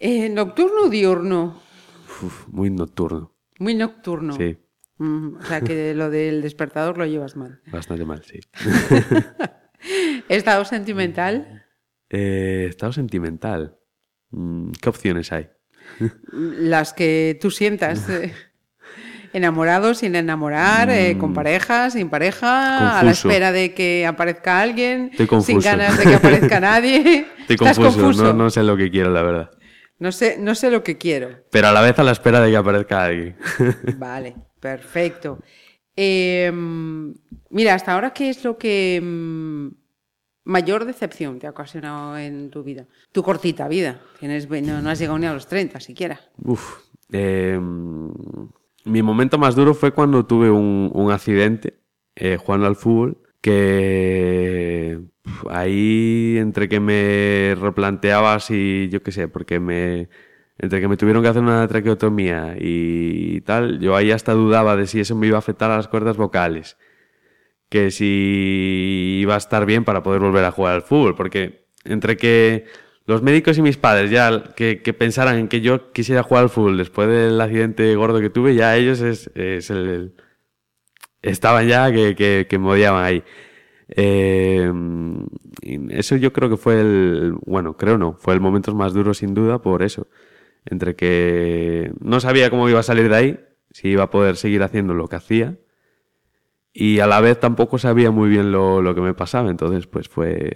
Eh, 0.00 0.28
¿Nocturno 0.28 0.82
o 0.86 0.88
diurno? 0.88 1.60
Uf, 2.22 2.46
muy 2.48 2.70
nocturno. 2.70 3.32
Muy 3.58 3.74
nocturno. 3.74 4.32
Sí, 4.34 4.56
Mm, 4.98 5.36
o 5.36 5.42
sea 5.44 5.60
que 5.60 5.94
lo 5.94 6.10
del 6.10 6.42
despertador 6.42 6.98
lo 6.98 7.06
llevas 7.06 7.36
mal. 7.36 7.60
bastante 7.70 8.04
mal, 8.04 8.22
sí. 8.24 8.40
¿Estado 10.28 10.64
sentimental? 10.64 11.64
Eh, 12.10 12.66
estado 12.68 12.92
sentimental. 12.92 13.76
Mm, 14.30 14.72
¿Qué 14.72 14.88
opciones 14.88 15.32
hay? 15.32 15.48
Las 16.32 16.92
que 16.92 17.38
tú 17.40 17.50
sientas. 17.50 18.08
eh, 18.10 18.32
Enamorado, 19.34 19.92
sin 19.92 20.16
enamorar, 20.16 20.88
eh, 20.88 21.18
con 21.18 21.34
pareja, 21.34 21.90
sin 21.90 22.08
pareja, 22.08 22.98
a 22.98 23.02
la 23.02 23.10
Mm. 23.10 23.12
Espera 23.12 23.52
de 23.52 23.74
que 23.74 24.06
aparezca 24.06 24.62
alguien, 24.62 25.10
sin 25.42 25.60
ganas 25.60 25.98
de 25.98 26.04
que 26.04 26.14
aparezca 26.14 26.58
nadie. 26.60 27.26
Estoy 27.40 27.54
¿Estás 27.56 27.76
confuso, 27.78 28.00
confuso? 28.00 28.24
No, 28.24 28.32
no 28.44 28.50
sé 28.50 28.62
lo 28.62 28.74
que 28.76 28.90
quiero, 28.90 29.10
la 29.10 29.22
verdad. 29.22 29.50
No 29.98 30.12
sé, 30.12 30.38
no 30.38 30.54
sé 30.54 30.70
lo 30.70 30.82
que 30.82 30.96
quiero. 30.96 31.44
Pero 31.50 31.68
a 31.68 31.72
la 31.72 31.82
vez 31.82 31.98
a 31.98 32.04
la 32.04 32.12
espera 32.12 32.40
de 32.40 32.50
que 32.50 32.56
aparezca 32.56 33.04
alguien. 33.04 33.36
Vale, 33.98 34.34
perfecto. 34.60 35.38
Eh, 35.96 36.52
mira, 37.50 37.74
hasta 37.74 37.94
ahora, 37.94 38.12
¿qué 38.12 38.30
es 38.30 38.44
lo 38.44 38.56
que 38.56 39.00
mm, 39.02 39.68
mayor 40.44 40.84
decepción 40.84 41.38
te 41.38 41.46
ha 41.46 41.50
ocasionado 41.50 42.16
en 42.16 42.50
tu 42.50 42.62
vida? 42.62 42.86
Tu 43.12 43.22
cortita 43.22 43.66
vida. 43.68 44.00
Tienes, 44.20 44.48
no, 44.48 44.90
has 44.90 44.98
llegado 44.98 45.18
ni 45.18 45.26
a 45.26 45.32
los 45.32 45.48
30 45.48 45.80
siquiera. 45.80 46.20
Uf. 46.44 46.82
eh, 47.10 47.58
mi 48.88 49.02
momento 49.02 49.38
más 49.38 49.54
duro 49.54 49.74
fue 49.74 49.92
cuando 49.92 50.24
tuve 50.24 50.50
un, 50.50 51.10
accidente 51.12 51.78
eh, 52.16 52.36
jugando 52.36 52.66
al 52.66 52.76
fútbol. 52.76 53.18
Que 53.40 55.00
ahí 55.48 56.36
entre 56.38 56.68
que 56.68 56.80
me 56.80 57.54
replanteaba 57.60 58.40
si, 58.40 58.88
yo 58.90 59.02
qué 59.02 59.12
sé, 59.12 59.28
porque 59.28 59.60
me. 59.60 60.08
Entre 60.58 60.80
que 60.80 60.88
me 60.88 60.96
tuvieron 60.96 61.22
que 61.22 61.28
hacer 61.28 61.42
una 61.42 61.66
traqueotomía 61.68 62.56
y 62.58 63.40
tal, 63.42 63.78
yo 63.80 63.94
ahí 63.96 64.10
hasta 64.10 64.32
dudaba 64.32 64.76
de 64.76 64.86
si 64.86 65.00
eso 65.00 65.14
me 65.14 65.28
iba 65.28 65.36
a 65.36 65.38
afectar 65.38 65.70
a 65.70 65.76
las 65.76 65.88
cuerdas 65.88 66.16
vocales. 66.16 66.76
que 67.68 67.90
si 67.90 69.18
iba 69.22 69.34
a 69.34 69.38
estar 69.38 69.66
bien 69.66 69.84
para 69.84 70.02
poder 70.02 70.20
volver 70.20 70.44
a 70.44 70.52
jugar 70.52 70.74
al 70.74 70.82
fútbol, 70.82 71.14
porque 71.14 71.66
entre 71.84 72.16
que 72.16 72.66
los 73.08 73.22
médicos 73.22 73.56
y 73.58 73.62
mis 73.62 73.78
padres 73.78 74.10
ya 74.10 74.54
que, 74.54 74.76
pensaran 74.92 75.38
en 75.38 75.48
que 75.48 75.62
yo 75.62 75.92
quisiera 75.92 76.22
jugar 76.22 76.44
al 76.44 76.50
fútbol 76.50 76.76
después 76.76 77.08
del 77.08 77.40
accidente 77.40 77.94
gordo 77.96 78.20
que 78.20 78.30
tuve, 78.30 78.54
ya 78.54 78.76
ellos 78.76 79.00
es, 79.00 79.30
el, 79.70 80.14
estaban 81.22 81.66
ya 81.68 81.90
que, 81.90 82.58
me 82.60 82.68
odiaban 82.68 83.04
ahí. 83.04 83.22
Eh, 83.88 84.70
eso 85.90 86.16
yo 86.16 86.34
creo 86.34 86.50
que 86.50 86.58
fue 86.58 86.80
el, 86.80 87.34
bueno, 87.46 87.76
creo 87.78 87.96
no, 87.96 88.14
fue 88.18 88.34
el 88.34 88.40
momento 88.40 88.74
más 88.74 88.92
duro 88.92 89.14
sin 89.14 89.32
duda 89.32 89.62
por 89.62 89.82
eso, 89.82 90.06
entre 90.70 90.94
que 90.96 91.92
no 92.00 92.20
sabía 92.20 92.50
cómo 92.50 92.68
iba 92.68 92.80
a 92.80 92.84
salir 92.84 93.08
de 93.08 93.16
ahí, 93.16 93.40
si 93.70 93.88
iba 93.88 94.04
a 94.04 94.10
poder 94.10 94.36
seguir 94.36 94.62
haciendo 94.62 94.94
lo 94.94 95.08
que 95.08 95.16
hacía 95.16 95.56
y 96.72 97.00
a 97.00 97.06
la 97.06 97.20
vez 97.20 97.40
tampoco 97.40 97.78
sabía 97.78 98.10
muy 98.10 98.28
bien 98.28 98.52
lo, 98.52 98.80
lo 98.82 98.94
que 98.94 99.00
me 99.00 99.12
pasaba, 99.14 99.50
entonces 99.50 99.86
pues 99.86 100.08
fue, 100.08 100.52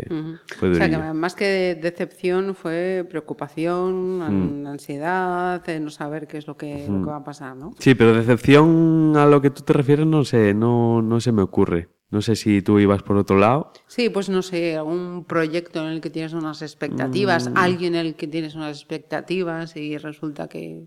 fue 0.59 0.71
O 0.71 0.75
sea, 0.75 0.89
que 0.89 0.95
durillo. 0.97 1.15
más 1.15 1.35
que 1.35 1.45
de- 1.47 1.75
decepción 1.75 2.55
fue 2.55 3.05
preocupación, 3.09 4.19
Mm. 4.19 4.23
an- 4.23 4.67
ansiedad, 4.69 5.63
no 5.81 5.91
saber 5.91 6.29
qué 6.29 6.39
es 6.39 6.47
lo 6.47 6.57
que, 6.57 6.87
lo 6.89 7.01
que 7.03 7.11
va 7.11 7.17
a 7.17 7.25
pasar, 7.25 7.57
¿no? 7.57 7.73
Sí, 7.79 7.95
pero 7.95 8.15
decepción 8.15 9.15
a 9.17 9.27
lo 9.27 9.41
que 9.41 9.51
tú 9.51 9.63
te 9.63 9.73
refieres 9.73 10.07
no 10.07 10.25
sé, 10.25 10.55
no, 10.55 11.03
no 11.03 11.19
se 11.21 11.33
me 11.33 11.43
ocurre. 11.43 11.89
No 12.13 12.21
sé 12.23 12.37
si 12.37 12.61
tú 12.63 12.79
ibas 12.79 13.03
por 13.03 13.17
otro 13.17 13.39
lado. 13.39 13.73
Sí, 13.87 14.09
pues 14.11 14.29
no 14.29 14.43
sé, 14.43 14.77
algún 14.77 15.25
proyecto 15.27 15.81
en 15.81 15.89
el 15.95 16.01
que 16.03 16.11
tienes 16.11 16.35
unas 16.35 16.61
expectativas, 16.63 17.49
Mm. 17.51 17.57
alguien 17.57 17.95
en 17.95 18.07
el 18.07 18.15
que 18.15 18.29
tienes 18.29 18.55
unas 18.55 18.77
expectativas 18.77 19.75
y 19.77 19.97
resulta 19.99 20.47
que... 20.47 20.85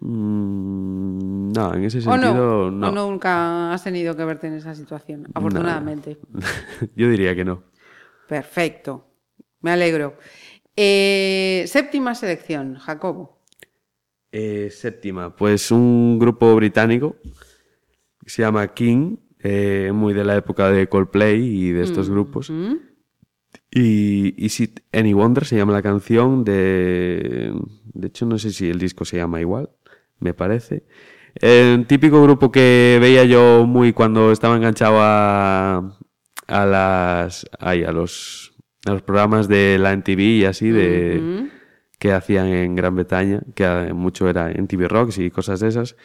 Mm, 0.00 1.52
no, 1.52 1.74
en 1.74 1.84
ese 1.84 1.98
O 2.08 2.16
no, 2.16 2.22
sentido 2.22 2.66
o 2.66 2.70
nunca 2.90 3.72
has 3.72 3.84
tenido 3.84 4.16
que 4.16 4.24
verte 4.24 4.46
en 4.46 4.54
esa 4.54 4.74
situación, 4.74 5.28
afortunadamente. 5.34 6.18
Yo 6.96 7.08
diría 7.10 7.36
que 7.36 7.44
no. 7.44 7.62
Perfecto, 8.26 9.06
me 9.60 9.70
alegro. 9.72 10.16
Eh, 10.74 11.64
séptima 11.66 12.14
selección, 12.14 12.76
Jacobo. 12.76 13.38
Eh, 14.32 14.70
séptima, 14.70 15.36
pues 15.36 15.70
un 15.70 16.18
grupo 16.18 16.54
británico 16.56 17.16
que 18.24 18.30
se 18.30 18.40
llama 18.40 18.66
King, 18.72 19.16
eh, 19.42 19.90
muy 19.92 20.14
de 20.14 20.24
la 20.24 20.36
época 20.36 20.70
de 20.70 20.88
Coldplay 20.88 21.40
y 21.40 21.72
de 21.72 21.82
estos 21.82 22.08
grupos. 22.08 22.52
Y 23.70 24.34
Is 24.44 24.60
It 24.60 24.80
Any 24.92 25.14
Wonder 25.14 25.44
se 25.44 25.56
llama 25.56 25.72
la 25.72 25.82
canción 25.82 26.44
de... 26.44 27.52
De 27.94 28.06
hecho, 28.06 28.26
no 28.26 28.38
sé 28.38 28.52
si 28.52 28.68
el 28.68 28.78
disco 28.78 29.04
se 29.04 29.16
llama 29.16 29.40
igual, 29.40 29.70
me 30.20 30.34
parece. 30.34 30.84
Un 31.42 31.86
típico 31.86 32.22
grupo 32.22 32.52
que 32.52 32.98
veía 33.00 33.24
yo 33.24 33.64
muy 33.66 33.92
cuando 33.92 34.32
estaba 34.32 34.56
enganchado 34.56 34.98
a, 35.00 35.98
a 36.46 36.66
las... 36.66 37.46
ay, 37.58 37.84
a 37.84 37.92
los, 37.92 38.54
a 38.86 38.92
los 38.92 39.02
programas 39.02 39.48
de 39.48 39.78
la 39.78 39.96
MTV 39.96 40.20
y 40.20 40.44
así, 40.44 40.68
de, 40.68 41.50
que 41.98 42.12
hacían 42.12 42.48
en 42.48 42.76
Gran 42.76 42.94
Bretaña, 42.94 43.42
que 43.54 43.92
mucho 43.94 44.28
era 44.28 44.50
en 44.50 44.66
TV 44.66 44.88
Rocks 44.88 45.18
y 45.18 45.30
cosas 45.30 45.60
de 45.60 45.68
esas. 45.68 45.96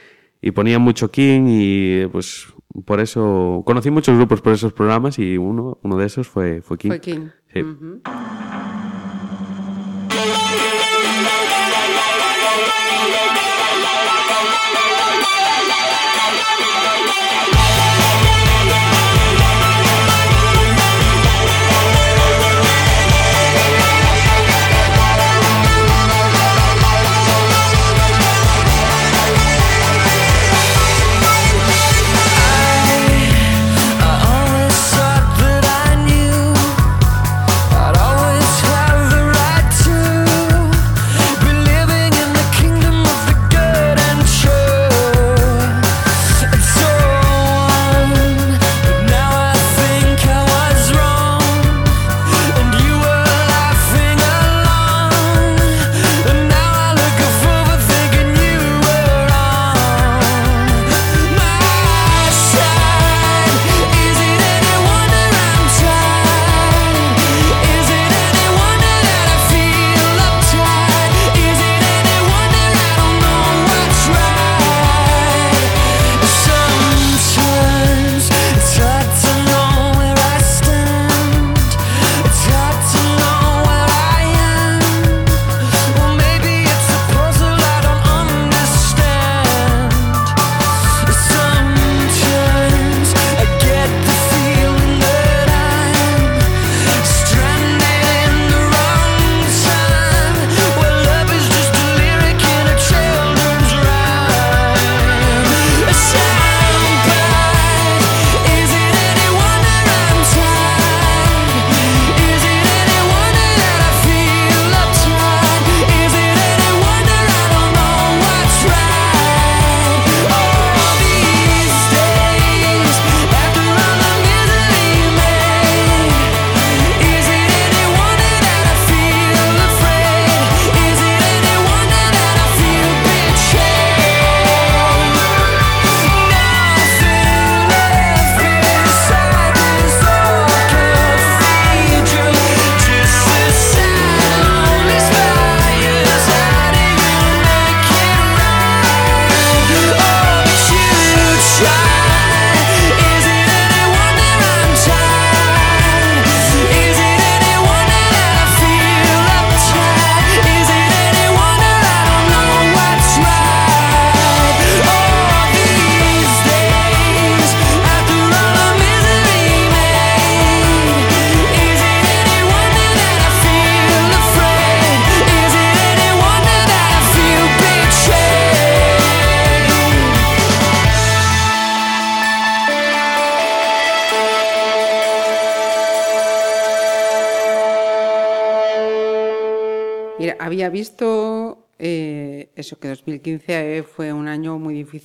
Y 0.41 0.51
ponían 0.51 0.81
mucho 0.81 1.11
King 1.11 1.47
y 1.47 2.05
pues 2.07 2.47
por 2.85 2.99
eso... 2.99 3.63
Conocí 3.65 3.91
muchos 3.91 4.15
grupos 4.15 4.41
por 4.41 4.53
esos 4.53 4.73
programas 4.73 5.19
y 5.19 5.37
uno, 5.37 5.77
uno 5.81 5.97
de 5.97 6.05
esos 6.05 6.27
fue, 6.27 6.61
fue 6.61 6.77
King. 6.77 6.89
Fue 6.89 6.99
King. 6.99 7.27
Sí. 7.53 7.61
Ujú. 7.61 8.01
I 8.05 8.56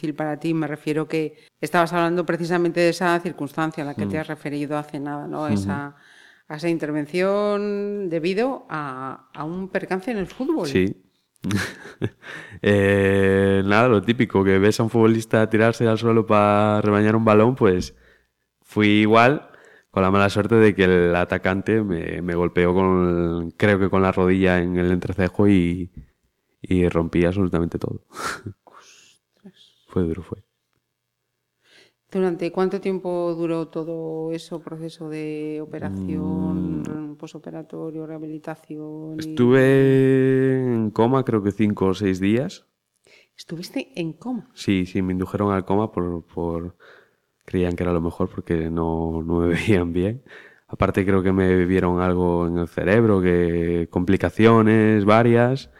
difícil 0.02 0.14
para 0.14 0.38
ti. 0.38 0.52
Me 0.54 0.66
refiero 0.66 1.06
que 1.06 1.34
estabas 1.60 1.92
hablando 1.92 2.26
precisamente 2.26 2.80
de 2.80 2.88
esa 2.90 3.18
circunstancia 3.20 3.84
a 3.84 3.86
la 3.86 3.94
que 3.94 4.06
Mm. 4.06 4.08
te 4.10 4.18
has 4.18 4.26
referido 4.26 4.76
hace 4.76 4.98
nada, 4.98 5.26
¿no? 5.28 5.46
Esa, 5.46 5.94
a 6.48 6.56
esa 6.56 6.68
intervención 6.68 8.08
debido 8.10 8.66
a, 8.68 9.28
a 9.32 9.44
un 9.44 9.68
percance 9.68 10.10
en 10.10 10.18
el 10.18 10.26
fútbol. 10.26 10.66
Sí. 10.68 10.96
Eh, 12.64 13.62
nada, 13.64 13.88
lo 13.88 14.02
típico, 14.02 14.44
que 14.44 14.58
ves 14.60 14.78
a 14.78 14.84
un 14.84 14.90
futbolista 14.90 15.48
tirarse 15.50 15.88
al 15.88 15.98
suelo 15.98 16.24
para 16.24 16.80
rebañar 16.80 17.16
un 17.16 17.24
balón, 17.24 17.56
pues 17.56 17.96
fui 18.60 19.00
igual, 19.00 19.48
con 19.90 20.04
la 20.04 20.10
mala 20.12 20.30
suerte 20.30 20.54
de 20.54 20.72
que 20.72 20.84
el 20.84 21.16
atacante 21.16 21.82
me, 21.82 22.22
me 22.22 22.34
golpeó 22.36 22.72
con, 22.72 23.50
creo 23.56 23.80
que 23.80 23.90
con 23.90 24.02
la 24.02 24.12
rodilla 24.12 24.60
en 24.60 24.76
el 24.76 24.92
entrecejo 24.92 25.48
y, 25.48 25.90
y 26.60 26.88
rompí 26.88 27.24
absolutamente 27.24 27.78
todo. 27.80 28.04
fue 29.92 30.02
duro, 30.02 30.22
fue. 30.22 30.42
¿Durante 32.10 32.52
cuánto 32.52 32.78
tiempo 32.80 33.34
duró 33.34 33.68
todo 33.68 34.32
eso, 34.32 34.60
proceso 34.60 35.08
de 35.08 35.58
Mm. 35.60 35.62
operación, 35.68 37.16
posoperatorio, 37.18 38.06
rehabilitación? 38.06 39.16
y- 39.18 39.20
Estuve 39.20 40.62
en 40.74 40.90
coma 40.90 41.24
creo 41.24 41.42
que 41.42 41.52
cinco 41.52 41.86
o 41.86 41.94
seis 41.94 42.20
días. 42.20 42.66
Estuviste 43.36 43.80
en 44.00 44.12
coma. 44.12 44.50
Sí, 44.54 44.86
sí, 44.86 45.00
me 45.02 45.12
indujeron 45.12 45.52
al 45.52 45.64
coma 45.64 45.90
por, 45.92 46.24
por... 46.26 46.76
Creían 47.44 47.76
que 47.76 47.82
era 47.84 47.92
lo 47.92 48.00
mejor 48.00 48.28
porque 48.28 48.70
no, 48.70 49.22
no 49.24 49.40
me 49.40 49.48
veían 49.54 49.92
bien. 49.92 50.22
Aparte 50.68 51.04
creo 51.04 51.22
que 51.22 51.32
me 51.32 51.64
vieron 51.66 52.00
algo 52.00 52.46
en 52.46 52.58
el 52.58 52.68
cerebro, 52.68 53.20
que 53.22 53.88
complicaciones 53.90 55.04
varias. 55.04 55.70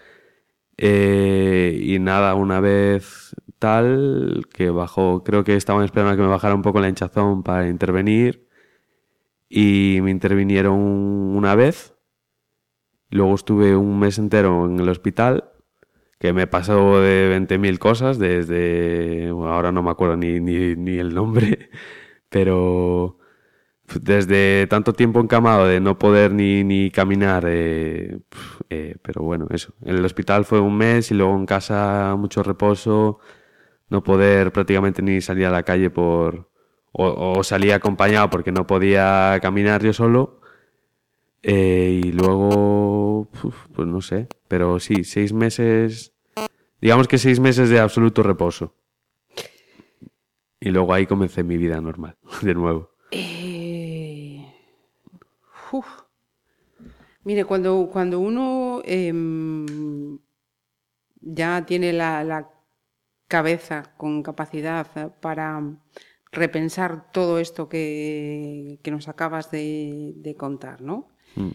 Eh, 0.85 1.78
y 1.80 2.01
nada, 2.01 2.35
una 2.35 2.59
vez 2.59 3.37
tal, 3.61 4.47
que 4.53 4.70
bajó, 4.70 5.22
creo 5.22 5.45
que 5.45 5.55
estaban 5.55 5.85
esperando 5.85 6.12
a 6.12 6.16
que 6.16 6.22
me 6.22 6.28
bajara 6.28 6.57
un 6.57 6.62
poco 6.62 6.80
la 6.80 6.89
hinchazón 6.89 7.45
para 7.45 7.68
intervenir. 7.68 8.49
Y 9.49 10.01
me 10.03 10.11
intervinieron 10.11 10.74
una 10.74 11.55
vez. 11.55 11.95
Luego 13.11 13.35
estuve 13.37 13.76
un 13.76 14.01
mes 14.01 14.18
entero 14.18 14.66
en 14.66 14.80
el 14.80 14.89
hospital 14.89 15.53
que 16.18 16.33
me 16.33 16.49
pasó 16.49 17.01
de 17.01 17.28
20.000 17.30 17.78
cosas, 17.78 18.18
desde, 18.18 19.28
ahora 19.28 19.72
no 19.72 19.83
me 19.83 19.91
acuerdo 19.91 20.16
ni, 20.16 20.41
ni, 20.41 20.76
ni 20.76 20.99
el 20.99 21.14
nombre, 21.14 21.70
pero 22.28 23.18
desde 24.01 24.66
tanto 24.68 24.93
tiempo 24.93 25.20
encamado 25.20 25.66
de 25.66 25.80
no 25.80 25.99
poder 25.99 26.32
ni, 26.32 26.64
ni 26.64 26.90
caminar, 26.90 27.45
eh, 27.49 28.18
eh, 28.70 28.97
pero 29.03 29.22
bueno, 29.22 29.47
eso. 29.51 29.74
En 29.84 29.97
el 29.97 30.05
hospital 30.05 30.45
fue 30.45 30.61
un 30.61 30.76
mes 30.76 31.11
y 31.11 31.14
luego 31.14 31.34
en 31.36 31.47
casa 31.47 32.14
mucho 32.18 32.43
reposo, 32.43 33.18
no 33.88 34.03
poder 34.03 34.53
prácticamente 34.53 35.03
ni 35.03 35.20
salir 35.20 35.47
a 35.47 35.51
la 35.51 35.62
calle 35.62 35.90
por, 35.90 36.51
o, 36.93 37.34
o 37.38 37.45
salía 37.45 37.76
acompañado 37.76 38.30
porque 38.30 38.53
no 38.53 38.66
podía 38.66 39.38
caminar 39.43 39.82
yo 39.82 39.93
solo. 39.93 40.40
Eh, 41.43 42.01
y 42.05 42.12
luego, 42.12 43.28
pues 43.74 43.88
no 43.88 44.01
sé, 44.01 44.28
pero 44.49 44.78
sí, 44.78 45.03
seis 45.05 45.32
meses, 45.32 46.12
digamos 46.80 47.09
que 47.09 47.18
seis 47.18 47.40
meses 47.40 47.68
de 47.68 47.80
absoluto 47.80 48.22
reposo. 48.22 48.74
Y 50.61 50.70
luego 50.70 50.95
ahí 50.95 51.07
comencé 51.07 51.43
mi 51.43 51.57
vida 51.57 51.80
normal, 51.80 52.16
de 52.43 52.55
nuevo. 52.55 52.93
Uf. 55.73 55.87
Mire, 57.25 57.45
cuando, 57.45 57.89
cuando 57.93 58.18
uno 58.20 58.83
em, 58.85 60.18
ya 61.20 61.64
tiene 61.64 61.93
la, 61.93 62.25
la 62.25 62.51
cabeza 63.29 63.95
con 63.97 64.23
capacidad 64.23 65.14
para 65.20 65.62
repensar 66.33 67.12
todo 67.12 67.39
esto 67.39 67.68
que, 67.68 68.81
que 68.83 68.91
nos 68.91 69.09
acabas 69.09 69.51
de, 69.51 70.14
de 70.16 70.35
contar, 70.35 70.83
¿no? 70.83 71.09
Mm. 71.37 71.51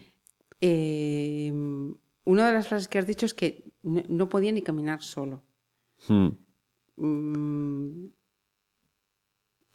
Em, 0.62 1.96
una 2.24 2.48
de 2.48 2.54
las 2.54 2.68
frases 2.68 2.88
que 2.88 3.00
has 3.00 3.08
dicho 3.08 3.26
es 3.26 3.34
que 3.34 3.66
no, 3.84 4.04
no 4.08 4.30
podía 4.30 4.52
ni 4.52 4.62
caminar 4.62 5.02
solo. 5.02 5.44
Mm. 6.08 6.30
Mm, 6.98 8.08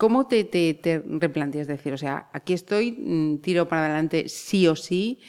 ¿Cómo 0.03 0.27
te, 0.27 0.43
te, 0.43 0.75
te 0.75 1.01
replanteas 1.07 1.69
decir, 1.69 1.93
o 1.93 1.97
sea, 1.97 2.29
aquí 2.33 2.55
estoy, 2.55 2.91
mm, 2.91 3.37
tiro 3.39 3.69
para 3.69 3.85
adelante 3.85 4.29
sí 4.29 4.67
o 4.67 4.75
sí? 4.75 5.21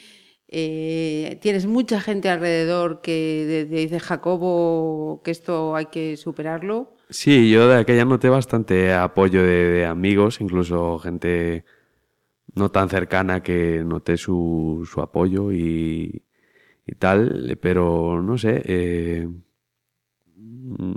eh, 0.47 1.37
tienes 1.43 1.67
mucha 1.67 2.01
gente 2.01 2.27
alrededor 2.27 3.01
que 3.01 3.67
te 3.69 3.75
dice 3.75 3.99
Jacobo 3.99 5.21
que 5.23 5.29
esto 5.29 5.75
hay 5.75 5.85
que 5.91 6.17
superarlo. 6.17 6.95
Sí, 7.11 7.51
yo 7.51 7.67
de 7.67 7.81
aquella 7.81 8.03
noté 8.03 8.29
bastante 8.29 8.91
apoyo 8.95 9.43
de, 9.43 9.85
amigos, 9.85 10.41
incluso 10.41 10.97
gente 10.97 11.65
no 12.55 12.71
tan 12.71 12.89
cercana 12.89 13.43
que 13.43 13.83
noté 13.85 14.17
su, 14.17 14.89
apoyo 14.97 15.51
y, 15.51 16.23
y 16.87 16.95
tal, 16.95 17.59
pero 17.61 18.23
no 18.23 18.39
sé. 18.39 18.63
eh, 18.65 19.29
mm, 20.35 20.93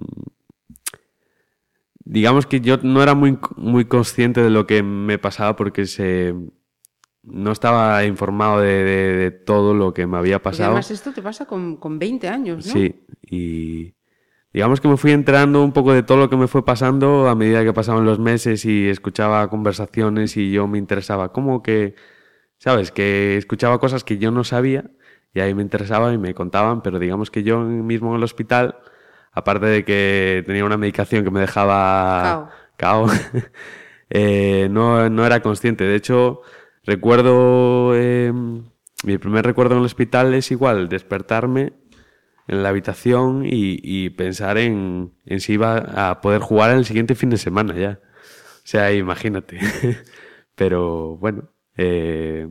digamos 2.06 2.46
que 2.46 2.60
yo 2.62 2.78
no 2.82 3.02
era 3.02 3.14
muy, 3.14 3.38
muy 3.56 3.84
consciente 3.86 4.42
de 4.42 4.50
lo 4.50 4.66
que 4.66 4.82
me 4.82 5.18
pasaba 5.18 5.56
porque 5.56 5.86
se, 5.86 6.34
no 7.22 7.52
estaba 7.52 8.04
informado 8.04 8.60
de, 8.60 8.84
de- 8.84 9.12
de 9.16 9.30
todo 9.32 9.74
lo 9.74 9.92
que 9.94 10.06
me 10.06 10.16
había 10.18 10.36
Porque 10.38 10.56
pasado. 10.56 10.70
además 10.70 10.90
esto 10.90 11.12
te 11.12 11.22
pasa 11.22 11.46
con, 11.46 11.76
con 11.76 11.98
20 11.98 12.28
años, 12.28 12.66
¿no? 12.66 12.72
Sí, 12.72 13.04
y 13.22 13.94
digamos 14.52 14.80
que 14.80 14.88
me 14.88 14.96
fui 14.96 15.12
enterando 15.12 15.62
un 15.62 15.72
poco 15.72 15.92
de 15.92 16.02
todo 16.02 16.18
lo 16.18 16.30
que 16.30 16.36
me 16.36 16.48
fue 16.48 16.64
pasando 16.64 17.28
a 17.28 17.34
medida 17.34 17.64
que 17.64 17.72
pasaban 17.74 18.04
los 18.06 18.18
meses 18.18 18.64
y 18.64 18.88
escuchaba 18.88 19.48
conversaciones 19.50 20.36
y 20.36 20.52
yo 20.52 20.68
me 20.68 20.78
interesaba, 20.78 21.32
como 21.32 21.62
que, 21.62 21.94
¿sabes? 22.58 22.92
Que 22.92 23.36
escuchaba 23.38 23.78
cosas 23.80 24.04
que 24.04 24.18
yo 24.18 24.30
no 24.30 24.44
sabía 24.44 24.90
y 25.34 25.40
ahí 25.40 25.54
me 25.54 25.62
interesaba 25.62 26.12
y 26.14 26.18
me 26.18 26.34
contaban, 26.34 26.82
pero 26.82 26.98
digamos 26.98 27.30
que 27.30 27.42
yo 27.44 27.60
mismo 27.60 28.10
en 28.12 28.16
el 28.18 28.24
hospital, 28.24 28.78
aparte 29.36 29.66
de 29.66 29.84
que 29.84 30.42
tenía 30.46 30.64
una 30.64 30.78
medicación 30.78 31.22
que 31.22 31.30
me 31.30 31.40
dejaba 31.40 32.50
cao, 32.76 33.06
eh, 34.10 34.68
no, 34.70 35.08
no 35.10 35.26
era 35.26 35.40
consciente. 35.42 35.84
De 35.84 35.94
hecho, 35.94 36.40
recuerdo, 36.84 37.92
eh, 37.94 38.32
mi 39.04 39.18
primer 39.18 39.44
recuerdo 39.44 39.74
en 39.74 39.80
el 39.80 39.86
hospital 39.86 40.32
es 40.34 40.50
igual, 40.50 40.88
despertarme 40.88 41.74
en 42.48 42.62
la 42.62 42.70
habitación 42.70 43.44
y, 43.44 43.78
y 43.82 44.10
pensar 44.10 44.56
en, 44.56 45.12
en 45.26 45.40
si 45.40 45.52
iba 45.52 45.76
a 45.76 46.20
poder 46.22 46.40
jugar 46.40 46.70
el 46.70 46.86
siguiente 46.86 47.14
fin 47.14 47.28
de 47.30 47.36
semana 47.36 47.76
ya. 47.76 48.00
O 48.64 48.68
sea, 48.68 48.92
imagínate. 48.92 49.60
Pero 50.54 51.18
bueno, 51.18 51.50
eh, 51.76 52.48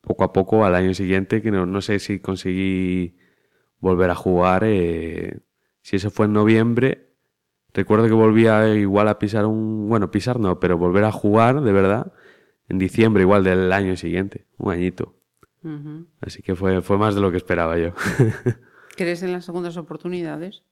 poco 0.00 0.24
a 0.24 0.32
poco 0.32 0.64
al 0.64 0.74
año 0.74 0.94
siguiente, 0.94 1.42
que 1.42 1.50
no, 1.50 1.66
no 1.66 1.82
sé 1.82 1.98
si 1.98 2.20
conseguí 2.20 3.16
volver 3.78 4.10
a 4.10 4.14
jugar, 4.14 4.64
eh, 4.64 5.40
si 5.82 5.96
eso 5.96 6.10
fue 6.10 6.26
en 6.26 6.32
noviembre, 6.32 7.12
recuerdo 7.74 8.06
que 8.06 8.12
volví 8.12 8.46
a, 8.46 8.74
igual 8.74 9.08
a 9.08 9.18
pisar 9.18 9.46
un, 9.46 9.88
bueno, 9.88 10.10
pisar 10.10 10.40
no, 10.40 10.58
pero 10.60 10.78
volver 10.78 11.04
a 11.04 11.12
jugar 11.12 11.60
de 11.60 11.72
verdad 11.72 12.12
en 12.68 12.78
diciembre 12.78 13.22
igual 13.22 13.44
del 13.44 13.72
año 13.72 13.96
siguiente, 13.96 14.46
un 14.58 14.72
añito. 14.72 15.16
Así 16.20 16.42
que 16.42 16.56
fue, 16.56 16.82
fue 16.82 16.98
más 16.98 17.14
de 17.14 17.20
lo 17.20 17.30
que 17.30 17.36
esperaba 17.36 17.78
yo. 17.78 17.92
¿Crees 18.96 19.22
en 19.22 19.32
las 19.32 19.44
segundas 19.44 19.76
oportunidades? 19.76 20.64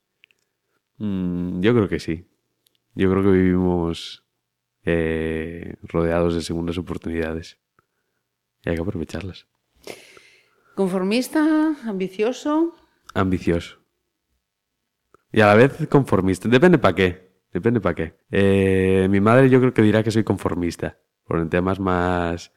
Mm, 0.98 1.60
yo 1.60 1.74
creo 1.74 1.88
que 1.88 2.00
sí. 2.00 2.26
Yo 2.94 3.10
creo 3.10 3.22
que 3.22 3.30
vivimos 3.30 4.24
eh, 4.84 5.76
rodeados 5.82 6.34
de 6.34 6.42
segundas 6.42 6.76
oportunidades. 6.76 7.58
Y 8.64 8.70
hay 8.70 8.76
que 8.76 8.82
aprovecharlas. 8.82 9.46
¿Conformista? 10.74 11.76
¿Ambicioso? 11.84 12.74
Ambicioso. 13.14 13.79
Y 15.32 15.40
a 15.40 15.46
la 15.46 15.54
vez 15.54 15.86
conformista. 15.88 16.48
Depende 16.48 16.78
para 16.78 16.94
qué. 16.94 17.30
Depende 17.52 17.80
para 17.80 17.94
qué. 17.94 18.14
Eh, 18.30 19.06
mi 19.10 19.20
madre 19.20 19.48
yo 19.50 19.60
creo 19.60 19.74
que 19.74 19.82
dirá 19.82 20.02
que 20.02 20.10
soy 20.10 20.24
conformista. 20.24 20.98
Por 21.24 21.38
en 21.38 21.48
temas 21.48 21.78
más, 21.80 22.52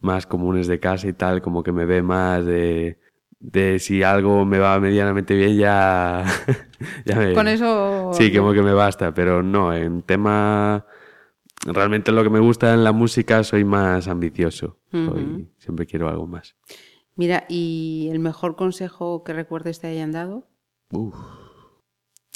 más 0.00 0.26
comunes 0.26 0.66
de 0.66 0.78
casa 0.80 1.08
y 1.08 1.12
tal, 1.12 1.40
como 1.42 1.62
que 1.62 1.72
me 1.72 1.84
ve 1.86 2.02
más 2.02 2.44
de, 2.44 2.98
de 3.38 3.78
si 3.78 4.02
algo 4.02 4.44
me 4.44 4.58
va 4.58 4.78
medianamente 4.80 5.34
bien 5.34 5.56
ya... 5.56 6.24
ya 7.06 7.16
me- 7.16 7.32
Con 7.34 7.48
eso... 7.48 8.10
Sí, 8.12 8.34
como 8.34 8.52
que 8.52 8.62
me 8.62 8.72
basta, 8.74 9.12
pero 9.14 9.42
no, 9.42 9.74
en 9.74 10.02
tema... 10.02 10.84
Realmente 11.66 12.10
lo 12.12 12.22
que 12.22 12.30
me 12.30 12.40
gusta 12.40 12.72
en 12.72 12.84
la 12.84 12.92
música 12.92 13.44
soy 13.44 13.64
más 13.64 14.08
ambicioso. 14.08 14.78
Soy-. 14.90 15.46
Siempre 15.58 15.84
quiero 15.86 16.08
algo 16.08 16.26
más. 16.26 16.56
Mira, 17.16 17.44
¿y 17.50 18.08
el 18.10 18.18
mejor 18.18 18.56
consejo 18.56 19.24
que 19.24 19.34
recuerdes 19.34 19.78
te 19.78 19.88
hayan 19.88 20.10
dado? 20.12 20.48
Uf. 20.90 21.14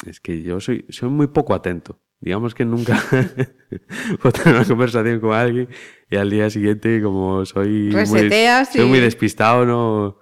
Es 0.06 0.20
que 0.20 0.42
yo 0.42 0.60
soy, 0.60 0.84
soy 0.88 1.08
muy 1.08 1.28
poco 1.28 1.54
atento. 1.54 1.98
Digamos 2.20 2.54
que 2.54 2.64
nunca 2.64 2.98
puedo 4.22 4.32
tener 4.32 4.56
una 4.56 4.64
conversación 4.64 5.20
con 5.20 5.34
alguien 5.34 5.68
y 6.10 6.16
al 6.16 6.30
día 6.30 6.48
siguiente, 6.48 7.02
como 7.02 7.44
soy 7.44 7.90
muy, 7.92 8.06
soy 8.06 8.86
muy 8.86 9.00
despistado, 9.00 9.66
no, 9.66 10.18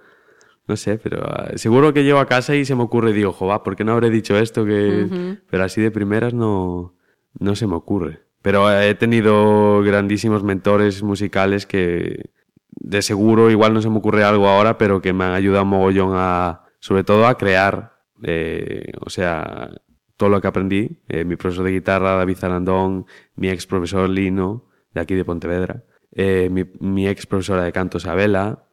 No 0.66 0.76
sé, 0.76 0.98
pero 0.98 1.24
ah, 1.24 1.52
seguro 1.56 1.92
que 1.92 2.02
llego 2.02 2.18
a 2.18 2.26
casa 2.26 2.56
y 2.56 2.64
se 2.64 2.74
me 2.74 2.82
ocurre 2.82 3.10
y 3.10 3.14
digo, 3.14 3.32
joder, 3.32 3.60
¿por 3.62 3.76
qué 3.76 3.84
no 3.84 3.92
habré 3.92 4.10
dicho 4.10 4.36
esto? 4.36 4.64
Que... 4.64 5.38
Pero 5.48 5.64
así 5.64 5.80
de 5.80 5.90
primeras 5.90 6.34
no, 6.34 6.96
no 7.38 7.54
se 7.54 7.66
me 7.66 7.74
ocurre. 7.74 8.22
Pero 8.42 8.68
he 8.80 8.94
tenido 8.96 9.82
grandísimos 9.82 10.42
mentores 10.42 11.04
musicales 11.04 11.66
que 11.66 12.30
de 12.70 13.02
seguro 13.02 13.50
igual 13.50 13.74
no 13.74 13.82
se 13.82 13.88
me 13.88 13.98
ocurre 13.98 14.24
algo 14.24 14.48
ahora, 14.48 14.76
pero 14.76 15.00
que 15.00 15.12
me 15.12 15.24
han 15.24 15.34
ayudado 15.34 15.64
mogollón 15.64 16.12
a, 16.14 16.64
sobre 16.80 17.04
todo 17.04 17.26
a 17.26 17.38
crear, 17.38 17.91
eh, 18.22 18.92
o 19.00 19.10
sea, 19.10 19.70
todo 20.16 20.30
lo 20.30 20.40
que 20.40 20.48
aprendí. 20.48 21.02
Eh, 21.08 21.24
mi 21.24 21.36
profesor 21.36 21.64
de 21.64 21.72
guitarra, 21.72 22.16
David 22.16 22.36
Zarandón, 22.36 23.06
mi 23.34 23.48
ex 23.48 23.66
profesor 23.66 24.08
Lino, 24.08 24.68
de 24.94 25.00
aquí 25.00 25.14
de 25.14 25.24
Pontevedra, 25.24 25.84
eh, 26.12 26.48
mi, 26.50 26.64
mi 26.80 27.08
ex 27.08 27.26
profesora 27.26 27.64
de 27.64 27.72
canto, 27.72 27.98
Isabela. 27.98 28.64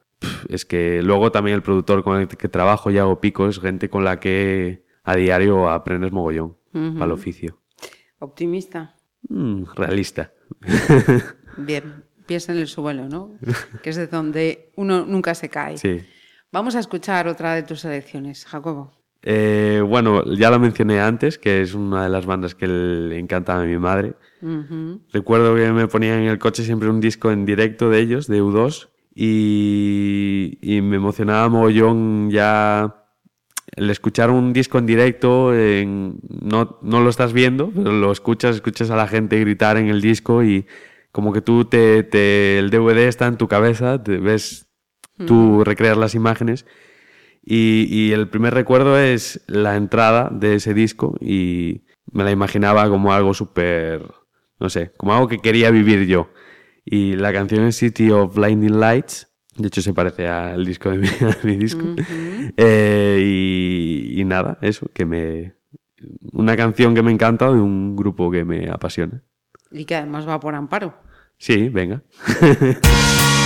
Es 0.48 0.64
que 0.64 1.02
luego 1.02 1.32
también 1.32 1.56
el 1.56 1.62
productor 1.62 2.04
con 2.04 2.20
el 2.20 2.28
que 2.28 2.48
trabajo, 2.48 2.90
Yago 2.90 3.20
Pico, 3.20 3.48
es 3.48 3.58
gente 3.58 3.88
con 3.88 4.04
la 4.04 4.20
que 4.20 4.84
a 5.02 5.16
diario 5.16 5.70
aprendes 5.70 6.12
mogollón 6.12 6.56
para 6.72 7.06
el 7.06 7.12
oficio. 7.12 7.58
Optimista. 8.18 8.96
Mm, 9.28 9.64
realista. 9.74 10.32
Bien, 11.56 12.04
piensa 12.26 12.52
en 12.52 12.58
el 12.58 12.68
suelo, 12.68 13.08
¿no? 13.08 13.32
Que 13.82 13.90
es 13.90 13.96
de 13.96 14.06
donde 14.06 14.72
uno 14.76 15.06
nunca 15.06 15.34
se 15.34 15.48
cae. 15.48 15.78
Sí. 15.78 16.00
Vamos 16.52 16.74
a 16.76 16.80
escuchar 16.80 17.28
otra 17.28 17.54
de 17.54 17.62
tus 17.62 17.80
selecciones, 17.80 18.44
Jacobo. 18.44 18.99
Eh, 19.22 19.82
bueno, 19.86 20.24
ya 20.34 20.50
lo 20.50 20.58
mencioné 20.58 21.00
antes, 21.00 21.38
que 21.38 21.60
es 21.62 21.74
una 21.74 22.04
de 22.04 22.08
las 22.08 22.24
bandas 22.26 22.54
que 22.54 22.66
le 22.66 23.18
encantaba 23.18 23.62
a 23.62 23.66
mi 23.66 23.76
madre. 23.78 24.14
Recuerdo 25.12 25.54
que 25.54 25.70
me 25.72 25.86
ponían 25.88 26.20
en 26.20 26.28
el 26.28 26.38
coche 26.38 26.62
siempre 26.64 26.88
un 26.88 27.00
disco 27.00 27.30
en 27.30 27.44
directo 27.44 27.90
de 27.90 27.98
ellos, 28.00 28.26
de 28.28 28.42
U2, 28.42 28.88
y, 29.14 30.58
y 30.62 30.80
me 30.82 30.96
emocionaba 30.96 31.48
mogollón 31.48 32.30
ya 32.30 32.96
el 33.76 33.90
escuchar 33.90 34.30
un 34.30 34.52
disco 34.52 34.78
en 34.78 34.86
directo, 34.86 35.54
en- 35.54 36.18
no, 36.42 36.78
no 36.82 37.00
lo 37.00 37.08
estás 37.10 37.32
viendo, 37.32 37.70
pero 37.74 37.92
lo 37.92 38.10
escuchas, 38.12 38.56
escuchas 38.56 38.90
a 38.90 38.96
la 38.96 39.06
gente 39.06 39.38
gritar 39.40 39.76
en 39.76 39.88
el 39.88 40.00
disco 40.00 40.42
y 40.42 40.66
como 41.12 41.32
que 41.32 41.40
tú 41.40 41.64
te, 41.64 42.02
te- 42.02 42.58
el 42.58 42.70
DVD 42.70 43.06
está 43.08 43.26
en 43.26 43.36
tu 43.36 43.46
cabeza, 43.48 44.02
te 44.02 44.18
ves, 44.18 44.66
tú 45.26 45.62
recreas 45.64 45.96
las 45.98 46.14
imágenes 46.14 46.66
y, 47.42 47.86
y 47.88 48.12
el 48.12 48.28
primer 48.28 48.54
recuerdo 48.54 48.98
es 48.98 49.42
la 49.46 49.76
entrada 49.76 50.28
de 50.32 50.56
ese 50.56 50.74
disco 50.74 51.16
y 51.20 51.82
me 52.12 52.24
la 52.24 52.30
imaginaba 52.30 52.88
como 52.88 53.12
algo 53.12 53.34
súper, 53.34 54.02
no 54.58 54.68
sé, 54.68 54.92
como 54.96 55.14
algo 55.14 55.28
que 55.28 55.38
quería 55.38 55.70
vivir 55.70 56.06
yo. 56.06 56.30
Y 56.84 57.14
la 57.16 57.32
canción 57.32 57.64
es 57.64 57.76
City 57.76 58.10
of 58.10 58.34
Blinding 58.34 58.80
Lights, 58.80 59.28
de 59.56 59.68
hecho 59.68 59.82
se 59.82 59.92
parece 59.92 60.28
al 60.28 60.64
disco 60.64 60.90
de 60.90 60.98
mi, 60.98 61.08
mi 61.44 61.56
disco. 61.56 61.84
Eh, 62.56 63.18
y, 63.22 64.20
y 64.20 64.24
nada, 64.24 64.58
eso, 64.62 64.90
que 64.92 65.04
me... 65.04 65.54
Una 66.32 66.56
canción 66.56 66.94
que 66.94 67.02
me 67.02 67.12
encanta 67.12 67.46
de 67.46 67.60
un 67.60 67.94
grupo 67.94 68.30
que 68.30 68.44
me 68.44 68.70
apasiona. 68.70 69.22
Y 69.70 69.84
que 69.84 69.96
además 69.96 70.26
va 70.26 70.40
por 70.40 70.54
amparo. 70.54 70.94
Sí, 71.36 71.68
venga. 71.68 72.02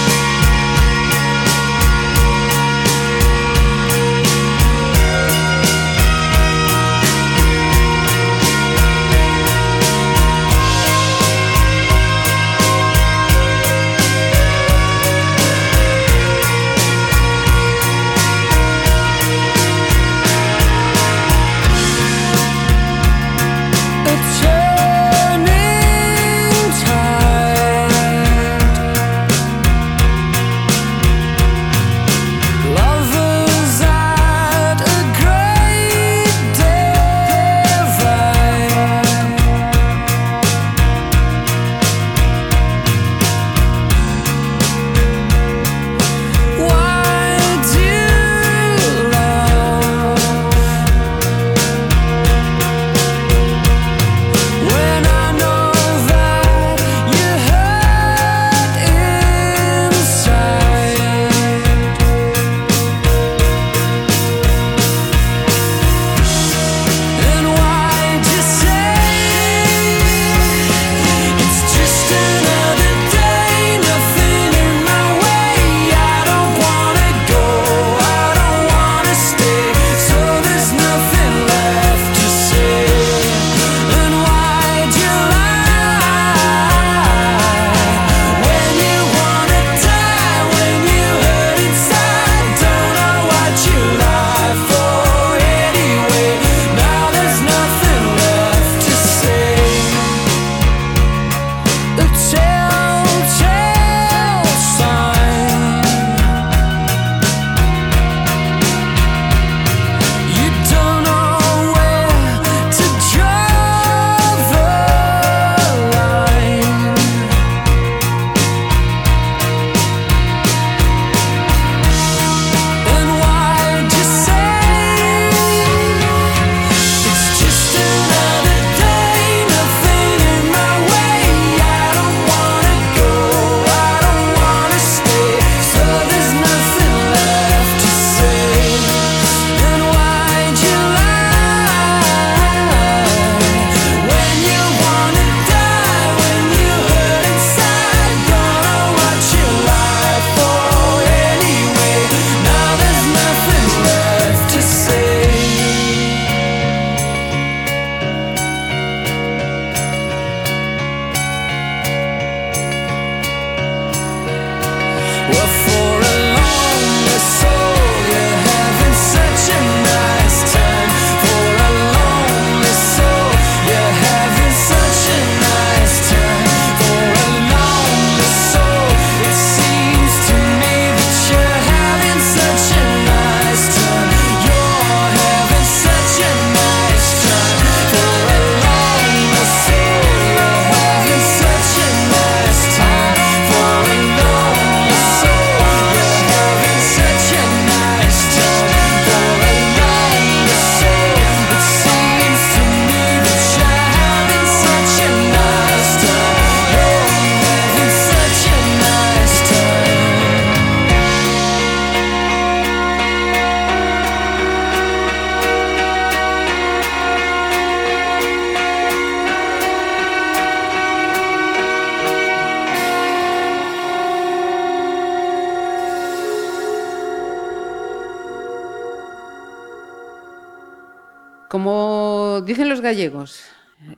gallegos, 233.04 233.44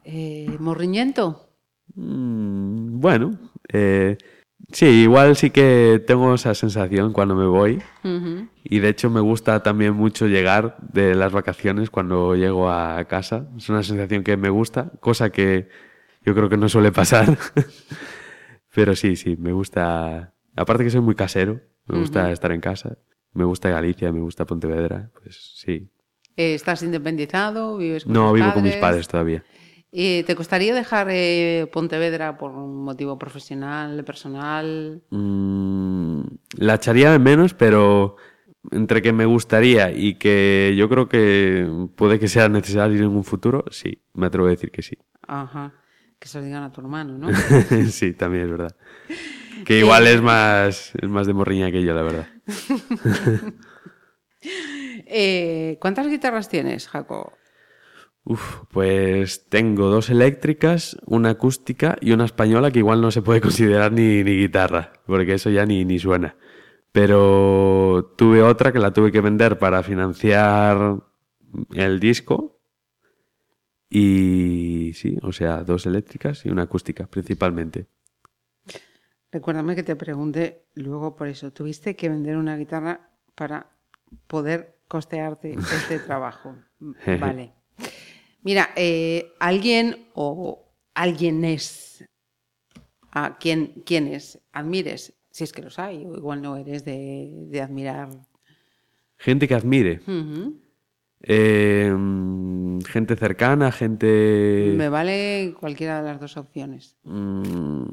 eh, 0.04 0.56
morriñento. 0.58 1.48
Mm, 1.94 2.98
bueno, 3.00 3.38
eh, 3.72 4.18
sí, 4.72 4.86
igual 4.86 5.36
sí 5.36 5.50
que 5.50 6.02
tengo 6.04 6.34
esa 6.34 6.54
sensación 6.54 7.12
cuando 7.12 7.36
me 7.36 7.46
voy. 7.46 7.82
Ujú. 8.02 8.48
Y 8.64 8.80
de 8.80 8.88
hecho 8.88 9.08
me 9.08 9.20
gusta 9.20 9.62
también 9.62 9.94
mucho 9.94 10.26
llegar 10.26 10.76
de 10.80 11.14
las 11.14 11.32
vacaciones 11.32 11.90
cuando 11.90 12.34
llego 12.34 12.68
a 12.68 13.04
casa. 13.04 13.48
Es 13.56 13.68
una 13.68 13.84
sensación 13.84 14.24
que 14.24 14.36
me 14.36 14.50
gusta, 14.50 14.90
cosa 15.00 15.30
que 15.30 15.68
yo 16.24 16.34
creo 16.34 16.48
que 16.48 16.56
no 16.56 16.68
suele 16.68 16.90
pasar. 16.90 17.38
Pero 18.74 18.96
sí, 18.96 19.14
sí, 19.14 19.36
me 19.36 19.52
gusta. 19.52 20.34
Aparte 20.56 20.84
que 20.84 20.90
soy 20.90 21.00
muy 21.00 21.14
casero, 21.14 21.60
me 21.86 21.98
gusta 21.98 22.32
estar 22.32 22.50
en 22.50 22.60
casa. 22.60 22.98
Me 23.32 23.44
gusta 23.44 23.68
Galicia, 23.68 24.10
me 24.10 24.20
gusta 24.20 24.46
Pontevedra, 24.46 25.10
pues 25.14 25.52
sí. 25.54 25.90
Eh, 26.36 26.54
¿Estás 26.54 26.82
independizado? 26.82 27.78
¿Vives 27.78 28.04
con 28.04 28.12
No 28.12 28.30
tus 28.30 28.40
vivo 28.40 28.52
con 28.52 28.62
mis 28.62 28.76
padres 28.76 29.08
todavía. 29.08 29.42
Eh, 29.92 30.24
¿Te 30.26 30.34
costaría 30.34 30.74
dejar 30.74 31.08
eh, 31.10 31.66
Pontevedra 31.72 32.36
por 32.36 32.50
un 32.50 32.84
motivo 32.84 33.18
profesional, 33.18 34.04
personal? 34.04 35.02
Mm, 35.08 36.20
la 36.58 36.74
echaría 36.74 37.10
de 37.10 37.18
menos, 37.18 37.54
pero 37.54 38.16
entre 38.72 39.00
que 39.00 39.14
me 39.14 39.24
gustaría 39.24 39.90
y 39.92 40.16
que 40.16 40.74
yo 40.76 40.90
creo 40.90 41.08
que 41.08 41.88
puede 41.94 42.18
que 42.18 42.28
sea 42.28 42.50
necesario 42.50 42.98
en 42.98 43.06
un 43.06 43.24
futuro, 43.24 43.64
sí, 43.70 44.02
me 44.12 44.26
atrevo 44.26 44.48
a 44.48 44.50
decir 44.50 44.70
que 44.70 44.82
sí. 44.82 44.98
Ajá. 45.26 45.72
Que 46.18 46.28
se 46.28 46.38
lo 46.38 46.44
digan 46.44 46.64
a 46.64 46.72
tu 46.72 46.82
hermano, 46.82 47.16
¿no? 47.16 47.28
sí, 47.90 48.12
también 48.12 48.44
es 48.44 48.50
verdad. 48.50 48.76
Que 49.64 49.78
igual 49.78 50.06
es 50.06 50.20
más, 50.20 50.92
es 51.00 51.08
más 51.08 51.26
de 51.26 51.32
morriña 51.32 51.70
que 51.70 51.82
yo, 51.82 51.94
la 51.94 52.02
verdad. 52.02 52.28
Eh, 55.06 55.78
¿Cuántas 55.80 56.08
guitarras 56.08 56.48
tienes, 56.48 56.88
Jaco? 56.88 57.32
Uf, 58.24 58.64
pues 58.72 59.48
tengo 59.48 59.86
dos 59.86 60.10
eléctricas, 60.10 60.96
una 61.06 61.30
acústica 61.30 61.96
y 62.00 62.10
una 62.10 62.24
española 62.24 62.72
que 62.72 62.80
igual 62.80 63.00
no 63.00 63.12
se 63.12 63.22
puede 63.22 63.40
considerar 63.48 63.92
ni, 63.92 64.24
ni 64.24 64.36
guitarra, 64.36 64.92
porque 65.06 65.34
eso 65.34 65.48
ya 65.48 65.64
ni, 65.64 65.84
ni 65.84 66.00
suena. 66.00 66.36
Pero 66.90 68.14
tuve 68.16 68.42
otra 68.42 68.72
que 68.72 68.80
la 68.80 68.92
tuve 68.92 69.12
que 69.12 69.20
vender 69.20 69.58
para 69.58 69.82
financiar 69.82 70.96
el 71.74 72.00
disco. 72.00 72.58
Y 73.88 74.92
sí, 74.94 75.16
o 75.22 75.30
sea, 75.30 75.62
dos 75.62 75.86
eléctricas 75.86 76.44
y 76.44 76.48
una 76.48 76.62
acústica 76.62 77.06
principalmente. 77.06 77.86
Recuérdame 79.30 79.76
que 79.76 79.82
te 79.82 79.94
pregunté 79.94 80.64
luego 80.74 81.14
por 81.14 81.28
eso. 81.28 81.52
Tuviste 81.52 81.94
que 81.94 82.08
vender 82.08 82.36
una 82.36 82.56
guitarra 82.56 83.10
para 83.34 83.70
poder 84.26 84.75
costearte 84.88 85.54
este 85.54 85.98
trabajo. 86.06 86.56
Vale. 87.20 87.52
Mira, 88.42 88.70
eh, 88.76 89.32
alguien 89.40 90.08
o 90.14 90.72
alguienes 90.94 92.04
a 93.10 93.38
quien, 93.38 93.82
quienes 93.84 94.40
admires, 94.52 95.14
si 95.30 95.44
es 95.44 95.52
que 95.52 95.62
los 95.62 95.78
hay, 95.78 96.04
o 96.04 96.14
igual 96.16 96.42
no 96.42 96.56
eres 96.56 96.84
de, 96.84 97.30
de 97.48 97.60
admirar. 97.60 98.10
Gente 99.18 99.48
que 99.48 99.54
admire. 99.54 100.00
Eh, 101.22 101.92
mm, 101.92 102.80
gente 102.82 103.16
cercana, 103.16 103.72
gente... 103.72 104.74
Me 104.76 104.88
vale 104.88 105.54
cualquiera 105.58 106.02
de 106.02 106.08
las 106.08 106.20
dos 106.20 106.36
opciones. 106.36 106.98
Mm. 107.04 107.86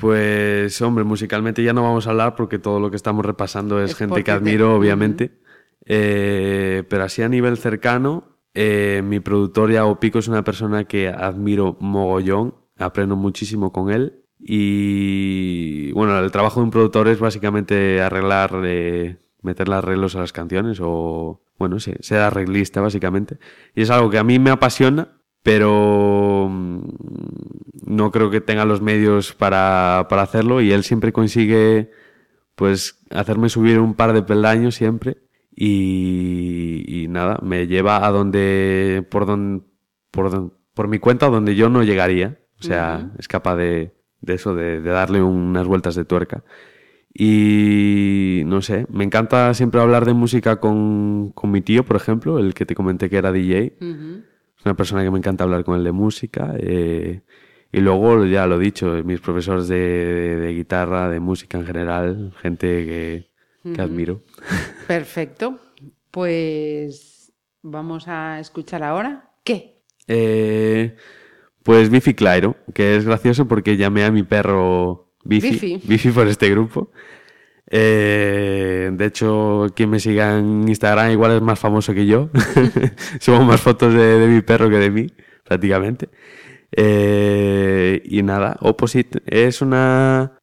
Pues, 0.00 0.80
hombre, 0.82 1.04
musicalmente 1.04 1.62
ya 1.62 1.72
no 1.72 1.82
vamos 1.82 2.06
a 2.06 2.10
hablar 2.10 2.34
porque 2.34 2.58
todo 2.58 2.80
lo 2.80 2.90
que 2.90 2.96
estamos 2.96 3.24
repasando 3.24 3.82
es, 3.82 3.92
Es 3.92 3.96
gente 3.96 4.16
que 4.16 4.24
te- 4.24 4.30
admiro, 4.32 4.74
obviamente. 4.74 5.38
Eh, 5.86 6.82
pero 6.88 7.04
así 7.04 7.22
a 7.22 7.28
nivel 7.28 7.56
cercano, 7.58 8.38
eh, 8.54 9.02
mi 9.04 9.20
productor 9.20 9.70
Yago 9.70 10.00
Pico 10.00 10.18
es 10.18 10.28
una 10.28 10.42
persona 10.44 10.84
que 10.84 11.08
admiro 11.08 11.76
mogollón, 11.80 12.54
aprendo 12.76 13.16
muchísimo 13.16 13.72
con 13.72 13.90
él. 13.90 14.20
Y 14.40 15.92
bueno, 15.92 16.18
el 16.18 16.30
trabajo 16.30 16.60
de 16.60 16.64
un 16.64 16.70
productor 16.70 17.08
es 17.08 17.18
básicamente 17.18 18.00
arreglar, 18.02 18.60
eh, 18.64 19.16
meterle 19.42 19.76
arreglos 19.76 20.16
a 20.16 20.20
las 20.20 20.32
canciones 20.32 20.78
o, 20.82 21.40
bueno, 21.58 21.78
ser 21.80 22.18
arreglista 22.20 22.80
básicamente. 22.80 23.38
Y 23.74 23.82
es 23.82 23.90
algo 23.90 24.10
que 24.10 24.18
a 24.18 24.24
mí 24.24 24.38
me 24.38 24.50
apasiona, 24.50 25.13
pero 25.44 26.48
mm, 26.50 26.80
no 27.86 28.10
creo 28.10 28.30
que 28.30 28.40
tenga 28.40 28.64
los 28.64 28.80
medios 28.82 29.32
para, 29.34 30.06
para 30.08 30.22
hacerlo 30.22 30.60
y 30.60 30.72
él 30.72 30.82
siempre 30.82 31.12
consigue 31.12 31.90
pues 32.56 32.98
hacerme 33.10 33.48
subir 33.48 33.78
un 33.78 33.94
par 33.94 34.12
de 34.14 34.22
peldaños 34.22 34.74
siempre 34.74 35.18
y, 35.54 36.84
y 36.86 37.08
nada, 37.08 37.38
me 37.42 37.66
lleva 37.66 38.04
a 38.06 38.10
donde 38.10 39.06
por 39.10 39.26
por 40.10 40.30
don- 40.30 40.54
por 40.74 40.88
mi 40.88 40.98
cuenta 40.98 41.28
donde 41.28 41.54
yo 41.54 41.68
no 41.68 41.82
llegaría, 41.84 42.38
o 42.60 42.62
sea, 42.64 43.12
es 43.18 43.28
capaz 43.28 43.54
de, 43.56 43.92
de 44.22 44.34
eso, 44.34 44.54
de, 44.56 44.80
de 44.80 44.90
darle 44.90 45.22
unas 45.22 45.66
vueltas 45.68 45.94
de 45.94 46.04
tuerca. 46.04 46.42
Y 47.16 48.42
no 48.46 48.60
sé, 48.60 48.86
me 48.90 49.04
encanta 49.04 49.54
siempre 49.54 49.80
hablar 49.80 50.04
de 50.04 50.14
música 50.14 50.56
con, 50.56 51.30
con 51.32 51.50
mi 51.52 51.60
tío, 51.60 51.84
por 51.84 51.94
ejemplo, 51.96 52.38
el 52.40 52.54
que 52.54 52.66
te 52.66 52.74
comenté 52.74 53.08
que 53.08 53.16
era 53.18 53.30
DJ. 53.30 53.76
Es 54.64 54.66
una 54.66 54.76
persona 54.76 55.02
que 55.04 55.10
me 55.10 55.18
encanta 55.18 55.44
hablar 55.44 55.62
con 55.62 55.76
él 55.76 55.84
de 55.84 55.92
música. 55.92 56.54
eh, 56.58 57.20
y 57.70 57.80
luego, 57.80 58.24
ya 58.24 58.46
lo 58.46 58.56
he 58.58 58.64
dicho, 58.64 58.86
mis 59.04 59.20
profesores 59.20 59.68
de, 59.68 59.76
de- 59.76 60.36
de 60.36 60.54
guitarra, 60.54 61.10
de 61.10 61.20
música 61.20 61.58
en 61.58 61.66
general, 61.66 62.32
gente 62.40 62.66
que, 62.86 63.30
que 63.74 63.80
admiro. 63.82 64.22
Perfecto. 64.86 65.58
Pues 66.10 67.32
vamos 67.62 68.08
a 68.08 68.40
escuchar 68.40 68.82
ahora. 68.82 69.32
¿Qué? 69.44 69.82
Eh, 70.06 70.96
pues 71.62 71.90
Bifi 71.90 72.14
Clairo, 72.14 72.56
que 72.72 72.96
es 72.96 73.04
gracioso 73.04 73.46
porque 73.48 73.76
llamé 73.76 74.04
a 74.04 74.10
mi 74.10 74.22
perro 74.22 75.12
Bifi, 75.24 75.50
Bifi. 75.50 75.80
Bifi 75.84 76.10
por 76.10 76.26
este 76.28 76.48
grupo. 76.50 76.90
Eh, 77.76 78.88
de 78.92 79.04
hecho, 79.04 79.66
quien 79.74 79.90
me 79.90 79.98
siga 79.98 80.38
en 80.38 80.68
Instagram 80.68 81.10
igual 81.10 81.32
es 81.32 81.42
más 81.42 81.58
famoso 81.58 81.92
que 81.92 82.06
yo. 82.06 82.30
Subo 83.20 83.42
más 83.42 83.60
fotos 83.60 83.92
de, 83.92 84.20
de 84.20 84.28
mi 84.28 84.42
perro 84.42 84.70
que 84.70 84.76
de 84.76 84.92
mí, 84.92 85.08
prácticamente. 85.42 86.08
Eh, 86.70 88.00
y 88.04 88.22
nada, 88.22 88.56
Opposite 88.60 89.22
es 89.26 89.60
una... 89.60 90.38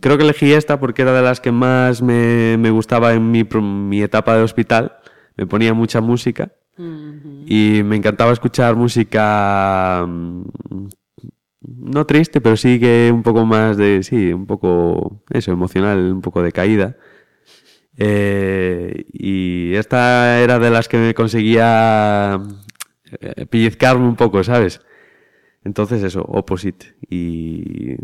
Creo 0.00 0.16
que 0.16 0.22
elegí 0.22 0.52
esta 0.52 0.78
porque 0.78 1.02
era 1.02 1.12
de 1.12 1.22
las 1.22 1.40
que 1.40 1.50
más 1.50 2.02
me, 2.02 2.56
me 2.56 2.70
gustaba 2.70 3.14
en 3.14 3.32
mi, 3.32 3.42
mi 3.42 4.00
etapa 4.00 4.36
de 4.36 4.44
hospital. 4.44 4.92
Me 5.36 5.44
ponía 5.44 5.74
mucha 5.74 6.00
música. 6.00 6.52
Y 6.78 7.82
me 7.84 7.96
encantaba 7.96 8.32
escuchar 8.32 8.76
música 8.76 10.04
mm, 10.06 10.42
no 11.66 12.06
triste, 12.06 12.40
pero 12.40 12.56
sí 12.56 12.78
que 12.78 13.10
un 13.12 13.22
poco 13.22 13.44
más 13.44 13.76
de, 13.76 14.02
sí, 14.02 14.32
un 14.32 14.46
poco, 14.46 15.22
eso, 15.30 15.52
emocional, 15.52 16.12
un 16.12 16.20
poco 16.20 16.42
de 16.42 16.52
caída. 16.52 16.96
Eh, 17.98 19.06
y 19.12 19.74
esta 19.74 20.40
era 20.40 20.58
de 20.58 20.70
las 20.70 20.88
que 20.88 20.98
me 20.98 21.14
conseguía 21.14 22.38
eh, 23.20 23.46
pellizcarme 23.46 24.06
un 24.06 24.16
poco, 24.16 24.44
¿sabes? 24.44 24.80
Entonces 25.64 26.02
eso, 26.02 26.22
Opposite. 26.22 26.94
Y 27.08 27.96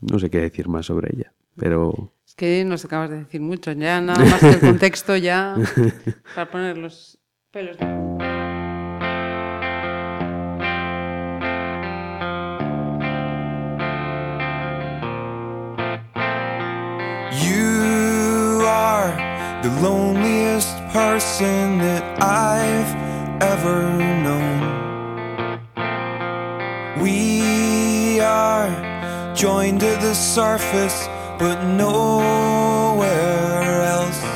no 0.00 0.18
sé 0.18 0.30
qué 0.30 0.40
decir 0.40 0.68
más 0.68 0.86
sobre 0.86 1.14
ella, 1.14 1.32
pero 1.56 2.12
Es 2.26 2.34
que 2.34 2.64
nos 2.64 2.84
acabas 2.84 3.10
de 3.10 3.18
decir 3.18 3.40
mucho. 3.40 3.72
Ya 3.72 4.00
nada 4.00 4.24
más 4.24 4.40
que 4.40 4.50
el 4.50 4.60
contexto 4.60 5.16
ya 5.16 5.56
para 6.34 6.50
poner 6.50 6.78
los 6.78 7.18
pelos. 7.50 7.76
You 17.42 18.64
are 18.66 19.10
the 19.62 19.70
loneliest 19.80 20.76
person 20.92 21.78
that 21.78 22.04
I've 22.22 22.94
ever 23.42 23.96
known. 24.24 24.60
We 27.02 28.20
are 28.20 28.68
joined 29.34 29.80
to 29.80 29.96
the 30.02 30.14
surface, 30.14 31.08
but 31.38 31.64
nowhere 31.64 33.08
else. 33.84 34.29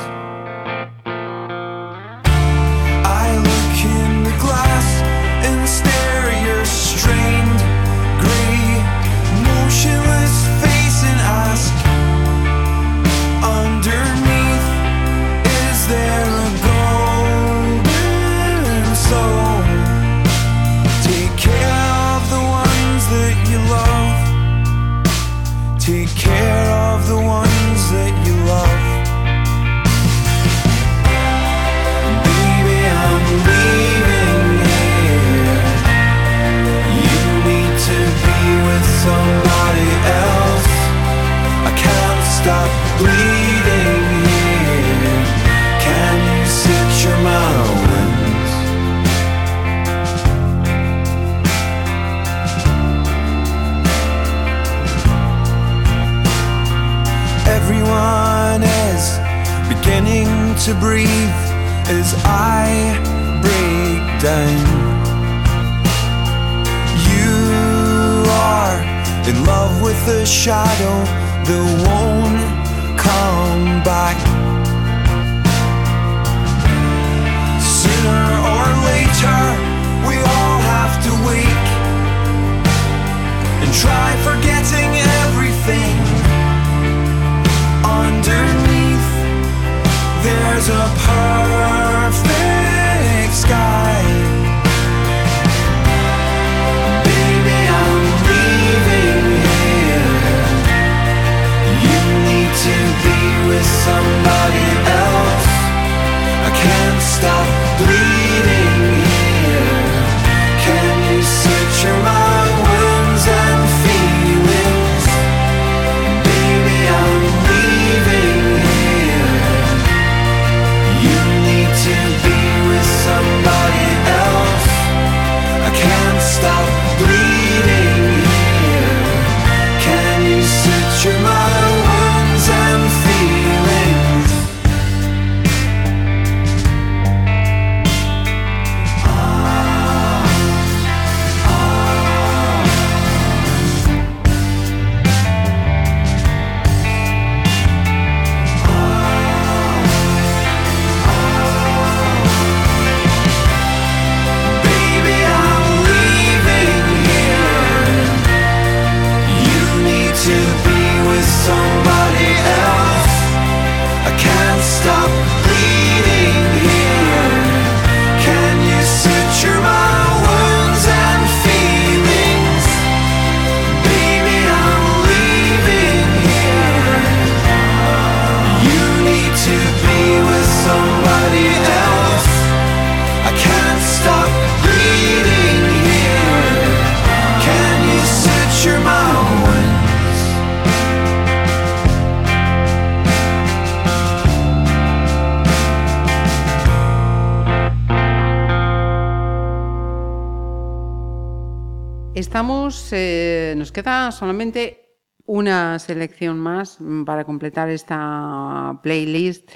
Queda 203.85 204.11
solamente 204.11 204.81
una 205.27 205.79
selección 205.79 206.39
más 206.39 206.79
para 207.05 207.23
completar 207.23 207.69
esta 207.69 208.79
playlist 208.83 209.49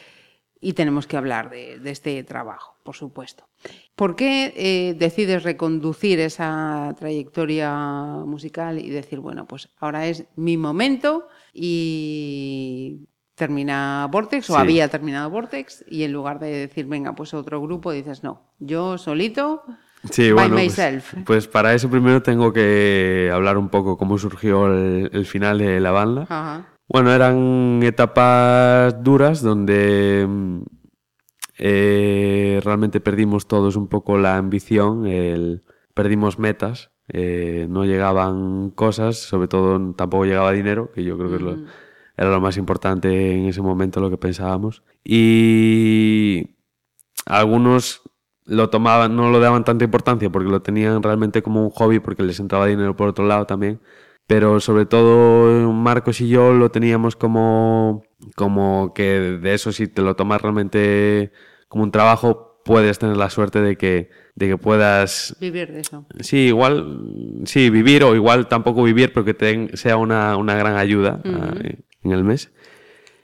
y 0.61 0.73
tenemos 0.73 1.07
que 1.07 1.17
hablar 1.17 1.49
de, 1.49 1.79
de 1.79 1.89
este 1.91 2.23
trabajo, 2.23 2.75
por 2.83 2.95
supuesto. 2.95 3.47
¿Por 3.95 4.15
qué 4.15 4.53
eh, 4.55 4.93
decides 4.97 5.43
reconducir 5.43 6.19
esa 6.19 6.93
trayectoria 6.97 7.73
musical 8.25 8.77
y 8.79 8.89
decir, 8.89 9.19
bueno, 9.19 9.45
pues 9.45 9.69
ahora 9.79 10.07
es 10.07 10.25
mi 10.35 10.57
momento 10.57 11.27
y 11.53 13.07
termina 13.35 14.07
Vortex 14.11 14.49
o 14.49 14.53
Sí. 14.55 14.59
había 14.59 14.87
terminado 14.89 15.29
Vortex 15.29 15.85
y 15.87 16.03
en 16.03 16.11
lugar 16.11 16.39
de 16.39 16.49
decir, 16.51 16.85
venga, 16.87 17.13
pues 17.15 17.33
otro 17.33 17.61
grupo, 17.61 17.91
dices, 17.91 18.21
no, 18.23 18.41
yo 18.59 18.97
solito 18.97 19.63
Sí, 20.09 20.31
by 20.31 20.33
bueno, 20.49 20.55
pues- 20.55 20.65
myself. 20.77 21.13
Pues, 21.25 21.47
para 21.47 21.73
eso 21.73 21.89
primero 21.89 22.21
tengo 22.21 22.53
que 22.53 23.29
hablar 23.33 23.57
un 23.57 23.69
poco 23.69 23.97
cómo 23.97 24.17
surgió 24.17 24.67
el, 24.67 25.09
el 25.13 25.25
final 25.25 25.57
de 25.59 25.79
la 25.79 25.91
banda. 25.91 26.21
Ajá. 26.29 26.67
Bueno, 26.87 27.11
eran 27.11 27.81
etapas 27.83 29.03
duras 29.03 29.41
donde 29.43 30.25
mm, 30.27 30.61
eh, 31.59 32.61
realmente 32.63 32.99
perdimos 33.01 33.47
todos 33.47 33.75
un 33.75 33.87
poco 33.87 34.17
la 34.17 34.37
ambición, 34.37 35.05
el- 35.05 35.63
perdimos 35.93 36.39
metas, 36.39 36.91
eh, 37.09 37.67
no 37.69 37.83
llegaban 37.85 38.69
cosas, 38.71 39.17
sobre 39.17 39.47
todo 39.47 39.93
tampoco 39.93 40.25
llegaba 40.25 40.51
dinero, 40.51 40.91
que 40.93 41.03
yo 41.03 41.17
creo 41.17 41.29
que 41.29 41.35
es 41.35 41.41
lo- 41.41 41.57
era 42.17 42.29
lo 42.31 42.41
más 42.41 42.57
importante 42.57 43.35
en 43.37 43.45
ese 43.45 43.61
momento, 43.61 43.99
lo 44.01 44.09
que 44.09 44.17
pensábamos. 44.17 44.83
Y 45.03 46.55
algunos 47.25 48.01
lo 48.49 48.69
tomaban, 48.69 49.15
no 49.15 49.29
lo 49.29 49.39
daban 49.39 49.63
tanta 49.63 49.85
importancia 49.85 50.29
porque 50.29 50.49
lo 50.49 50.61
tenían 50.61 51.01
realmente 51.03 51.41
como 51.41 51.63
un 51.63 51.69
hobby 51.69 51.99
porque 51.99 52.23
les 52.23 52.39
entraba 52.39 52.65
dinero 52.65 52.95
por 52.95 53.07
otro 53.07 53.25
lado 53.25 53.45
también. 53.45 53.79
Pero 54.27 54.59
sobre 54.59 54.85
todo 54.85 55.71
Marcos 55.71 56.21
y 56.21 56.29
yo 56.29 56.53
lo 56.53 56.69
teníamos 56.69 57.15
como, 57.15 58.03
como 58.35 58.93
que 58.93 59.19
de 59.41 59.53
eso 59.53 59.71
si 59.71 59.87
te 59.87 60.01
lo 60.01 60.15
tomas 60.15 60.41
realmente 60.41 61.31
como 61.67 61.83
un 61.83 61.91
trabajo 61.91 62.61
puedes 62.65 62.99
tener 62.99 63.17
la 63.17 63.29
suerte 63.29 63.61
de 63.61 63.77
que, 63.77 64.09
de 64.35 64.47
que 64.47 64.57
puedas 64.57 65.35
Vivir 65.39 65.71
de 65.71 65.79
eso. 65.81 66.05
Sí, 66.19 66.37
igual, 66.47 67.41
sí, 67.45 67.69
vivir 67.69 68.03
o 68.03 68.15
igual 68.15 68.47
tampoco 68.47 68.83
vivir, 68.83 69.11
pero 69.13 69.25
que 69.25 69.33
te, 69.33 69.75
sea 69.77 69.97
una, 69.97 70.37
una 70.37 70.55
gran 70.55 70.75
ayuda 70.75 71.21
ah, 71.25 71.53
en 72.03 72.11
el 72.11 72.23
mes. 72.23 72.51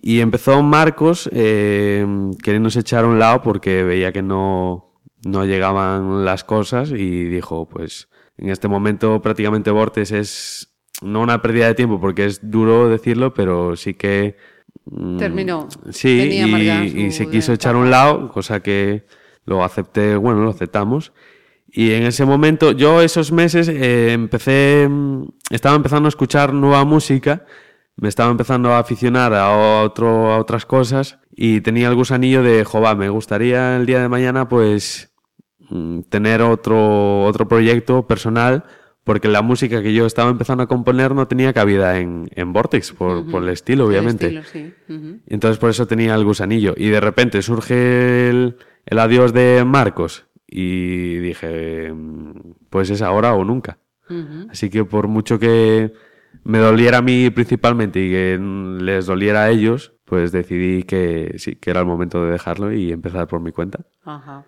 Y 0.02 0.22
empezó 0.22 0.62
Marcos 0.62 1.30
eh, 1.34 2.06
queriéndose 2.44 2.80
echar 2.80 3.06
a 3.06 3.08
un 3.08 3.20
lado 3.20 3.42
porque 3.42 3.84
veía 3.84 4.12
que 4.12 4.22
no, 4.22 4.85
no 5.26 5.44
llegaban 5.44 6.24
las 6.24 6.44
cosas 6.44 6.92
y 6.92 7.26
dijo, 7.26 7.68
pues 7.68 8.10
en 8.38 8.50
este 8.50 8.68
momento 8.68 9.22
prácticamente 9.22 9.72
Bortes 9.72 10.12
es 10.12 10.72
no 11.02 11.22
una 11.22 11.42
pérdida 11.42 11.66
de 11.66 11.74
tiempo 11.74 12.00
porque 12.00 12.26
es 12.26 12.52
duro 12.52 12.90
decirlo, 12.90 13.34
pero 13.34 13.76
sí 13.76 13.96
que... 13.96 14.38
mm, 14.86 15.18
Terminó. 15.18 15.68
Sí, 15.90 16.30
Tenía 16.30 16.86
y, 16.86 17.06
y 17.06 17.12
se 17.12 17.28
quiso 17.28 17.54
echar 17.54 17.74
a 17.74 17.80
un 17.80 17.90
lado, 17.90 18.30
cosa 18.30 18.62
que 18.62 19.06
lo 19.46 19.64
acepté, 19.64 20.16
bueno, 20.16 20.42
lo 20.42 20.52
aceptamos. 20.52 21.12
Y 21.68 21.94
en 21.94 22.04
ese 22.04 22.24
momento, 22.24 22.72
yo 22.72 23.02
esos 23.02 23.32
meses 23.32 23.68
eh, 23.68 24.14
empecé, 24.14 24.88
mm, 24.88 25.24
estaba 25.50 25.76
empezando 25.76 26.06
a 26.06 26.10
escuchar 26.10 26.54
nueva 26.54 26.86
música, 26.86 27.46
me 27.96 28.10
estaba 28.10 28.30
empezando 28.30 28.72
a 28.74 28.80
aficionar 28.80 29.34
a, 29.34 29.82
otro, 29.82 30.32
a 30.32 30.38
otras 30.38 30.68
cosas 30.68 31.18
y 31.36 31.62
tenía 31.62 31.88
el 31.88 31.96
gusanillo 31.96 32.44
de, 32.44 32.64
jova, 32.64 32.94
me 32.94 33.10
gustaría 33.10 33.76
el 33.76 33.88
día 33.88 34.02
de 34.02 34.10
mañana 34.10 34.48
pues 34.48 35.15
tener 36.10 36.42
otro, 36.42 37.24
otro 37.24 37.48
proyecto 37.48 38.08
personal 38.08 38.64
porque 39.06 39.28
la 39.28 39.44
música 39.44 39.84
que 39.84 39.94
yo 39.94 40.08
estaba 40.08 40.32
empezando 40.32 40.64
a 40.64 40.68
componer 40.68 41.14
no 41.14 41.28
tenía 41.28 41.54
cabida 41.54 42.00
en, 42.00 42.28
en 42.34 42.54
Vortex, 42.54 42.92
por, 42.92 43.30
por 43.30 43.44
el 43.44 43.50
estilo, 43.50 43.84
El 43.84 43.90
obviamente. 43.92 44.40
estilo, 44.40 44.74
sí. 44.88 45.20
Entonces 45.28 45.60
por 45.60 45.70
eso 45.70 45.86
tenía 45.86 46.16
el 46.16 46.26
gusanillo. 46.26 46.74
Y 46.76 46.90
de 46.90 47.00
repente 47.00 47.44
surge 47.44 48.30
el, 48.30 48.58
el 48.84 49.00
adiós 49.00 49.32
de 49.32 49.64
Marcos. 49.64 50.26
Y 50.48 51.18
dije, 51.18 51.94
mm, 51.94 52.32
pues 52.72 52.90
es 52.90 53.04
ahora 53.04 53.36
o 53.36 53.46
nunca. 53.46 53.78
Así 54.50 54.72
que 54.72 54.86
por 54.86 55.08
mucho 55.08 55.38
que 55.38 55.94
me 56.44 56.58
doliera 56.58 56.98
a 56.98 57.02
mí 57.04 57.30
principalmente 57.30 58.00
y 58.04 58.10
que 58.10 58.40
mm, 58.40 58.78
les 58.80 59.06
doliera 59.06 59.44
a 59.44 59.50
ellos, 59.52 59.94
pues 60.06 60.32
decidí 60.32 60.82
que 60.82 61.36
sí, 61.38 61.56
que 61.56 61.70
era 61.70 61.80
el 61.82 61.86
momento 61.86 62.26
de 62.26 62.32
dejarlo 62.32 62.74
y 62.74 62.92
empezar 62.92 63.28
por 63.28 63.40
mi 63.40 63.52
cuenta. 63.52 63.80
Ajá. 64.04 64.46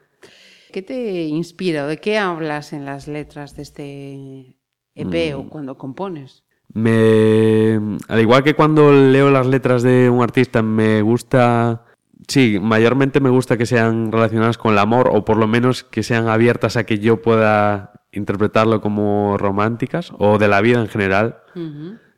¿Qué 0.72 0.82
te 0.82 1.24
inspira 1.24 1.86
o 1.86 1.88
de 1.88 1.98
qué 1.98 2.18
hablas 2.18 2.74
en 2.74 2.86
las 2.86 3.08
letras 3.08 3.56
de 3.56 3.62
este 3.64 4.58
EP 4.96 5.34
Mm. 5.34 5.40
o 5.40 5.50
cuando 5.50 5.78
compones? 5.78 6.44
Me, 6.74 7.80
al 8.08 8.20
igual 8.20 8.44
que 8.44 8.54
cuando 8.54 8.92
leo 8.92 9.32
las 9.32 9.48
letras 9.48 9.84
de 9.84 10.10
un 10.10 10.22
artista, 10.22 10.62
me 10.62 11.02
gusta, 11.02 11.86
sí, 12.28 12.60
mayormente 12.62 13.20
me 13.22 13.30
gusta 13.30 13.58
que 13.58 13.66
sean 13.66 14.12
relacionadas 14.12 14.58
con 14.58 14.74
el 14.74 14.80
amor 14.80 15.10
o 15.14 15.24
por 15.24 15.38
lo 15.38 15.48
menos 15.48 15.84
que 15.84 16.04
sean 16.04 16.28
abiertas 16.28 16.76
a 16.76 16.86
que 16.86 17.00
yo 17.00 17.22
pueda 17.22 17.94
interpretarlo 18.12 18.82
como 18.82 19.38
románticas 19.38 20.12
o 20.20 20.38
de 20.38 20.48
la 20.50 20.62
vida 20.62 20.80
en 20.82 20.88
general. 20.88 21.38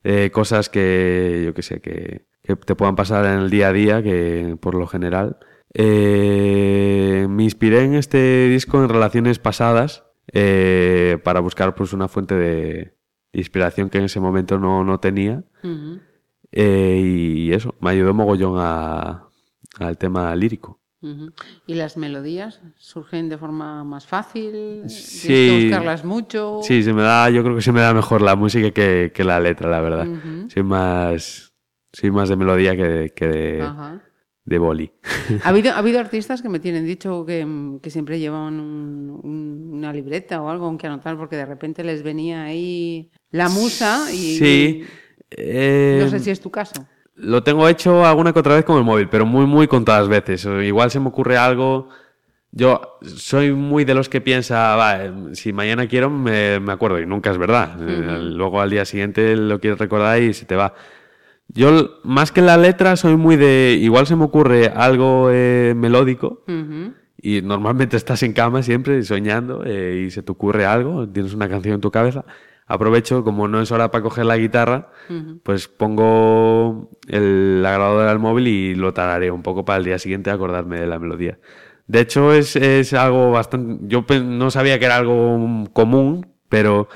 Eh, 0.03 0.31
cosas 0.33 0.69
que, 0.69 1.43
yo 1.45 1.53
que 1.53 1.61
sé, 1.61 1.81
que, 1.81 2.25
que 2.43 2.55
te 2.55 2.75
puedan 2.75 2.95
pasar 2.95 3.25
en 3.25 3.39
el 3.41 3.49
día 3.49 3.67
a 3.69 3.73
día, 3.73 4.01
que 4.01 4.57
por 4.59 4.73
lo 4.75 4.87
general. 4.87 5.37
Eh, 5.73 7.27
me 7.29 7.43
inspiré 7.43 7.83
en 7.83 7.95
este 7.95 8.47
disco 8.49 8.81
en 8.83 8.89
relaciones 8.89 9.39
pasadas 9.39 10.03
eh, 10.31 11.17
para 11.23 11.39
buscar 11.39 11.75
pues 11.75 11.93
una 11.93 12.07
fuente 12.07 12.35
de 12.35 12.95
inspiración 13.33 13.89
que 13.89 13.97
en 13.99 14.05
ese 14.05 14.19
momento 14.19 14.57
no, 14.59 14.83
no 14.83 14.99
tenía. 14.99 15.43
Eh, 16.51 17.01
y 17.03 17.53
eso, 17.53 17.75
me 17.79 17.91
ayudó 17.91 18.13
mogollón 18.13 18.55
a- 18.57 19.25
al 19.79 19.97
tema 19.97 20.35
lírico. 20.35 20.79
¿Y 21.65 21.75
las 21.75 21.95
melodías 21.95 22.59
surgen 22.75 23.29
de 23.29 23.37
forma 23.37 23.85
más 23.85 24.05
fácil? 24.05 24.51
¿Tienes 24.51 24.93
Sí. 25.05 25.27
que 25.29 25.61
buscarlas 25.69 26.03
mucho? 26.03 26.59
Sí, 26.61 26.83
se 26.83 26.93
me 26.93 27.03
da, 27.03 27.29
yo 27.29 27.41
creo 27.43 27.55
que 27.55 27.61
se 27.61 27.71
me 27.71 27.79
da 27.79 27.93
mejor 27.93 28.21
la 28.21 28.35
música 28.35 28.71
que, 28.71 29.11
que 29.13 29.23
la 29.23 29.39
letra, 29.39 29.69
la 29.69 29.79
verdad. 29.79 30.07
Ujú. 30.07 30.49
Soy 30.49 30.63
más, 30.63 31.53
soy 31.93 32.11
más 32.11 32.27
de 32.27 32.35
melodía 32.35 32.75
que 32.75 33.13
que 33.15 33.27
de, 33.27 33.61
Ajá. 33.61 34.01
De 34.49 34.57
boli. 34.57 34.91
¿Ha 35.43 35.49
habido, 35.49 35.71
ha 35.71 35.77
habido 35.77 35.99
artistas 35.99 36.41
que 36.41 36.49
me 36.49 36.59
tienen 36.59 36.85
dicho 36.85 37.23
que, 37.25 37.45
mm, 37.45 37.79
que 37.79 37.89
siempre 37.91 38.19
llevaban 38.19 38.59
un- 38.59 39.19
un- 39.23 39.69
una 39.73 39.93
libreta 39.93 40.41
o 40.41 40.49
algo 40.49 40.65
aunque 40.65 40.87
anotar 40.87 41.15
porque 41.17 41.35
de 41.35 41.45
repente 41.45 41.83
les 41.83 42.01
venía 42.03 42.43
ahí 42.45 43.09
la 43.31 43.47
musa 43.47 44.07
y 44.11 44.37
Sí. 44.37 44.83
Eh, 45.31 45.99
no 46.01 46.09
sé 46.09 46.19
si 46.19 46.31
es 46.31 46.41
tu 46.41 46.49
caso. 46.49 46.85
Lo 47.15 47.43
tengo 47.43 47.67
hecho 47.69 48.05
alguna 48.05 48.33
que 48.33 48.39
otra 48.39 48.55
vez 48.55 48.65
con 48.65 48.77
el 48.77 48.83
móvil, 48.83 49.07
pero 49.09 49.25
muy, 49.25 49.45
muy 49.45 49.67
contadas 49.67 50.07
veces. 50.07 50.45
Igual 50.63 50.89
se 50.89 50.99
me 50.99 51.09
ocurre 51.09 51.37
algo. 51.37 51.89
Yo 52.51 52.97
soy 53.03 53.51
muy 53.51 53.85
de 53.85 53.93
los 53.93 54.09
que 54.09 54.21
piensa, 54.21 54.75
va, 54.75 55.05
eh, 55.05 55.11
si 55.33 55.53
mañana 55.53 55.87
quiero, 55.87 56.09
me, 56.09 56.59
me 56.59 56.71
acuerdo, 56.71 56.99
y 56.99 57.05
nunca 57.05 57.29
es 57.29 57.37
verdad. 57.37 57.77
Eh, 57.87 58.17
Luego 58.33 58.59
al 58.59 58.71
día 58.71 58.85
siguiente 58.85 59.35
lo 59.35 59.59
quieres 59.59 59.77
recordar 59.77 60.19
y 60.19 60.33
se 60.33 60.45
te 60.45 60.55
va. 60.55 60.73
Yo, 61.49 61.99
más 62.03 62.31
que 62.31 62.41
la 62.41 62.57
letra, 62.57 62.95
soy 62.95 63.17
muy 63.17 63.35
de. 63.35 63.77
Igual 63.81 64.05
se 64.07 64.15
me 64.15 64.23
ocurre 64.23 64.67
algo 64.67 65.29
eh, 65.31 65.73
melódico, 65.75 66.43
y 67.21 67.41
normalmente 67.41 67.97
estás 67.97 68.23
en 68.23 68.33
cama 68.33 68.63
siempre 68.63 69.03
soñando 69.03 69.63
eh, 69.65 70.05
y 70.05 70.11
se 70.11 70.23
te 70.23 70.31
ocurre 70.31 70.65
algo, 70.65 71.07
tienes 71.09 71.33
una 71.33 71.49
canción 71.49 71.75
en 71.75 71.81
tu 71.81 71.91
cabeza. 71.91 72.23
Aprovecho, 72.67 73.23
como 73.23 73.47
no 73.47 73.61
es 73.61 73.71
hora 73.71 73.89
para 73.89 74.03
coger 74.03 74.25
la 74.25 74.37
guitarra, 74.37 74.91
pues 75.41 75.67
pongo 75.67 76.91
el, 77.07 77.63
la 77.63 77.71
grabadora 77.71 78.09
del 78.09 78.19
móvil 78.19 78.47
y 78.47 78.75
lo 78.75 78.93
tararé 78.93 79.31
un 79.31 79.41
poco 79.41 79.65
para 79.65 79.79
el 79.79 79.85
día 79.85 79.97
siguiente 79.97 80.29
acordarme 80.29 80.79
de 80.79 80.85
la 80.85 80.99
melodía. 80.99 81.39
De 81.87 82.01
hecho, 82.01 82.31
es, 82.31 82.55
es 82.55 82.93
algo 82.93 83.31
bastante... 83.31 83.79
Yo 83.87 84.05
no 84.23 84.51
sabía 84.51 84.77
que 84.77 84.85
era 84.85 84.97
algo 84.97 85.65
común, 85.73 86.27
pero, 86.47 86.87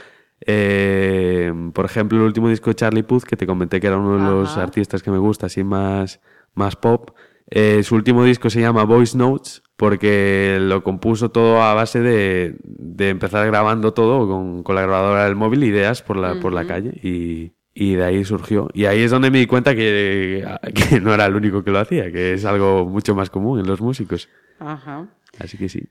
eh, 0.45 1.51
por 1.73 1.85
ejemplo, 1.85 2.17
el 2.19 2.25
último 2.25 2.49
disco 2.49 2.69
de 2.69 2.75
Charlie 2.75 3.03
Puth, 3.03 3.23
que 3.23 3.37
te 3.37 3.45
comenté 3.47 3.79
que 3.79 3.87
era 3.87 3.97
uno 3.97 4.17
de 4.17 4.23
los 4.23 4.57
artistas 4.57 5.03
que 5.03 5.11
me 5.11 5.17
gusta, 5.17 5.47
así 5.47 5.63
más, 5.63 6.21
más 6.53 6.75
pop, 6.75 7.11
eh, 7.49 7.83
su 7.83 7.95
último 7.95 8.23
disco 8.23 8.49
se 8.49 8.61
llama 8.61 8.83
Voice 8.83 9.17
Notes 9.17 9.63
porque 9.75 10.57
lo 10.61 10.83
compuso 10.83 11.29
todo 11.29 11.61
a 11.61 11.73
base 11.73 11.99
de, 11.99 12.55
de 12.63 13.09
empezar 13.09 13.45
grabando 13.47 13.93
todo 13.93 14.27
con, 14.27 14.63
con 14.63 14.75
la 14.75 14.81
grabadora 14.83 15.25
del 15.25 15.35
móvil, 15.35 15.63
ideas 15.63 16.01
por 16.01 16.17
la, 16.17 16.39
por 16.39 16.53
la 16.53 16.65
calle 16.65 16.91
y, 17.03 17.53
y 17.73 17.95
de 17.95 18.03
ahí 18.05 18.23
surgió. 18.23 18.69
Y 18.73 18.85
ahí 18.85 19.01
es 19.01 19.11
donde 19.11 19.31
me 19.31 19.39
di 19.39 19.47
cuenta 19.47 19.75
que, 19.75 20.45
que 20.73 21.01
no 21.01 21.13
era 21.13 21.25
el 21.25 21.35
único 21.35 21.63
que 21.63 21.71
lo 21.71 21.79
hacía, 21.79 22.11
que 22.11 22.33
es 22.33 22.45
algo 22.45 22.85
mucho 22.85 23.15
más 23.15 23.29
común 23.29 23.59
en 23.59 23.67
los 23.67 23.81
músicos. 23.81 24.29
Ajá. 24.59 25.07
Así 25.39 25.57
que 25.57 25.69
sí. 25.69 25.83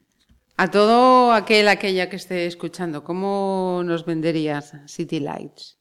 A 0.62 0.70
todo 0.70 1.32
aquel, 1.32 1.66
aquella 1.66 2.08
que 2.08 2.14
esté 2.14 2.46
escuchando, 2.46 3.02
¿cómo 3.02 3.82
nos 3.84 4.06
venderías 4.06 4.76
City 4.86 5.18
Lights? 5.18 5.76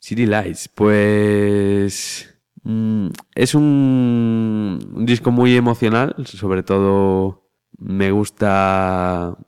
City 0.00 0.26
Lights, 0.26 0.68
pues 0.68 2.38
mm, 2.62 3.06
es 3.34 3.54
un, 3.54 4.78
disco 5.06 5.30
muy 5.30 5.56
emocional, 5.56 6.14
sobre 6.26 6.62
todo 6.62 7.48
me 7.78 8.10
gusta 8.10 9.38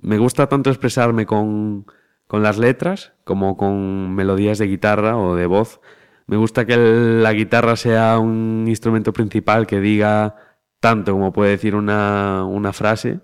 me 0.00 0.16
gusta 0.16 0.48
tanto 0.48 0.70
expresarme 0.70 1.26
con, 1.26 1.84
con 2.26 2.42
las 2.42 2.56
letras 2.56 3.12
como 3.24 3.58
con 3.58 4.14
melodías 4.14 4.56
de 4.56 4.66
guitarra 4.66 5.18
o 5.18 5.36
de 5.36 5.44
voz. 5.44 5.82
Me 6.26 6.38
gusta 6.38 6.64
que 6.64 6.78
la 6.78 7.34
guitarra 7.34 7.76
sea 7.76 8.18
un 8.18 8.64
instrumento 8.66 9.12
principal 9.12 9.66
que 9.66 9.78
diga 9.78 10.36
tanto 10.80 11.12
como 11.12 11.34
puede 11.34 11.50
decir 11.50 11.74
una, 11.74 12.46
una 12.46 12.72
frase. 12.72 13.20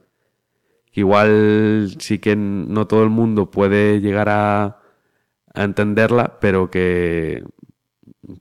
Igual 0.96 1.94
sí 1.98 2.18
que 2.18 2.36
no 2.36 2.86
todo 2.86 3.04
el 3.04 3.10
mundo 3.10 3.50
puede 3.50 4.00
llegar 4.00 4.30
a, 4.30 4.80
a 5.54 5.62
entenderla, 5.62 6.38
pero 6.40 6.70
que 6.70 7.44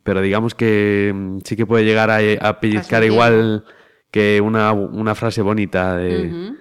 pero 0.03 0.21
digamos 0.21 0.55
que 0.55 1.13
sí 1.43 1.57
que 1.57 1.65
puede 1.65 1.83
llegar 1.83 2.09
a, 2.09 2.19
a 2.41 2.59
pellizcar 2.61 3.03
igual 3.03 3.65
que 4.09 4.39
una, 4.39 4.71
una 4.71 5.15
frase 5.15 5.41
bonita 5.41 5.97
de, 5.97 6.55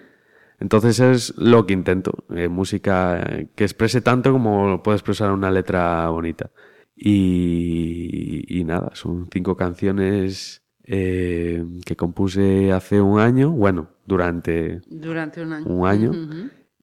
entonces 0.59 0.99
es 0.99 1.35
lo 1.39 1.65
que 1.65 1.75
intento, 1.75 2.25
eh, 2.35 2.49
música 2.49 3.47
que 3.55 3.63
exprese 3.63 4.01
tanto 4.01 4.33
como 4.33 4.83
puede 4.83 4.97
expresar 4.97 5.31
una 5.31 5.53
letra 5.53 6.09
bonita. 6.09 6.51
Y, 6.97 8.45
y 8.49 8.65
nada, 8.65 8.91
son 8.95 9.29
cinco 9.33 9.57
canciones 9.57 10.64
eh, 10.87 11.65
que 11.85 11.97
compuse 11.97 12.73
hace 12.73 13.01
un 13.01 13.19
año, 13.21 13.51
bueno, 13.51 13.89
durante 14.07 14.81
Durante 14.87 15.43
un 15.43 15.53
año. 15.53 15.67
un 15.67 15.87
año. 15.87 16.13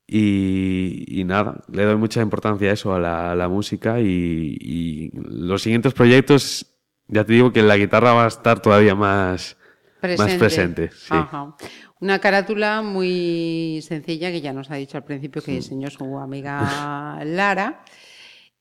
Y, 0.07 1.05
y 1.07 1.23
nada, 1.23 1.63
le 1.71 1.85
doy 1.85 1.95
mucha 1.95 2.21
importancia 2.21 2.69
a 2.69 2.73
eso, 2.73 2.93
a 2.93 2.99
la, 2.99 3.31
a 3.31 3.35
la 3.35 3.47
música. 3.47 3.99
Y, 4.01 4.57
y 4.59 5.11
los 5.13 5.61
siguientes 5.61 5.93
proyectos, 5.93 6.65
ya 7.07 7.23
te 7.23 7.33
digo 7.33 7.53
que 7.53 7.61
la 7.61 7.77
guitarra 7.77 8.13
va 8.13 8.25
a 8.25 8.27
estar 8.27 8.59
todavía 8.61 8.93
más, 8.95 9.55
más 10.01 10.33
presente. 10.35 10.89
sí. 10.93 11.07
Ajá. 11.11 11.55
Una 12.01 12.17
carátula 12.17 12.81
muy 12.81 13.79
sencilla 13.83 14.31
que 14.31 14.41
ya 14.41 14.53
nos 14.53 14.71
ha 14.71 14.75
dicho 14.75 14.97
al 14.97 15.03
principio 15.03 15.43
que 15.43 15.51
diseñó 15.51 15.91
su 15.91 16.17
amiga 16.17 17.19
Lara. 17.25 17.83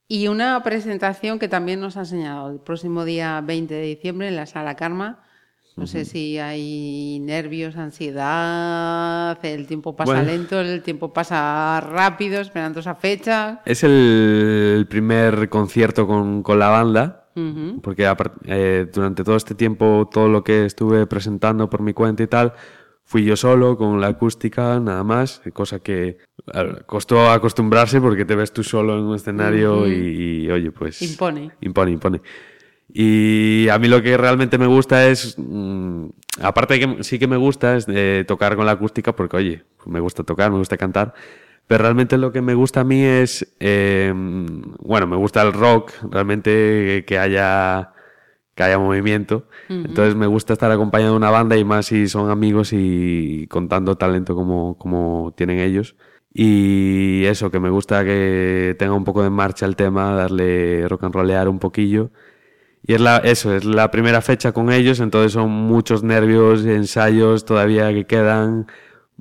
Y 0.07 0.27
una 0.27 0.61
presentación 0.61 1.39
que 1.39 1.47
también 1.47 1.79
nos 1.79 1.97
ha 1.97 2.01
enseñado 2.01 2.51
el 2.51 2.59
próximo 2.59 3.03
día 3.03 3.41
20 3.41 3.73
de 3.73 3.81
diciembre 3.81 4.27
en 4.27 4.35
la 4.35 4.45
Sala 4.45 4.75
Karma. 4.75 5.23
No 5.81 5.87
sé 5.87 6.05
si 6.05 6.37
hay 6.37 7.19
nervios, 7.21 7.75
ansiedad, 7.75 9.37
el 9.45 9.67
tiempo 9.67 9.95
pasa 9.95 10.11
Bueno. 10.13 10.27
lento, 10.27 10.59
el 10.61 10.81
tiempo 10.83 11.11
pasa 11.11 11.79
rápido, 11.81 12.39
esperando 12.41 12.79
esa 12.79 12.95
fecha. 12.95 13.61
Es 13.65 13.83
el 13.83 14.85
primer 14.89 15.49
concierto 15.49 16.05
con, 16.07 16.43
con 16.43 16.59
la 16.59 16.69
banda. 16.69 17.17
Ujú. 17.35 17.79
Porque 17.81 18.05
apar- 18.07 18.33
eh, 18.45 18.87
durante 18.93 19.23
todo 19.23 19.37
este 19.37 19.55
tiempo, 19.55 20.09
todo 20.11 20.27
lo 20.27 20.43
que 20.43 20.65
estuve 20.65 21.07
presentando 21.07 21.69
por 21.69 21.81
mi 21.81 21.93
cuenta 21.93 22.23
y 22.23 22.27
tal, 22.27 22.53
fui 23.05 23.23
yo 23.23 23.35
solo 23.37 23.77
con 23.77 23.99
la 24.01 24.07
acústica, 24.07 24.79
nada 24.79 25.03
más, 25.03 25.41
cosa 25.53 25.79
que 25.79 26.17
costó 26.85 27.29
acostumbrarse 27.31 28.01
porque 28.01 28.25
te 28.25 28.35
ves 28.35 28.51
tú 28.51 28.63
solo 28.63 28.97
en 28.97 29.05
un 29.05 29.15
escenario 29.15 29.87
y, 29.87 30.45
y, 30.45 30.51
oye, 30.51 30.71
pues... 30.71 31.01
Impone. 31.01 31.51
Impone, 31.61 31.91
impone. 31.91 32.21
Y 32.93 33.69
a 33.69 33.79
mí 33.79 33.87
lo 33.87 34.01
que 34.01 34.17
realmente 34.17 34.57
me 34.57 34.67
gusta 34.67 35.07
es, 35.07 35.35
mm, 35.37 36.07
aparte 36.41 36.73
de 36.73 36.79
que 36.79 37.03
sí 37.03 37.19
que 37.19 37.27
me 37.27 37.37
gusta 37.37 37.77
es 37.77 37.85
eh, 37.87 38.25
tocar 38.27 38.55
con 38.55 38.65
la 38.65 38.73
acústica 38.73 39.15
porque, 39.15 39.37
oye, 39.37 39.63
me 39.85 39.99
gusta 39.99 40.23
tocar, 40.23 40.51
me 40.51 40.57
gusta 40.57 40.77
cantar, 40.77 41.13
pero 41.67 41.83
realmente 41.83 42.17
lo 42.17 42.33
que 42.33 42.41
me 42.41 42.53
gusta 42.53 42.81
a 42.81 42.83
mí 42.83 43.01
es, 43.01 43.55
eh, 43.59 44.11
bueno, 44.13 45.07
me 45.07 45.15
gusta 45.15 45.41
el 45.41 45.53
rock, 45.53 45.93
realmente 46.09 47.05
que 47.07 47.17
haya, 47.17 47.93
que 48.55 48.63
haya 48.63 48.77
movimiento. 48.77 49.47
Entonces 49.69 50.15
me 50.15 50.27
gusta 50.27 50.51
estar 50.51 50.69
acompañado 50.69 51.11
de 51.11 51.17
una 51.17 51.29
banda 51.29 51.55
y 51.55 51.63
más 51.63 51.85
si 51.85 52.09
son 52.09 52.29
amigos 52.29 52.73
y 52.73 53.47
contando 53.47 53.95
talento 53.95 54.35
como, 54.35 54.77
como 54.77 55.33
tienen 55.37 55.59
ellos. 55.59 55.95
Y 56.33 57.23
eso, 57.25 57.51
que 57.51 57.59
me 57.59 57.69
gusta 57.69 58.03
que 58.03 58.75
tenga 58.77 58.93
un 58.93 59.03
poco 59.05 59.23
de 59.23 59.29
marcha 59.29 59.65
el 59.65 59.75
tema, 59.77 60.13
darle 60.13 60.87
rock 60.89 61.05
and 61.05 61.15
rollear 61.15 61.47
un 61.47 61.59
poquillo. 61.59 62.11
Y 62.83 62.93
es 62.93 63.01
la, 63.01 63.17
eso, 63.17 63.55
es 63.55 63.63
la 63.63 63.91
primera 63.91 64.21
fecha 64.21 64.51
con 64.51 64.71
ellos, 64.71 64.99
entonces 64.99 65.33
son 65.33 65.51
muchos 65.51 66.03
nervios, 66.03 66.65
ensayos 66.65 67.45
todavía 67.45 67.93
que 67.93 68.05
quedan, 68.05 68.67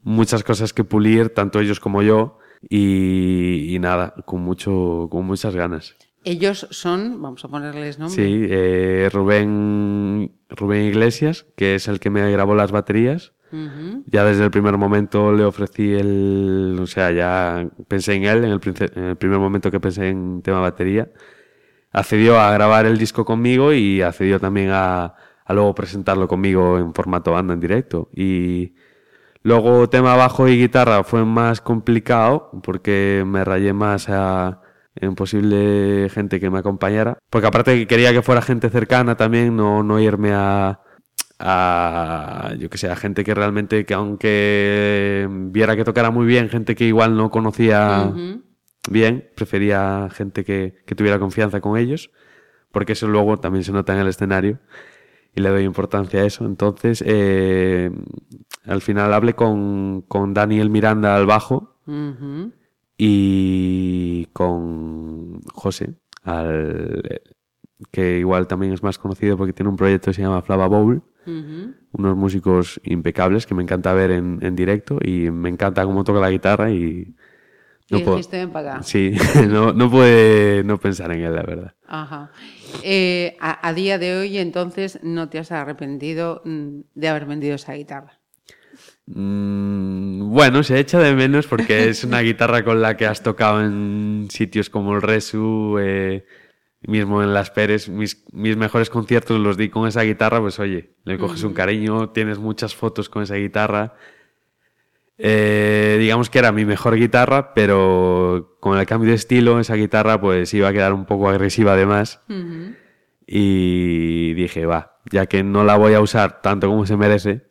muchas 0.02 0.42
cosas 0.42 0.72
que 0.72 0.84
pulir, 0.84 1.28
tanto 1.30 1.60
ellos 1.60 1.78
como 1.78 2.02
yo, 2.02 2.38
y, 2.62 3.74
y 3.74 3.78
nada, 3.78 4.14
con, 4.24 4.42
mucho, 4.42 5.08
con 5.10 5.26
muchas 5.26 5.54
ganas. 5.54 5.96
Ellos 6.24 6.66
son, 6.70 7.22
vamos 7.22 7.44
a 7.44 7.48
ponerles 7.48 7.98
nombre. 7.98 8.14
Sí, 8.14 8.46
eh, 8.50 9.08
Rubén, 9.12 10.32
Rubén 10.50 10.84
Iglesias, 10.84 11.46
que 11.56 11.74
es 11.74 11.88
el 11.88 11.98
que 11.98 12.10
me 12.10 12.30
grabó 12.30 12.54
las 12.54 12.72
baterías. 12.72 13.32
Ya 14.06 14.24
desde 14.24 14.44
el 14.44 14.52
primer 14.52 14.76
momento 14.76 15.32
le 15.32 15.42
ofrecí 15.42 15.92
el... 15.92 16.78
O 16.80 16.86
sea, 16.86 17.10
ya 17.10 17.68
pensé 17.88 18.14
en 18.14 18.22
él, 18.22 18.44
en 18.44 18.52
el, 18.52 18.60
en 18.94 19.04
el 19.04 19.16
primer 19.16 19.40
momento 19.40 19.72
que 19.72 19.80
pensé 19.80 20.08
en 20.08 20.40
tema 20.42 20.60
batería. 20.60 21.10
Accedió 21.92 22.38
a 22.38 22.52
grabar 22.52 22.86
el 22.86 22.98
disco 22.98 23.24
conmigo 23.24 23.72
y 23.72 24.02
accedió 24.02 24.38
también 24.38 24.70
a, 24.70 25.14
a 25.44 25.54
luego 25.54 25.74
presentarlo 25.74 26.28
conmigo 26.28 26.78
en 26.78 26.94
formato 26.94 27.32
banda 27.32 27.54
en 27.54 27.60
directo. 27.60 28.08
Y 28.14 28.74
luego 29.42 29.88
tema 29.88 30.14
bajo 30.14 30.48
y 30.48 30.56
guitarra 30.56 31.02
fue 31.02 31.24
más 31.24 31.60
complicado 31.60 32.50
porque 32.62 33.24
me 33.26 33.44
rayé 33.44 33.72
más 33.72 34.08
a, 34.08 34.60
en 34.94 35.14
posible 35.14 36.08
gente 36.10 36.38
que 36.40 36.50
me 36.50 36.58
acompañara. 36.58 37.18
Porque 37.30 37.46
aparte 37.46 37.76
que 37.76 37.86
quería 37.86 38.12
que 38.12 38.22
fuera 38.22 38.42
gente 38.42 38.70
cercana 38.70 39.16
también, 39.16 39.56
no, 39.56 39.82
no 39.82 39.98
irme 39.98 40.32
a, 40.32 40.80
a, 41.38 42.52
yo 42.58 42.68
que 42.70 42.78
sé, 42.78 42.90
a 42.90 42.96
gente 42.96 43.24
que 43.24 43.34
realmente, 43.34 43.84
que 43.84 43.94
aunque 43.94 45.26
viera 45.30 45.74
que 45.74 45.84
tocara 45.84 46.10
muy 46.10 46.26
bien, 46.26 46.48
gente 46.48 46.74
que 46.74 46.84
igual 46.84 47.16
no 47.16 47.30
conocía. 47.30 48.12
Bien, 48.88 49.28
prefería 49.34 50.08
gente 50.12 50.44
que, 50.44 50.76
que 50.86 50.94
tuviera 50.94 51.18
confianza 51.18 51.60
con 51.60 51.76
ellos, 51.76 52.10
porque 52.72 52.92
eso 52.92 53.08
luego 53.08 53.38
también 53.38 53.64
se 53.64 53.72
nota 53.72 53.92
en 53.92 54.00
el 54.00 54.08
escenario 54.08 54.58
y 55.34 55.40
le 55.40 55.48
doy 55.50 55.64
importancia 55.64 56.20
a 56.20 56.24
eso. 56.24 56.44
Entonces, 56.44 57.02
eh, 57.06 57.90
al 58.64 58.80
final 58.80 59.12
hablé 59.12 59.34
con, 59.34 60.02
con 60.02 60.34
Daniel 60.34 60.70
Miranda 60.70 61.16
al 61.16 61.26
bajo 61.26 61.76
y 62.96 64.26
con 64.32 65.40
José, 65.52 65.94
al, 66.22 67.02
que 67.90 68.18
igual 68.18 68.46
también 68.46 68.72
es 68.72 68.82
más 68.82 68.98
conocido 68.98 69.36
porque 69.36 69.52
tiene 69.52 69.70
un 69.70 69.76
proyecto 69.76 70.10
que 70.10 70.14
se 70.14 70.22
llama 70.22 70.42
Flava 70.42 70.68
Bowl 70.68 71.02
unos 71.92 72.16
músicos 72.16 72.80
impecables 72.82 73.46
que 73.46 73.54
me 73.54 73.62
encanta 73.62 73.92
ver 73.92 74.10
en, 74.10 74.38
en 74.42 74.56
directo 74.56 74.98
y 75.02 75.30
me 75.30 75.48
encanta 75.48 75.84
cómo 75.84 76.02
toca 76.02 76.18
la 76.18 76.30
guitarra 76.30 76.70
y 76.70 77.14
y 77.90 78.02
puedo, 78.02 78.16
dijiste, 78.16 78.38
ven 78.38 78.50
para 78.50 78.74
acá. 78.74 78.82
sí, 78.82 79.12
no, 79.48 79.72
no 79.72 79.90
puede 79.90 80.62
no 80.64 80.78
pensar 80.78 81.12
en 81.12 81.22
él, 81.22 81.34
la 81.34 81.42
verdad. 81.42 81.74
Ajá. 81.86 82.30
Eh, 82.82 83.36
a, 83.40 83.66
a 83.66 83.74
día 83.74 83.98
de 83.98 84.16
hoy, 84.16 84.38
entonces, 84.38 85.00
no 85.02 85.28
te 85.28 85.38
has 85.38 85.50
arrepentido 85.52 86.42
mm, 86.44 86.80
de 86.94 87.08
haber 87.08 87.26
vendido 87.26 87.56
esa 87.56 87.74
guitarra. 87.74 88.20
Mm, 89.06 90.30
bueno, 90.30 90.62
se 90.62 90.78
echa 90.78 91.00
de 91.00 91.14
menos 91.14 91.46
porque 91.46 91.88
es 91.88 92.04
una 92.04 92.20
guitarra 92.22 92.64
con 92.64 92.80
la 92.80 92.96
que 92.96 93.06
has 93.06 93.22
tocado 93.22 93.62
en 93.64 94.28
sitios 94.30 94.70
como 94.70 94.94
el 94.94 95.02
Resu, 95.02 95.78
eh, 95.80 96.24
mismo 96.82 97.22
en 97.22 97.34
Las 97.34 97.50
Pérez. 97.50 97.88
Mis, 97.88 98.24
mis 98.32 98.56
mejores 98.56 98.88
conciertos 98.88 99.40
los 99.40 99.56
di 99.56 99.68
con 99.68 99.88
esa 99.88 100.02
guitarra, 100.02 100.40
pues 100.40 100.58
oye, 100.58 100.94
le 101.04 101.18
coges 101.18 101.42
un 101.42 101.54
cariño, 101.54 102.10
tienes 102.10 102.38
muchas 102.38 102.74
fotos 102.74 103.08
con 103.08 103.22
esa 103.22 103.34
guitarra. 103.34 103.94
Eh, 105.22 105.96
digamos 106.00 106.30
que 106.30 106.38
era 106.38 106.50
mi 106.52 106.64
mejor 106.64 106.96
guitarra, 106.96 107.52
pero 107.54 108.56
con 108.60 108.78
el 108.78 108.86
cambio 108.86 109.10
de 109.10 109.16
estilo, 109.16 109.60
esa 109.60 109.74
guitarra 109.74 110.20
pues 110.20 110.52
iba 110.54 110.68
a 110.68 110.72
quedar 110.72 110.92
un 110.94 111.04
poco 111.04 111.28
agresiva 111.28 111.72
además. 111.74 112.20
Y 113.26 114.34
dije, 114.34 114.66
va, 114.66 114.98
ya 115.10 115.26
que 115.26 115.42
no 115.44 115.62
la 115.64 115.76
voy 115.76 115.94
a 115.94 116.00
usar 116.00 116.40
tanto 116.42 116.68
como 116.68 116.86
se 116.86 116.96
merece, 116.96 117.46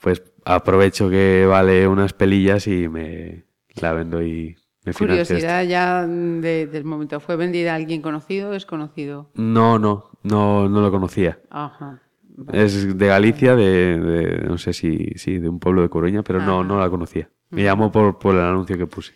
pues 0.00 0.22
aprovecho 0.44 1.08
que 1.08 1.46
vale 1.48 1.88
unas 1.88 2.12
pelillas 2.12 2.66
y 2.66 2.88
me 2.88 3.44
la 3.80 3.92
vendo 3.92 4.22
y 4.22 4.56
me 4.84 4.90
esto. 4.90 5.04
Curiosidad 5.04 5.64
ya 5.64 6.06
de- 6.06 6.66
del 6.66 6.84
momento. 6.84 7.20
¿Fue 7.20 7.36
vendida 7.36 7.72
a 7.72 7.76
alguien 7.76 8.02
conocido 8.02 8.50
o 8.50 8.52
desconocido? 8.52 9.30
No, 9.34 9.78
no, 9.78 10.10
no, 10.22 10.68
no 10.68 10.80
lo 10.80 10.90
conocía. 10.90 11.38
Ajá. 11.50 12.02
Es 12.52 12.96
de 12.96 13.06
Galicia, 13.06 13.54
de, 13.56 13.98
de- 13.98 14.44
no 14.46 14.58
sé 14.58 14.72
si, 14.72 15.12
sí, 15.16 15.38
de 15.38 15.48
un 15.48 15.58
pueblo 15.58 15.82
de 15.82 15.88
Coruña, 15.88 16.22
pero 16.22 16.40
no, 16.40 16.62
no 16.64 16.78
la 16.78 16.88
conocía. 16.90 17.28
Me 17.50 17.62
llamó 17.62 17.90
por, 17.90 18.18
por 18.18 18.34
el 18.34 18.42
anuncio 18.42 18.76
que 18.78 18.86
puse. 18.86 19.14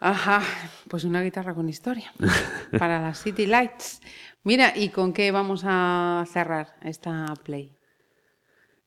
Ajá, 0.00 0.40
pues 0.88 1.04
una 1.04 1.22
guitarra 1.22 1.54
con 1.54 1.68
historia 1.68 2.12
para 2.78 3.00
las 3.00 3.22
City 3.22 3.46
Lights. 3.46 4.00
Mira, 4.44 4.72
¿y 4.74 4.88
con 4.88 5.12
qué 5.12 5.30
vamos 5.30 5.62
a 5.66 6.24
cerrar 6.26 6.68
esta 6.82 7.34
play? 7.44 7.72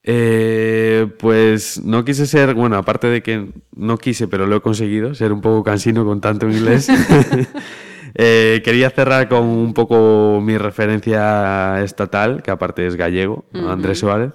Eh, 0.06 1.08
pues 1.20 1.82
no 1.84 2.04
quise 2.04 2.26
ser, 2.26 2.56
bueno, 2.56 2.76
aparte 2.78 3.08
de 3.08 3.22
que 3.24 3.52
no 3.76 3.98
quise, 3.98 4.28
pero 4.28 4.48
lo 4.48 4.58
he 4.58 4.62
conseguido, 4.62 5.14
ser 5.16 5.32
un 5.32 5.40
poco 5.42 5.64
cansino 5.64 6.04
con 6.04 6.20
tanto 6.20 6.50
inglés. 6.50 6.90
Eh, 8.16 8.62
quería 8.64 8.90
cerrar 8.90 9.28
con 9.28 9.44
un 9.44 9.74
poco 9.74 10.40
mi 10.42 10.58
referencia 10.58 11.82
estatal, 11.84 12.44
que 12.44 12.52
aparte 12.52 12.86
es 12.86 12.96
gallego, 12.96 13.46
Andrés 13.54 14.00
Suárez. 14.00 14.34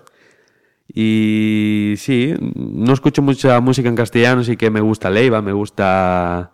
Y 0.92 1.94
sí, 1.98 2.34
no 2.40 2.92
escucho 2.92 3.22
mucha 3.22 3.60
música 3.60 3.88
en 3.88 3.94
castellano, 3.94 4.42
sí 4.42 4.56
que 4.56 4.70
me 4.70 4.80
gusta 4.80 5.10
Leiva, 5.10 5.42
me 5.42 5.52
gusta, 5.52 6.50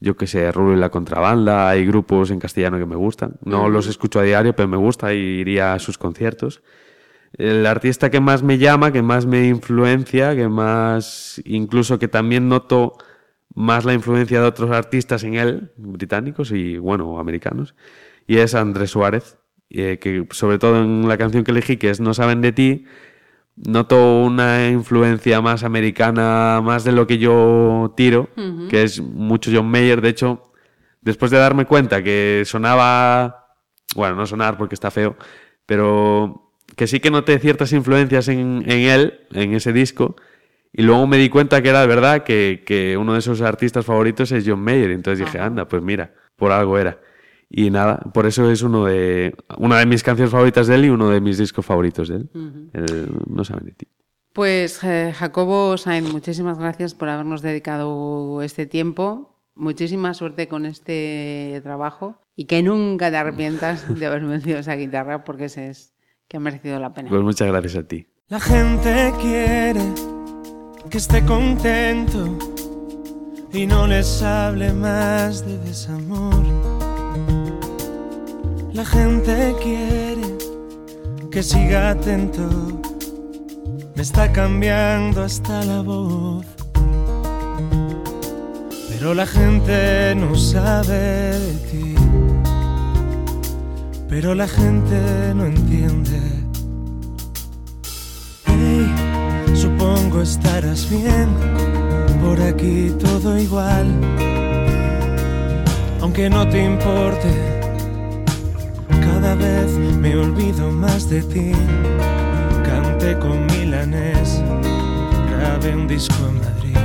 yo 0.00 0.16
qué 0.16 0.26
sé, 0.26 0.50
Rulo 0.52 0.76
y 0.76 0.80
la 0.80 0.90
Contrabanda, 0.90 1.68
hay 1.68 1.86
grupos 1.86 2.30
en 2.30 2.40
castellano 2.40 2.78
que 2.78 2.86
me 2.86 2.96
gustan. 2.96 3.36
No 3.44 3.68
los 3.68 3.86
escucho 3.86 4.18
a 4.18 4.24
diario, 4.24 4.54
pero 4.54 4.68
me 4.68 4.76
gusta 4.76 5.14
y 5.14 5.18
iría 5.18 5.74
a 5.74 5.78
sus 5.78 5.98
conciertos. 5.98 6.62
El 7.38 7.64
artista 7.64 8.10
que 8.10 8.18
más 8.18 8.42
me 8.42 8.58
llama, 8.58 8.92
que 8.92 9.02
más 9.02 9.24
me 9.24 9.46
influencia, 9.46 10.34
que 10.34 10.48
más, 10.48 11.40
incluso 11.44 11.98
que 12.00 12.08
también 12.08 12.48
noto 12.48 12.94
más 13.54 13.84
la 13.84 13.94
influencia 13.94 14.40
de 14.40 14.46
otros 14.46 14.70
artistas 14.70 15.24
en 15.24 15.34
él, 15.34 15.72
británicos 15.76 16.52
y, 16.52 16.78
bueno, 16.78 17.18
americanos, 17.18 17.74
y 18.26 18.38
es 18.38 18.54
Andrés 18.54 18.90
Suárez, 18.90 19.38
eh, 19.70 19.98
que 20.00 20.26
sobre 20.30 20.58
todo 20.58 20.82
en 20.82 21.08
la 21.08 21.18
canción 21.18 21.44
que 21.44 21.50
elegí, 21.50 21.76
que 21.76 21.90
es 21.90 22.00
No 22.00 22.14
saben 22.14 22.40
de 22.40 22.52
ti, 22.52 22.84
noto 23.56 24.22
una 24.22 24.68
influencia 24.68 25.40
más 25.40 25.64
americana, 25.64 26.60
más 26.62 26.84
de 26.84 26.92
lo 26.92 27.06
que 27.06 27.18
yo 27.18 27.92
tiro, 27.96 28.30
que 28.68 28.82
es 28.82 29.00
mucho 29.00 29.50
John 29.52 29.70
Mayer. 29.70 30.00
De 30.00 30.08
hecho, 30.08 30.52
después 31.00 31.30
de 31.30 31.38
darme 31.38 31.66
cuenta 31.66 32.02
que 32.02 32.42
sonaba, 32.46 33.56
bueno, 33.94 34.16
no 34.16 34.26
sonar 34.26 34.56
porque 34.56 34.74
está 34.74 34.90
feo, 34.90 35.16
pero 35.66 36.52
que 36.76 36.86
sí 36.86 37.00
que 37.00 37.10
noté 37.10 37.38
ciertas 37.38 37.72
influencias 37.72 38.28
en, 38.28 38.62
en 38.66 38.80
él, 38.80 39.20
en 39.32 39.54
ese 39.54 39.72
disco, 39.72 40.16
y 40.72 40.82
luego 40.82 41.06
me 41.06 41.18
di 41.18 41.28
cuenta 41.28 41.62
que 41.62 41.68
era 41.68 41.84
verdad 41.86 42.22
que, 42.22 42.62
que 42.64 42.96
uno 42.96 43.14
de 43.14 43.18
esos 43.18 43.40
artistas 43.40 43.84
favoritos 43.84 44.30
es 44.32 44.44
John 44.46 44.60
Mayer. 44.60 44.90
Entonces 44.90 45.24
dije, 45.24 45.40
anda, 45.40 45.66
pues 45.66 45.82
mira, 45.82 46.14
por 46.36 46.52
algo 46.52 46.78
era. 46.78 47.00
Y 47.48 47.70
nada, 47.70 47.98
por 48.14 48.26
eso 48.26 48.48
es 48.50 48.62
uno 48.62 48.84
de, 48.84 49.34
una 49.58 49.78
de 49.80 49.86
mis 49.86 50.04
canciones 50.04 50.30
favoritas 50.30 50.68
de 50.68 50.76
él 50.76 50.84
y 50.84 50.88
uno 50.90 51.10
de 51.10 51.20
mis 51.20 51.38
discos 51.38 51.66
favoritos 51.66 52.08
de 52.08 52.16
él. 52.16 52.30
El 52.72 53.08
no 53.26 53.44
saben 53.44 53.66
de 53.66 53.72
ti. 53.72 53.88
Pues 54.32 54.84
eh, 54.84 55.12
Jacobo 55.12 55.76
Sainz, 55.76 56.12
muchísimas 56.12 56.58
gracias 56.58 56.94
por 56.94 57.08
habernos 57.08 57.42
dedicado 57.42 58.40
este 58.42 58.66
tiempo. 58.66 59.36
Muchísima 59.56 60.14
suerte 60.14 60.46
con 60.46 60.64
este 60.64 61.60
trabajo 61.64 62.22
y 62.36 62.44
que 62.44 62.62
nunca 62.62 63.10
te 63.10 63.16
arrepientas 63.16 63.92
de 63.98 64.06
haber 64.06 64.24
vendido 64.24 64.60
esa 64.60 64.76
guitarra 64.76 65.24
porque 65.24 65.46
ese 65.46 65.70
es 65.70 65.92
que 66.28 66.36
ha 66.36 66.40
merecido 66.40 66.78
la 66.78 66.94
pena. 66.94 67.10
Pues 67.10 67.22
muchas 67.22 67.48
gracias 67.48 67.74
a 67.74 67.82
ti. 67.82 68.06
La 68.28 68.38
gente 68.38 69.12
quiere 69.20 69.80
que 70.90 70.98
esté 70.98 71.24
contento 71.24 72.36
y 73.52 73.64
no 73.64 73.86
les 73.86 74.22
hable 74.22 74.72
más 74.72 75.46
de 75.46 75.56
desamor. 75.58 76.44
La 78.72 78.84
gente 78.84 79.54
quiere 79.62 80.36
que 81.30 81.44
siga 81.44 81.90
atento, 81.90 82.82
me 83.94 84.02
está 84.02 84.32
cambiando 84.32 85.22
hasta 85.22 85.64
la 85.64 85.80
voz. 85.80 86.44
Pero 88.88 89.14
la 89.14 89.26
gente 89.26 90.14
no 90.16 90.34
sabe 90.34 91.38
de 91.38 91.52
ti, 91.70 91.94
pero 94.08 94.34
la 94.34 94.48
gente 94.48 95.32
no 95.36 95.46
entiende. 95.46 96.39
Supongo 99.80 100.20
estarás 100.20 100.90
bien, 100.90 101.28
por 102.22 102.38
aquí 102.40 102.92
todo 103.00 103.38
igual. 103.38 103.86
Aunque 106.02 106.28
no 106.28 106.46
te 106.46 106.62
importe, 106.64 107.32
cada 108.88 109.34
vez 109.34 109.72
me 110.02 110.14
olvido 110.16 110.70
más 110.70 111.08
de 111.08 111.22
ti. 111.22 111.52
Canté 112.62 113.18
con 113.18 113.46
Milanés, 113.46 114.42
grabé 115.30 115.74
un 115.74 115.88
disco 115.88 116.26
en 116.28 116.34
Madrid. 116.46 116.76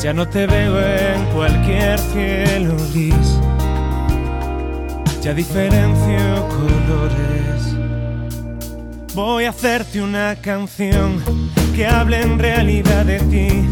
Ya 0.00 0.12
no 0.12 0.28
te 0.28 0.46
veo 0.46 0.78
en 0.78 1.24
cualquier 1.34 1.98
cielo 1.98 2.76
gris, 2.92 3.40
ya 5.20 5.34
diferencio 5.34 6.48
colores. 6.50 7.44
Voy 9.14 9.44
a 9.44 9.50
hacerte 9.50 10.02
una 10.02 10.34
canción 10.40 11.22
que 11.74 11.86
hable 11.86 12.20
en 12.20 12.38
realidad 12.38 13.04
de 13.04 13.20
ti, 13.20 13.64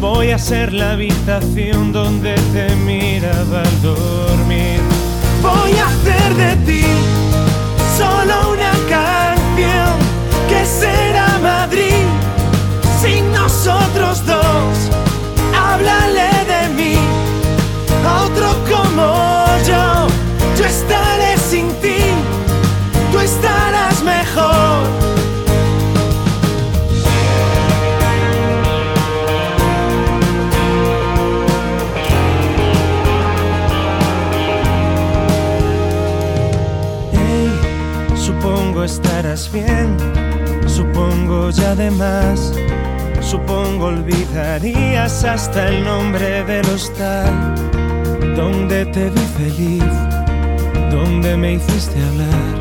Voy 0.00 0.32
a 0.32 0.38
ser 0.38 0.74
la 0.74 0.92
habitación 0.92 1.90
donde 1.90 2.34
te 2.52 2.76
miraba 2.76 3.62
al 3.62 3.82
dormir. 3.82 4.80
Voy 5.40 5.72
a 5.78 5.86
hacer 5.86 6.34
de 6.34 6.56
ti 6.66 6.86
solo 7.96 8.52
una 8.52 8.72
canción 8.90 9.98
que 10.46 10.66
será 10.66 11.38
Madrid 11.38 12.04
sin 13.00 13.32
nosotros 13.32 14.26
dos. 14.26 14.90
Háblale 15.56 16.33
bien, 39.54 39.96
supongo 40.66 41.50
ya 41.50 41.70
además, 41.70 42.52
supongo 43.20 43.86
olvidarías 43.86 45.24
hasta 45.24 45.68
el 45.68 45.84
nombre 45.84 46.42
del 46.42 46.66
hostal, 46.66 47.54
donde 48.36 48.84
te 48.86 49.10
vi 49.10 49.26
feliz, 49.38 49.84
donde 50.90 51.36
me 51.36 51.52
hiciste 51.54 51.94
hablar. 52.02 52.54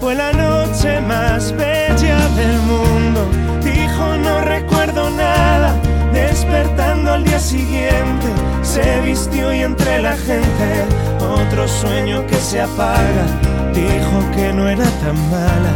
Fue 0.00 0.14
la 0.14 0.32
noche 0.32 1.00
más 1.00 1.52
bella 1.52 2.18
del 2.36 2.56
mundo, 2.72 3.26
dijo 3.64 4.16
no 4.18 4.40
recuerdo 4.42 5.10
nada, 5.10 5.74
despertando 6.12 7.14
al 7.14 7.24
día 7.24 7.40
siguiente, 7.40 8.28
se 8.62 9.00
vistió 9.00 9.52
y 9.52 9.62
entre 9.62 10.00
la 10.00 10.16
gente 10.16 10.84
otro 11.20 11.66
sueño 11.66 12.24
que 12.28 12.36
se 12.36 12.60
apaga, 12.60 13.26
dijo 13.72 14.16
que 14.34 14.52
no 14.52 14.68
era 14.68 14.84
tan 15.02 15.16
mala, 15.30 15.74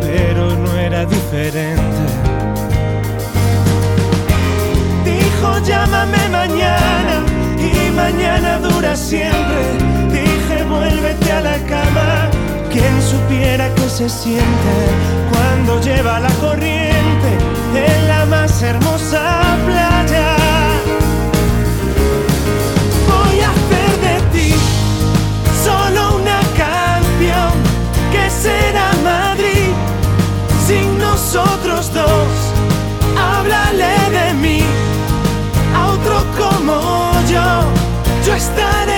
pero 0.00 0.54
no 0.56 0.76
era 0.76 1.04
diferente. 1.04 2.06
Dijo 5.04 5.58
llámame 5.64 6.28
mañana 6.30 7.22
y 7.58 7.90
mañana 7.90 8.58
dura 8.58 8.94
siempre. 8.96 9.60
Dije 10.10 10.64
vuélvete 10.64 11.32
a 11.32 11.40
la 11.40 11.56
cama. 11.66 12.30
Quien 12.70 13.02
supiera 13.02 13.74
que 13.74 13.88
se 13.88 14.08
siente 14.08 14.74
cuando 15.32 15.80
lleva 15.80 16.20
la 16.20 16.30
corriente 16.34 17.30
en 17.74 18.08
la 18.08 18.26
más 18.26 18.62
hermosa 18.62 19.40
playa. 19.64 20.47
Estaré 38.48 38.97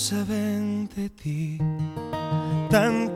saben 0.00 0.88
de 0.96 1.10
ti. 1.10 1.58
Tanto 2.70 3.09